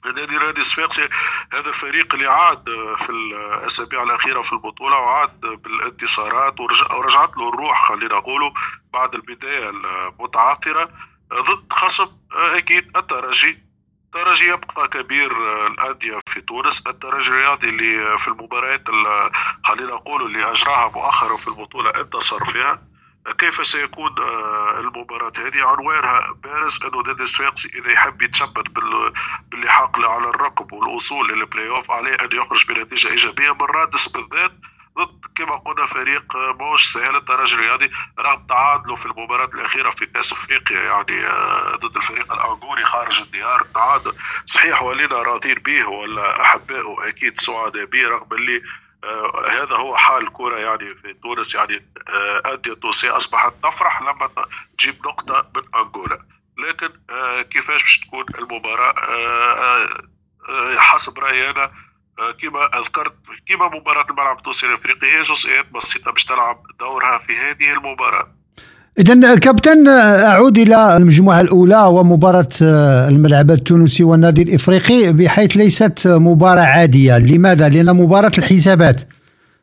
النادي 0.10 0.36
الرياضي 0.36 0.62
الصفاقسي 0.62 1.10
هذا 1.54 1.70
الفريق 1.70 2.16
اللي 2.16 2.28
عاد 2.30 2.66
في 2.98 3.10
الأسابيع 3.10 4.04
الأخيرة 4.04 4.42
في 4.42 4.54
البطولة 4.54 4.98
وعاد 4.98 5.40
بالانتصارات 5.40 6.60
ورجعت 6.60 7.38
له 7.38 7.50
الروح 7.50 7.88
خلينا 7.88 8.16
نقولوا 8.16 8.52
بعد 8.94 9.16
البداية 9.16 9.70
المتعثرة. 9.70 10.90
ضد 11.34 11.74
خصم 11.74 12.08
أكيد 12.34 12.98
الترجي. 12.98 13.60
الترجي 14.06 14.46
يبقى 14.48 14.88
كبير 14.88 15.32
الأندية 15.68 16.20
في 16.28 16.42
تونس. 16.42 16.84
الترجي 16.88 17.30
الرياضي 17.30 17.70
اللي 17.70 18.18
في 18.20 18.28
المباريات 18.28 18.84
خلينا 19.64 19.92
نقولوا 19.94 20.28
اللي 20.28 20.52
أجراها 20.52 20.90
مؤخرا 20.90 21.38
في 21.38 21.48
البطولة 21.48 21.90
انتصر 21.90 22.46
فيها. 22.46 22.82
كيف 23.32 23.66
سيكون 23.66 24.16
المباراة 24.80 25.32
هذه؟ 25.38 25.68
عنوانها 25.68 26.34
بارز 26.44 26.80
انه 26.84 27.02
نادي 27.02 27.24
الصفاقسي 27.24 27.72
إذا 27.76 27.92
يحب 27.92 28.22
يتشبث 28.22 28.64
باللحاق 29.52 30.00
على 30.00 30.30
الركب 30.30 30.74
والوصول 30.74 31.28
للبلاي 31.30 31.70
اوف 31.70 31.92
عليه 31.92 32.14
أن 32.14 32.30
يخرج 32.32 32.66
بنتيجة 32.68 33.10
إيجابية. 33.10 33.54
من 33.54 33.62
رادس 33.62 34.08
بالذات 34.08 34.52
ضد 34.98 35.26
كما 35.36 35.56
قلنا 35.56 35.86
فريق 35.86 36.36
موش 36.36 36.94
سهل 36.94 37.16
الترجي 37.16 37.56
الرياضي. 37.56 37.92
رغم 38.20 38.46
تعادله 38.48 38.96
في 38.96 39.06
المباراة 39.06 39.50
الأخيرة 39.54 39.90
في 39.90 40.06
كأس 40.06 40.32
أفريقيا 40.32 40.82
يعني 40.82 41.22
ضد 41.78 41.98
الفريق 41.98 42.34
الأنغولي 42.34 42.84
خارج 42.84 43.22
الديار 43.22 43.68
تعادل 43.76 44.14
صحيح 44.46 44.82
ولينا 44.84 45.22
راضين 45.22 45.56
به 45.56 45.88
ولا 45.90 46.42
أحبائه 46.42 47.10
أكيد 47.10 47.40
سعداء 47.40 47.86
به 47.86 48.08
رغم 48.08 48.28
اللي 48.32 48.56
آه 48.58 48.85
هذا 49.50 49.76
هو 49.76 49.96
حال 49.96 50.24
الكرة 50.24 50.58
يعني 50.58 50.96
في 50.96 51.14
تونس 51.14 51.56
يعني 51.56 51.86
آه 52.10 52.54
أندية 52.54 52.74
تونسية 52.74 53.18
أصبحت 53.18 53.54
تفرح 53.64 54.02
لما 54.02 54.30
تجيب 54.78 54.96
نقطة 55.08 55.52
من 55.56 55.64
أنغولا. 55.76 56.26
لكن 56.58 56.90
آه 57.10 57.42
كيفاش 57.42 57.82
باش 57.82 58.00
تكون 58.00 58.26
المباراة؟ 58.40 58.94
حسب 60.78 61.20
رأيي 61.20 61.50
أنا 61.50 61.72
كما 62.42 62.70
ذكرت 62.76 63.16
كما 63.48 63.68
مباراة 63.68 64.06
الملعب 64.10 64.38
التونسي 64.38 64.68
الأفريقي 64.68 65.08
هي 65.08 65.22
جزئيات 65.22 65.70
بسيطة 65.70 66.12
باش 66.12 66.26
تلعب 66.26 66.64
دورها 66.80 67.18
في 67.18 67.38
هذه 67.38 67.74
المباراة. 67.74 68.35
إذا 69.00 69.36
كابتن 69.36 69.88
أعود 69.88 70.58
إلى 70.58 70.98
المجموعة 70.98 71.42
الأولى 71.42 71.84
ومباراة 71.86 72.48
الملعب 73.10 73.52
التونسي 73.52 74.04
والنادي 74.04 74.42
الإفريقي 74.42 75.14
بحيث 75.14 75.58
ليست 75.58 76.08
مباراة 76.08 76.62
عادية. 76.62 77.18
لماذا؟ 77.18 77.70
لأن 77.70 77.96
مباراة 77.96 78.32
الحسابات. 78.38 79.02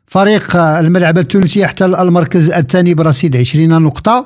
فريق 0.07 0.55
الملعب 0.55 1.17
التونسي 1.17 1.59
يحتل 1.59 1.95
المركز 1.95 2.51
الثاني 2.51 2.93
برصيد 2.93 3.37
20 3.37 3.81
نقطة. 3.81 4.25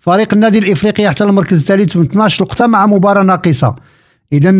فريق 0.00 0.34
النادي 0.34 0.58
الإفريقي 0.58 1.02
يحتل 1.02 1.28
المركز 1.28 1.58
الثالث 1.60 1.96
ب 1.96 2.00
12 2.02 2.44
نقطة 2.44 2.66
مع 2.66 2.86
مباراة 2.86 3.22
ناقصة. 3.22 3.76
إذا 4.32 4.50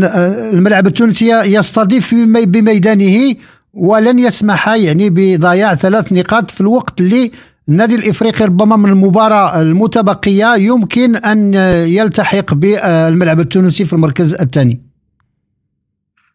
الملعب 0.50 0.86
التونسي 0.86 1.30
يستضيف 1.30 2.14
بميدانه 2.14 3.34
ولن 3.74 4.18
يسمح 4.18 4.68
يعني 4.68 5.10
بضياع 5.10 5.74
ثلاث 5.74 6.12
نقاط 6.12 6.50
في 6.50 6.60
الوقت 6.60 7.00
اللي 7.00 7.30
النادي 7.68 7.94
الإفريقي 7.94 8.44
ربما 8.44 8.76
من 8.76 8.90
المباراة 8.90 9.60
المتبقية 9.60 10.54
يمكن 10.56 11.16
أن 11.16 11.54
يلتحق 11.88 12.54
بالملعب 12.54 13.40
التونسي 13.40 13.84
في 13.84 13.92
المركز 13.92 14.34
الثاني. 14.34 14.82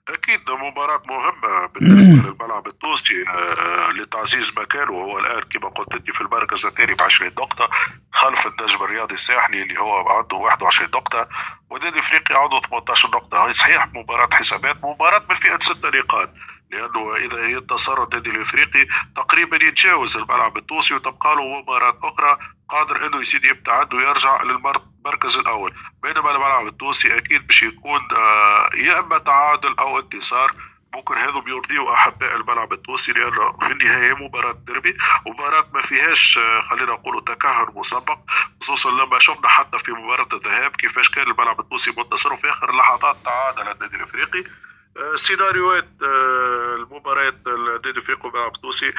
أكيد 0.09 0.39
مباراة 0.49 1.01
مهمة 1.07 1.67
بالنسبة 1.75 2.13
للملعب 2.29 2.67
التونسي 2.67 3.23
لتعزيز 3.99 4.51
مكانه. 4.57 4.91
وهو 4.91 5.19
الآن 5.19 5.41
كما 5.41 5.69
قلت 5.69 5.93
أنت 5.93 6.11
في 6.11 6.21
المركز 6.21 6.65
الثاني 6.65 6.93
ب 6.95 7.01
20 7.01 7.31
نقطة 7.31 7.69
خلف 8.11 8.47
النجم 8.47 8.83
الرياضي 8.83 9.13
الساحلي 9.13 9.63
اللي 9.63 9.79
هو 9.79 10.09
عنده 10.09 10.37
21 10.37 10.89
نقطة. 10.93 11.27
والنادي 11.69 11.93
الإفريقي 11.93 12.43
عنده 12.43 12.59
18 12.59 13.09
نقطة. 13.09 13.47
هي 13.47 13.53
صحيح 13.53 13.87
مباراة 13.93 14.29
حسابات 14.31 14.75
مباراة 14.83 15.21
من 15.29 15.35
فئه 15.35 15.59
ست 15.59 15.85
نقاط. 15.85 16.29
لأنه 16.69 17.15
إذا 17.15 17.45
ينتصر 17.47 18.03
النادي 18.03 18.29
الإفريقي 18.29 18.87
تقريبا 19.15 19.65
يتجاوز 19.65 20.17
الملعب 20.17 20.57
التونسي 20.57 20.93
وتبقى 20.93 21.35
له 21.35 21.59
مباراة 21.61 21.99
أخرى 22.03 22.37
قادر 22.69 23.05
إنه 23.05 23.19
يزيد 23.19 23.43
يبتعد 23.45 23.93
ويرجع 23.93 24.43
للمركز 24.43 25.37
الأول. 25.37 25.73
بينما 26.03 26.31
الملعب 26.31 26.67
التونسي 26.67 27.17
أكيد 27.17 27.47
باش 27.47 27.63
يكون 27.63 28.07
آه، 28.17 28.69
يا 28.75 28.99
إما 28.99 29.17
تعادل 29.17 29.75
أو 29.79 29.99
انتصار. 29.99 30.53
ممكن 30.93 31.15
هذا 31.15 31.39
بيرضيه 31.39 31.93
أحباء 31.93 32.35
الملعب 32.35 32.73
التونسي 32.73 33.11
لأنه 33.11 33.57
في 33.61 33.71
النهاية 33.71 34.13
مباراة 34.13 34.51
ديربي 34.51 34.97
مباراة 35.27 35.65
ما 35.73 35.81
فيهاش 35.81 36.37
آه، 36.37 36.61
خلينا 36.61 36.91
نقول 36.91 37.23
تكهن 37.23 37.67
مسبق 37.75 38.19
خصوصا 38.61 38.91
لما 38.91 39.19
شفنا 39.19 39.47
حتى 39.47 39.79
في 39.79 39.91
مباراة 39.91 40.27
الذهاب 40.33 40.71
كيفاش 40.71 41.09
كان 41.09 41.27
الملعب 41.31 41.59
التونسي 41.59 41.93
منتصر 41.97 42.33
وفي 42.33 42.49
آخر 42.49 42.69
اللحظات 42.69 43.17
تعادل 43.25 43.71
النادي 43.71 43.95
الإفريقي. 43.95 44.43
سيناريوهات 45.15 45.87
آه، 46.03 46.75
المباريات 46.75 47.33
النادي 47.47 47.89
الافريقي 47.89 48.29
والملعب 48.29 48.55
التونسي 48.55 48.93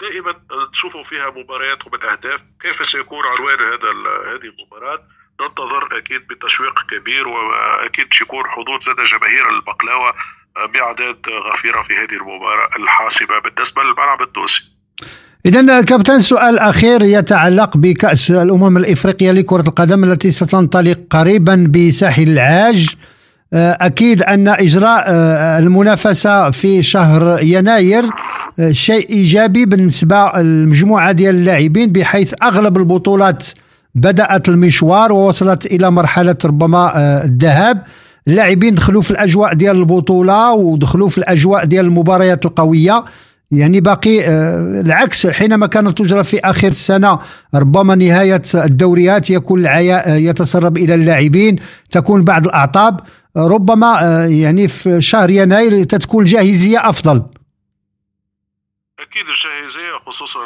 دائما 0.00 0.34
تشوفوا 0.72 1.02
فيها 1.02 1.30
مباريات 1.30 1.86
وبالاهداف 1.86 2.40
كيف 2.60 2.86
سيكون 2.86 3.24
عنوان 3.26 3.58
هذا 3.58 3.90
هذه 4.32 4.48
المباراة؟ 4.52 5.02
ننتظر 5.42 5.98
أكيد 5.98 6.26
بتشويق 6.26 6.74
كبير 6.90 7.28
وأكيد 7.28 8.06
سيكون 8.12 8.44
حضور 8.46 8.80
زاد 8.82 8.96
جماهير 8.96 9.50
البقلاوة 9.50 10.14
باعداد 10.74 11.16
غفيرة 11.52 11.82
في 11.82 11.92
هذه 11.92 12.16
المباراة 12.20 12.68
الحاسمة 12.76 13.38
بالنسبة 13.38 13.82
للملعب 13.82 14.22
التونسي. 14.22 14.62
إذا 15.46 15.82
كابتن 15.82 16.20
سؤال 16.20 16.58
أخير 16.58 17.02
يتعلق 17.02 17.76
بكأس 17.76 18.30
الأمم 18.30 18.76
الإفريقية 18.76 19.32
لكرة 19.32 19.68
القدم 19.68 20.04
التي 20.04 20.30
ستنطلق 20.30 20.98
قريبا 21.10 21.70
بساحل 21.70 22.28
العاج. 22.28 22.88
آه، 22.88 23.11
أكيد 23.54 24.22
أن 24.22 24.48
إجراء 24.48 25.04
آه، 25.08 25.58
المنافسة 25.58 26.50
في 26.50 26.82
شهر 26.82 27.42
يناير 27.42 28.04
آه، 28.60 28.70
شيء 28.70 29.10
إيجابي 29.10 29.66
بالنسبة 29.66 30.32
للمجموعة 30.36 31.12
ديال 31.12 31.34
اللاعبين 31.34 31.92
بحيث 31.92 32.34
أغلب 32.42 32.76
البطولات 32.76 33.46
بدأت 33.94 34.48
المشوار 34.48 35.12
ووصلت 35.12 35.66
إلى 35.66 35.90
مرحلة 35.90 36.36
ربما 36.44 36.92
الذهاب. 37.24 37.82
اللاعبين 38.28 38.74
دخلوا 38.74 39.02
في 39.02 39.10
الأجواء 39.10 39.54
ديال 39.54 39.76
البطولة 39.76 40.52
ودخلوا 40.52 41.08
في 41.08 41.18
الأجواء 41.18 41.64
ديال 41.64 41.84
المباريات 41.84 42.46
القوية. 42.46 43.04
يعني 43.52 43.80
باقي 43.80 44.24
آه، 44.24 44.80
العكس 44.80 45.26
حينما 45.26 45.66
كانت 45.66 45.98
تجرى 45.98 46.24
في 46.24 46.40
آخر 46.40 46.68
السنة 46.68 47.18
ربما 47.54 47.94
نهاية 47.94 48.42
الدوريات 48.54 49.30
يكون 49.30 49.60
العياء 49.60 50.10
آه، 50.10 50.16
يتسرب 50.16 50.76
إلى 50.76 50.94
اللاعبين 50.94 51.56
تكون 51.90 52.24
بعض 52.24 52.46
الأعطاب. 52.46 53.00
ربما 53.36 54.00
آه، 54.04 54.26
يعني 54.26 54.68
في 54.68 55.00
شهر 55.00 55.30
يناير 55.30 55.84
تتكون 55.84 56.22
الجاهزيه 56.22 56.88
أفضل 56.88 57.22
أكيد 59.12 59.28
الجاهزية 59.28 59.98
خصوصا 60.06 60.40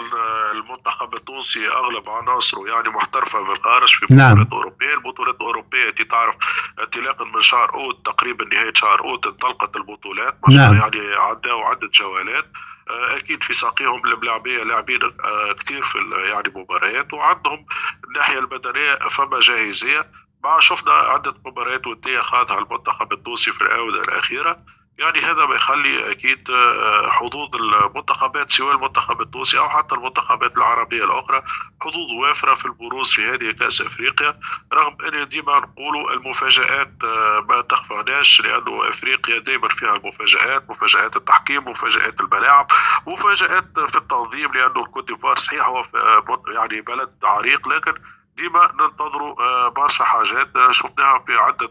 المنتخب 0.55 1.15
التونسي 1.15 1.69
أغلب 1.69 2.09
عناصره 2.09 2.69
يعني 2.69 2.89
محترفة 2.89 3.43
بالخارج 3.43 3.89
في. 3.89 4.07
بطولات 4.07 4.37
نعم. 4.37 4.49
أوروبية 4.53 4.95
البطولات 4.95 5.35
الأوروبية 5.35 5.89
انت 5.89 6.03
تعرف 6.03 6.35
انطلاقا 6.83 7.25
من 7.25 7.41
شهر 7.41 7.75
أوت 7.75 8.07
تقريبا 8.07 8.45
نهاية 8.45 8.73
شهر 8.75 9.01
أوت 9.01 9.27
انطلقت 9.27 9.77
البطولات 9.77 10.35
نعم. 10.49 10.77
يعني 10.77 11.15
عداوا 11.15 11.65
عده 11.65 11.91
جولات 11.95 12.45
آه، 12.91 13.17
أكيد 13.17 13.43
في 13.43 13.53
ساقيهم 13.53 14.07
الملاعبية 14.07 14.63
لاعبين 14.63 15.03
آه، 15.03 15.53
كثير 15.53 15.83
في 15.83 15.99
يعني 16.31 16.53
مباريات 16.55 17.15
وعندهم 17.15 17.67
الناحية 18.09 18.39
البدنية 18.39 18.95
فما 19.11 19.41
جاهزية 19.41 20.11
مع 20.47 20.59
شفنا 20.59 20.93
عدة 20.93 21.35
مباريات 21.47 21.87
ودية 21.87 22.21
خاضها 22.21 22.59
المنتخب 22.59 23.13
التونسي 23.13 23.53
في 23.53 23.63
الآونة 23.63 24.01
الأخيرة. 24.01 24.59
يعني 24.99 25.21
هذا 25.21 25.47
ما 25.47 25.55
يخلي 25.55 26.11
أكيد 26.11 26.51
آه، 26.51 27.09
حظوظ 27.09 27.57
المنتخبات 27.57 28.51
سواء 28.51 28.75
المنتخب 28.75 29.21
التونسي 29.21 29.59
أو 29.59 29.69
حتى 29.69 29.95
المنتخبات 29.95 30.57
العربية 30.57 31.05
الأخرى 31.05 31.43
حظوظ 31.83 32.11
وافرة 32.21 32.55
في 32.55 32.67
البروز 32.67 33.13
في 33.13 33.23
هذه 33.23 33.51
كأس 33.51 33.81
أفريقيا. 33.81 34.41
رغم 34.73 34.97
ان 35.05 35.29
ديما 35.29 35.59
نقولوا 35.59 36.13
المفاجآت 36.13 37.05
آه، 37.05 37.47
ما 37.49 37.61
تخفاناش 37.61 38.41
لأنه 38.41 38.89
أفريقيا 38.89 39.39
دائما 39.39 39.69
فيها 39.69 39.97
المفاجآت 39.97 40.71
مفاجآت 40.71 41.17
التحكيم 41.17 41.69
مفاجآت 41.69 42.21
الملاعب 42.21 42.67
مفاجآت 43.07 43.81
في 43.89 43.99
التنظيم 43.99 44.53
لأنه 44.53 44.81
الكوت 44.81 45.09
ديفوار 45.09 45.39
صحيح 45.39 45.67
هو 45.67 45.83
آه، 45.95 46.43
يعني 46.55 46.81
بلد 46.81 47.11
عريق 47.25 47.69
لكن 47.69 47.95
ديما 48.37 48.73
ننتظروا 48.81 49.69
برشا 49.69 50.05
حاجات. 50.05 50.49
شفناها 50.71 51.19
في 51.27 51.33
عدة 51.33 51.71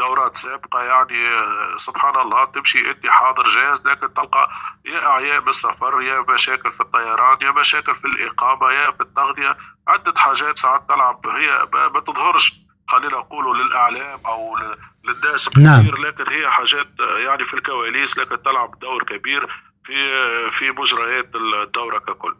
دورات 0.00 0.36
سابقة. 0.36 0.82
يعني 0.82 1.28
آه، 1.28 1.76
سبحان 1.76 2.16
الله 2.16 2.44
تمشي 2.44 2.90
أنت 2.90 3.06
حاضر 3.06 3.48
جاهز 3.48 3.86
لكن 3.86 4.14
تلقى 4.14 4.50
يا 4.86 5.06
أعياء 5.06 5.40
بالسفر 5.40 6.02
يا 6.02 6.20
مشاكل 6.28 6.72
في 6.72 6.80
الطيران 6.80 7.38
يا 7.42 7.50
مشاكل 7.50 7.96
في 7.96 8.04
الإقامة 8.04 8.72
يا 8.72 8.90
في 8.90 9.00
التغذية. 9.00 9.56
عدة 9.88 10.14
حاجات 10.16 10.58
ساعات 10.58 10.88
تلعب. 10.88 11.26
هي 11.26 11.68
ما 11.94 12.00
تظهرش 12.00 12.52
خلينا 12.88 13.18
نقولوا 13.18 13.54
للإعلام 13.54 14.20
أو 14.26 14.56
للناس 15.04 15.58
نعم. 15.58 15.80
كثير 15.80 15.96
لكن 15.96 16.28
هي 16.28 16.50
حاجات 16.50 16.88
آه، 17.00 17.18
يعني 17.18 17.44
في 17.44 17.54
الكواليس 17.54 18.18
لكن 18.18 18.42
تلعب 18.42 18.78
دور 18.78 19.02
كبير 19.02 19.46
في 19.84 19.94
آه، 19.94 20.50
في 20.50 20.70
مجريات 20.70 21.30
الدورة 21.36 21.98
ككل. 21.98 22.36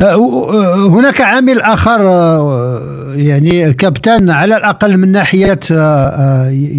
هناك 0.00 1.20
عامل 1.20 1.60
آخر 1.60 2.00
أه، 2.00 3.12
يعني 3.16 3.72
كابتن 3.72 4.30
على 4.30 4.56
الأقل 4.56 4.98
من 4.98 5.12
ناحية 5.12 5.60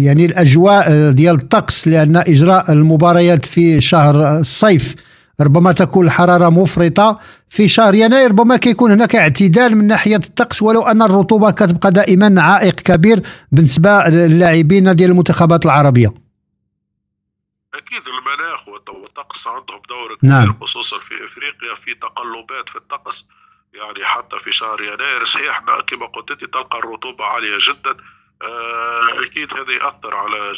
يعني 0.04 0.24
الأجواء 0.24 1.10
ديال 1.10 1.34
الطقس 1.34 1.88
لأن 1.88 2.16
إجراء 2.16 2.72
المباريات 2.72 3.44
في 3.44 3.80
شهر 3.80 4.38
الصيف 4.38 4.94
ربما 5.40 5.72
تكون 5.72 6.06
الحراره 6.06 6.48
مفرطة. 6.48 7.18
في 7.48 7.68
شهر 7.68 7.94
يناير 7.94 8.30
ربما 8.30 8.56
كيكون 8.56 8.92
هناك 8.92 9.16
اعتدال 9.16 9.76
من 9.76 9.86
ناحية 9.86 10.16
الطقس 10.16 10.62
ولو 10.62 10.82
أن 10.82 11.02
الرطوبة 11.02 11.50
كتبقى 11.50 11.92
دائما 11.92 12.42
عائق 12.42 12.74
كبير 12.74 13.22
بالنسبة 13.52 14.08
للاعبين 14.08 14.94
ديال 14.96 15.10
المنتخبات 15.10 15.66
العربية. 15.66 16.27
أكيد 17.74 18.08
المناخ 18.08 18.68
والطقس 18.68 19.46
عندهم 19.46 19.82
دور 19.88 20.14
كبير 20.14 20.30
نعم. 20.30 20.60
خصوصا 20.60 20.98
في 20.98 21.24
إفريقيا 21.24 21.74
في 21.74 21.94
تقلبات 21.94 22.68
في 22.68 22.76
الطقس. 22.76 23.28
يعني 23.74 24.04
حتى 24.04 24.38
في 24.38 24.52
شهر 24.52 24.82
يناير 24.82 25.24
صحيح 25.24 25.60
كما 25.60 26.06
قلت 26.06 26.32
تلقى 26.32 26.78
الرطوبة 26.78 27.24
عالية 27.24 27.58
جدا. 27.60 27.96
آه، 28.42 29.24
أكيد 29.24 29.54
هذا 29.54 29.72
يأثر 29.72 30.14
على 30.14 30.54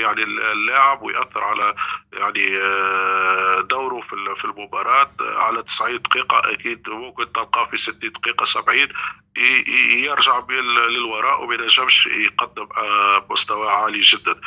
يعني 0.00 0.22
اللاعب 0.22 1.02
ويأثر 1.02 1.44
على 1.44 1.74
يعني 2.12 2.58
آه، 2.58 3.60
دوره 3.60 4.00
في 4.00 4.34
في 4.36 4.44
المباراة. 4.44 5.10
على 5.20 5.62
90 5.62 6.02
دقيقة 6.02 6.52
أكيد 6.52 6.90
ممكن 6.90 7.32
تلقاه 7.32 7.64
في 7.64 7.76
60 7.76 8.12
دقيقة 8.12 8.44
70 8.44 8.88
يرجع 10.06 10.42
للوراء 10.88 11.44
وما 11.44 11.54
ينجمش 11.54 12.06
يقدم 12.06 12.68
آه، 12.76 13.26
مستوى 13.30 13.70
عالي 13.70 14.00
جدا. 14.00 14.40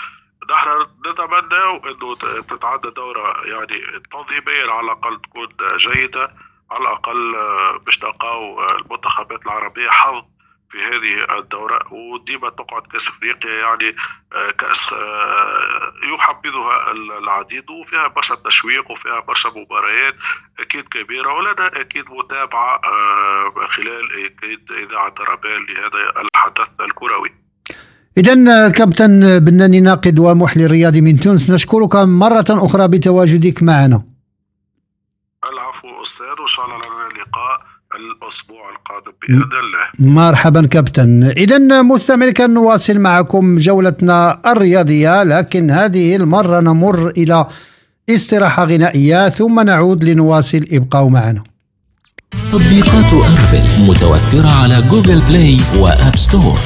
نحن 0.49 0.87
نتمنى 1.07 1.91
إنه 1.91 2.15
تتعدى 2.41 2.89
دورة 2.89 3.47
يعني 3.47 3.81
تنظيميا 4.11 4.71
على 4.71 4.85
الأقل 4.85 5.21
تكون 5.21 5.47
جيدة 5.77 6.33
على 6.71 6.83
الأقل 6.83 7.35
آه، 7.35 7.77
باش 7.77 8.03
نلقاو 8.03 8.59
آه، 8.59 8.75
المنتخبات 8.75 9.45
العربية 9.45 9.89
حظ 9.89 10.23
في 10.69 10.77
هذه 10.83 11.37
الدورة. 11.39 11.93
وديما 11.93 12.49
تقعد 12.49 12.87
كأس 12.87 13.07
أفريقيا 13.07 13.59
يعني 13.59 13.95
آه، 14.33 14.51
كأس 14.51 14.95
يحبذها 16.03 16.91
العديد 16.91 17.69
وفيها 17.69 18.07
برشا 18.07 18.35
تشويق 18.35 18.91
وفيها 18.91 19.19
برشا 19.19 19.49
مباريات 19.49 20.15
أكيد 20.59 20.87
كبيرة 20.87 21.33
ولنا 21.33 21.81
أكيد 21.81 22.05
متابعة 22.09 22.81
خلال 23.67 24.25
أكيد 24.25 24.71
إذاعة 24.71 25.15
رابال 25.19 25.65
لهذا 25.73 26.13
الحدث 26.21 26.69
الكروي. 26.81 27.42
إذا 28.17 28.69
كابتن 28.69 29.39
بناني 29.39 29.79
ناقد 29.81 30.19
ومحلل 30.19 30.71
رياضي 30.71 31.01
من 31.01 31.19
تونس 31.19 31.49
نشكرك 31.49 31.95
مرة 31.95 32.45
أخرى 32.49 32.87
بتواجدك 32.87 33.63
معنا. 33.63 34.03
العفو 35.51 35.87
أستاذ 36.03 36.25
وإن 36.39 36.47
شاء 36.47 36.65
الله 36.65 36.77
لنا 36.77 37.07
لقاء 37.19 37.57
الأسبوع 37.99 38.63
القادم 38.75 39.13
بإذن 39.21 39.59
الله. 39.63 40.13
مرحبا 40.21 40.67
كابتن. 40.67 41.23
إذا 41.23 41.81
مستمعي 41.81 42.31
كان 42.31 42.53
نواصل 42.53 42.99
معكم 42.99 43.57
جولتنا 43.57 44.41
الرياضية 44.51 45.23
لكن 45.23 45.71
هذه 45.71 46.15
المرة 46.15 46.59
نمر 46.59 47.07
إلى 47.07 47.47
استراحة 48.09 48.65
غنائية 48.65 49.29
ثم 49.29 49.59
نعود 49.59 50.03
لنواصل 50.03 50.65
ابقوا 50.71 51.09
معنا. 51.09 51.43
تطبيقات 52.49 53.13
أربل 53.13 53.89
متوفرة 53.89 54.49
على 54.63 54.81
Google 54.91 55.21
Play 55.21 55.57
و 55.79 55.88
App 55.88 56.15
Store. 56.15 56.59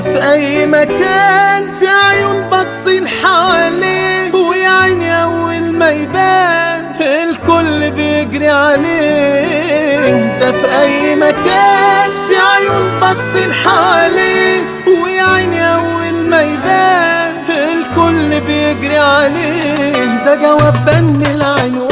في 0.00 0.30
أي 0.32 0.66
مكان 0.66 1.74
في 1.80 1.88
عيون 1.88 2.48
بصين 2.50 3.08
حواليه 3.08 4.32
ويا 4.34 4.68
عيني 4.68 5.22
أول 5.22 5.72
ما 5.72 5.90
يبان 5.90 6.84
الكل 7.00 7.90
بيجري 7.90 8.48
عليه. 8.48 9.98
أنت 10.08 10.54
في 10.56 10.80
أي 10.82 11.16
مكان 11.16 12.10
في 12.28 12.36
عيون 12.36 13.00
بصين 13.00 13.52
حواليه 13.52 14.60
ويا 15.04 15.22
عيني 15.24 15.74
أول 15.74 16.28
ما 16.30 16.40
يبان 16.42 17.34
الكل 17.48 18.40
بيجري 18.40 18.98
عليه. 18.98 20.24
ده 20.24 20.34
جواب 20.34 20.74
بن 20.86 21.26
العنوان 21.34 21.87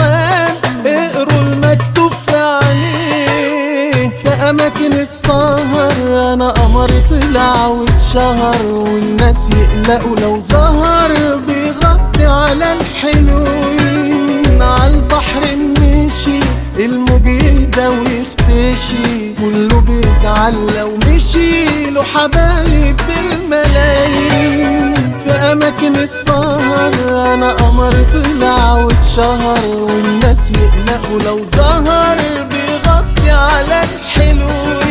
السهر 5.06 6.32
أنا 6.32 6.50
قمر 6.50 6.90
طلع 7.10 7.66
واتشهر 7.66 8.66
والناس 8.66 9.50
يقلقوا 9.50 10.16
لو 10.16 10.40
ظهر 10.40 11.12
بيغطي 11.48 12.26
على 12.26 12.72
الحلوين 12.72 14.62
على 14.62 14.94
البحر 14.94 15.42
مشي 15.80 16.40
الموج 16.78 17.26
يهدى 17.26 17.86
ويختشي. 17.86 19.34
كله 19.38 19.80
بيزعل 19.80 20.54
لو 20.78 20.90
مشي 21.06 21.90
له 21.90 22.02
حبايب 22.02 22.96
بالملايين. 23.08 24.94
في 25.26 25.32
أماكن 25.32 25.96
السهر 25.96 26.92
أنا 27.34 27.52
قمر 27.52 27.94
طلع 28.12 28.72
واتشهر 28.74 29.66
والناس 29.66 30.50
يقلقوا 30.50 31.18
لو 31.26 31.44
ظهر 31.44 32.16
بيغطي 32.50 33.30
على 33.30 33.82
الحلوين 33.82 34.85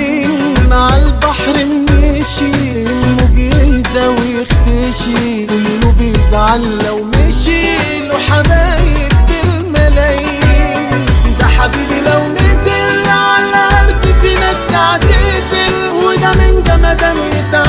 مشي 1.54 2.52
الموج 2.72 3.38
يهدى 3.38 4.08
ويختشي. 4.08 5.46
كله 5.46 5.92
بيزعل 6.00 6.78
لو 6.86 7.04
مشي 7.04 7.78
له 8.08 8.18
حبايب 8.30 9.12
بالملايين. 9.28 11.06
ده 11.40 11.46
حبيبي 11.46 12.00
لو 12.06 12.22
نزل 12.34 13.10
على 13.10 13.46
الأرض 13.50 14.04
في 14.22 14.34
ناس 14.34 14.58
تعتزل 14.70 15.90
وده 16.04 16.32
من 16.32 16.64
جمدان 16.64 17.18
يتعزل 17.18 17.65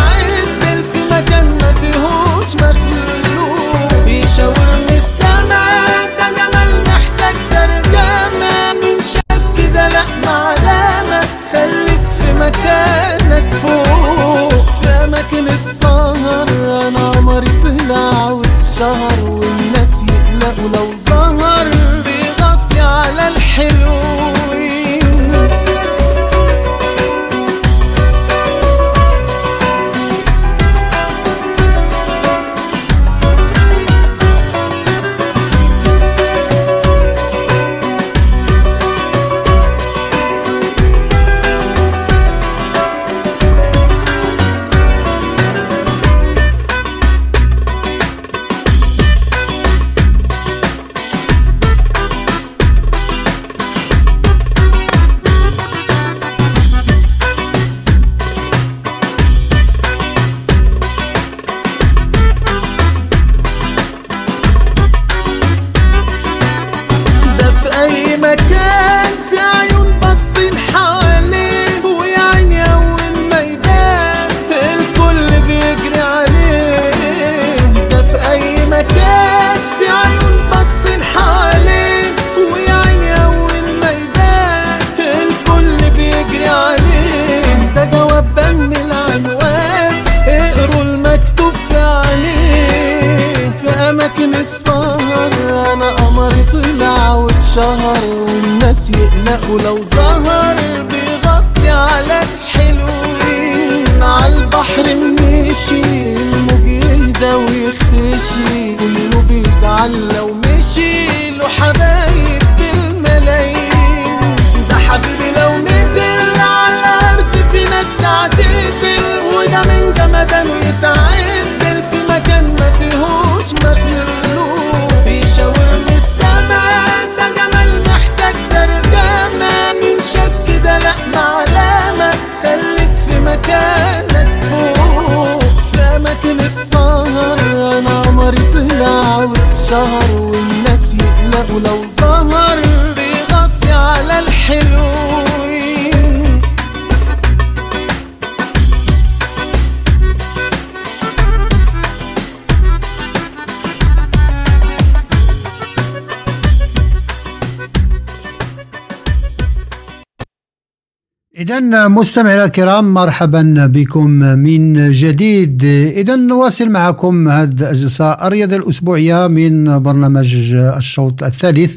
إذا 161.46 161.88
مستمعينا 161.88 162.44
الكرام 162.44 162.94
مرحبا 162.94 163.66
بكم 163.66 164.10
من 164.10 164.90
جديد. 164.90 165.64
إذا 165.96 166.16
نواصل 166.16 166.68
معكم 166.70 167.28
هذه 167.28 167.70
الجلسة 167.70 168.12
الرياضة 168.12 168.56
الأسبوعية 168.56 169.26
من 169.26 169.78
برنامج 169.78 170.54
الشوط 170.54 171.22
الثالث. 171.22 171.76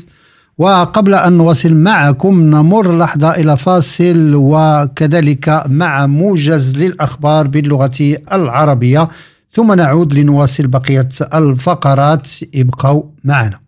وقبل 0.58 1.14
أن 1.14 1.34
نواصل 1.34 1.74
معكم 1.74 2.42
نمر 2.42 2.98
لحظة 2.98 3.32
إلى 3.32 3.58
فاصل 3.58 4.32
وكذلك 4.36 5.64
مع 5.68 6.08
موجز 6.08 6.76
للأخبار 6.76 7.48
باللغة 7.48 8.18
العربية. 8.34 9.10
ثم 9.52 9.74
نعود 9.74 10.14
لنواصل 10.14 10.68
بقية 10.68 11.10
الفقرات. 11.34 12.28
ابقوا 12.56 13.04
معنا. 13.24 13.60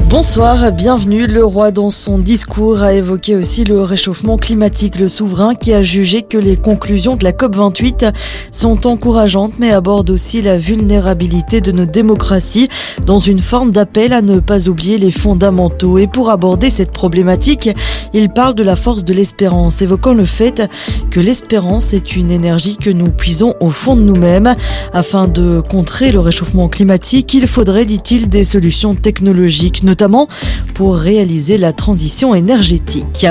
Bonsoir, 0.00 0.72
bienvenue. 0.72 1.26
Le 1.26 1.44
roi 1.44 1.70
dans 1.70 1.90
son 1.90 2.18
discours 2.18 2.82
a 2.82 2.92
évoqué 2.92 3.34
aussi 3.34 3.64
le 3.64 3.80
réchauffement 3.82 4.36
climatique. 4.36 4.98
Le 4.98 5.08
souverain 5.08 5.54
qui 5.54 5.72
a 5.72 5.82
jugé 5.82 6.22
que 6.22 6.36
les 6.36 6.56
conclusions 6.56 7.16
de 7.16 7.24
la 7.24 7.32
COP28 7.32 8.12
sont 8.50 8.86
encourageantes 8.86 9.54
mais 9.58 9.70
aborde 9.70 10.10
aussi 10.10 10.42
la 10.42 10.58
vulnérabilité 10.58 11.60
de 11.60 11.72
nos 11.72 11.86
démocraties 11.86 12.68
dans 13.06 13.18
une 13.18 13.38
forme 13.38 13.70
d'appel 13.70 14.12
à 14.12 14.22
ne 14.22 14.40
pas 14.40 14.68
oublier 14.68 14.98
les 14.98 15.10
fondamentaux. 15.10 15.98
Et 15.98 16.06
pour 16.06 16.30
aborder 16.30 16.68
cette 16.68 16.90
problématique, 16.90 17.70
il 18.12 18.28
parle 18.28 18.54
de 18.54 18.62
la 18.62 18.76
force 18.76 19.04
de 19.04 19.14
l'espérance, 19.14 19.82
évoquant 19.82 20.14
le 20.14 20.24
fait 20.24 20.68
que 21.10 21.20
l'espérance 21.20 21.92
est 21.94 22.16
une 22.16 22.30
énergie 22.30 22.76
que 22.76 22.90
nous 22.90 23.10
puisons 23.10 23.54
au 23.60 23.70
fond 23.70 23.96
de 23.96 24.02
nous-mêmes. 24.02 24.54
Afin 24.92 25.28
de 25.28 25.60
contrer 25.60 26.12
le 26.12 26.20
réchauffement 26.20 26.68
climatique, 26.68 27.32
il 27.34 27.46
faudrait, 27.46 27.86
dit-il, 27.86 28.28
des 28.28 28.44
solutions 28.44 28.94
technologiques 28.94 29.82
notamment 29.86 30.28
pour 30.74 30.96
réaliser 30.96 31.56
la 31.56 31.72
transition 31.72 32.34
énergétique. 32.34 33.26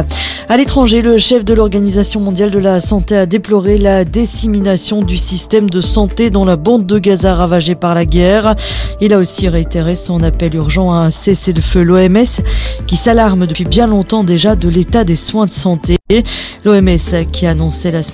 À 0.47 0.57
l'étranger, 0.57 1.01
le 1.01 1.17
chef 1.17 1.43
de 1.43 1.53
l'Organisation 1.53 2.21
mondiale 2.21 2.51
de 2.51 2.59
la 2.59 2.79
santé 2.79 3.15
a 3.17 3.25
déploré 3.25 3.77
la 3.77 4.05
dissémination 4.05 5.01
du 5.01 5.17
système 5.17 5.69
de 5.69 5.81
santé 5.81 6.29
dans 6.29 6.45
la 6.45 6.55
bande 6.55 6.85
de 6.85 6.97
Gaza 6.97 7.35
ravagée 7.35 7.75
par 7.75 7.93
la 7.93 8.05
guerre. 8.05 8.55
Il 9.01 9.13
a 9.13 9.17
aussi 9.17 9.47
réitéré 9.47 9.95
son 9.95 10.23
appel 10.23 10.55
urgent 10.55 10.91
à 10.91 10.97
un 10.97 11.11
cessez-le-feu. 11.11 11.81
L'OMS 11.81 12.43
qui 12.87 12.95
s'alarme 12.95 13.47
depuis 13.47 13.65
bien 13.65 13.87
longtemps 13.87 14.23
déjà 14.23 14.55
de 14.55 14.69
l'état 14.69 15.03
des 15.03 15.15
soins 15.15 15.47
de 15.47 15.51
santé. 15.51 15.97
L'OMS 16.63 17.25
qui 17.31 17.45
a 17.45 17.51
annoncé 17.51 17.91
la 17.91 18.03
semaine 18.03 18.05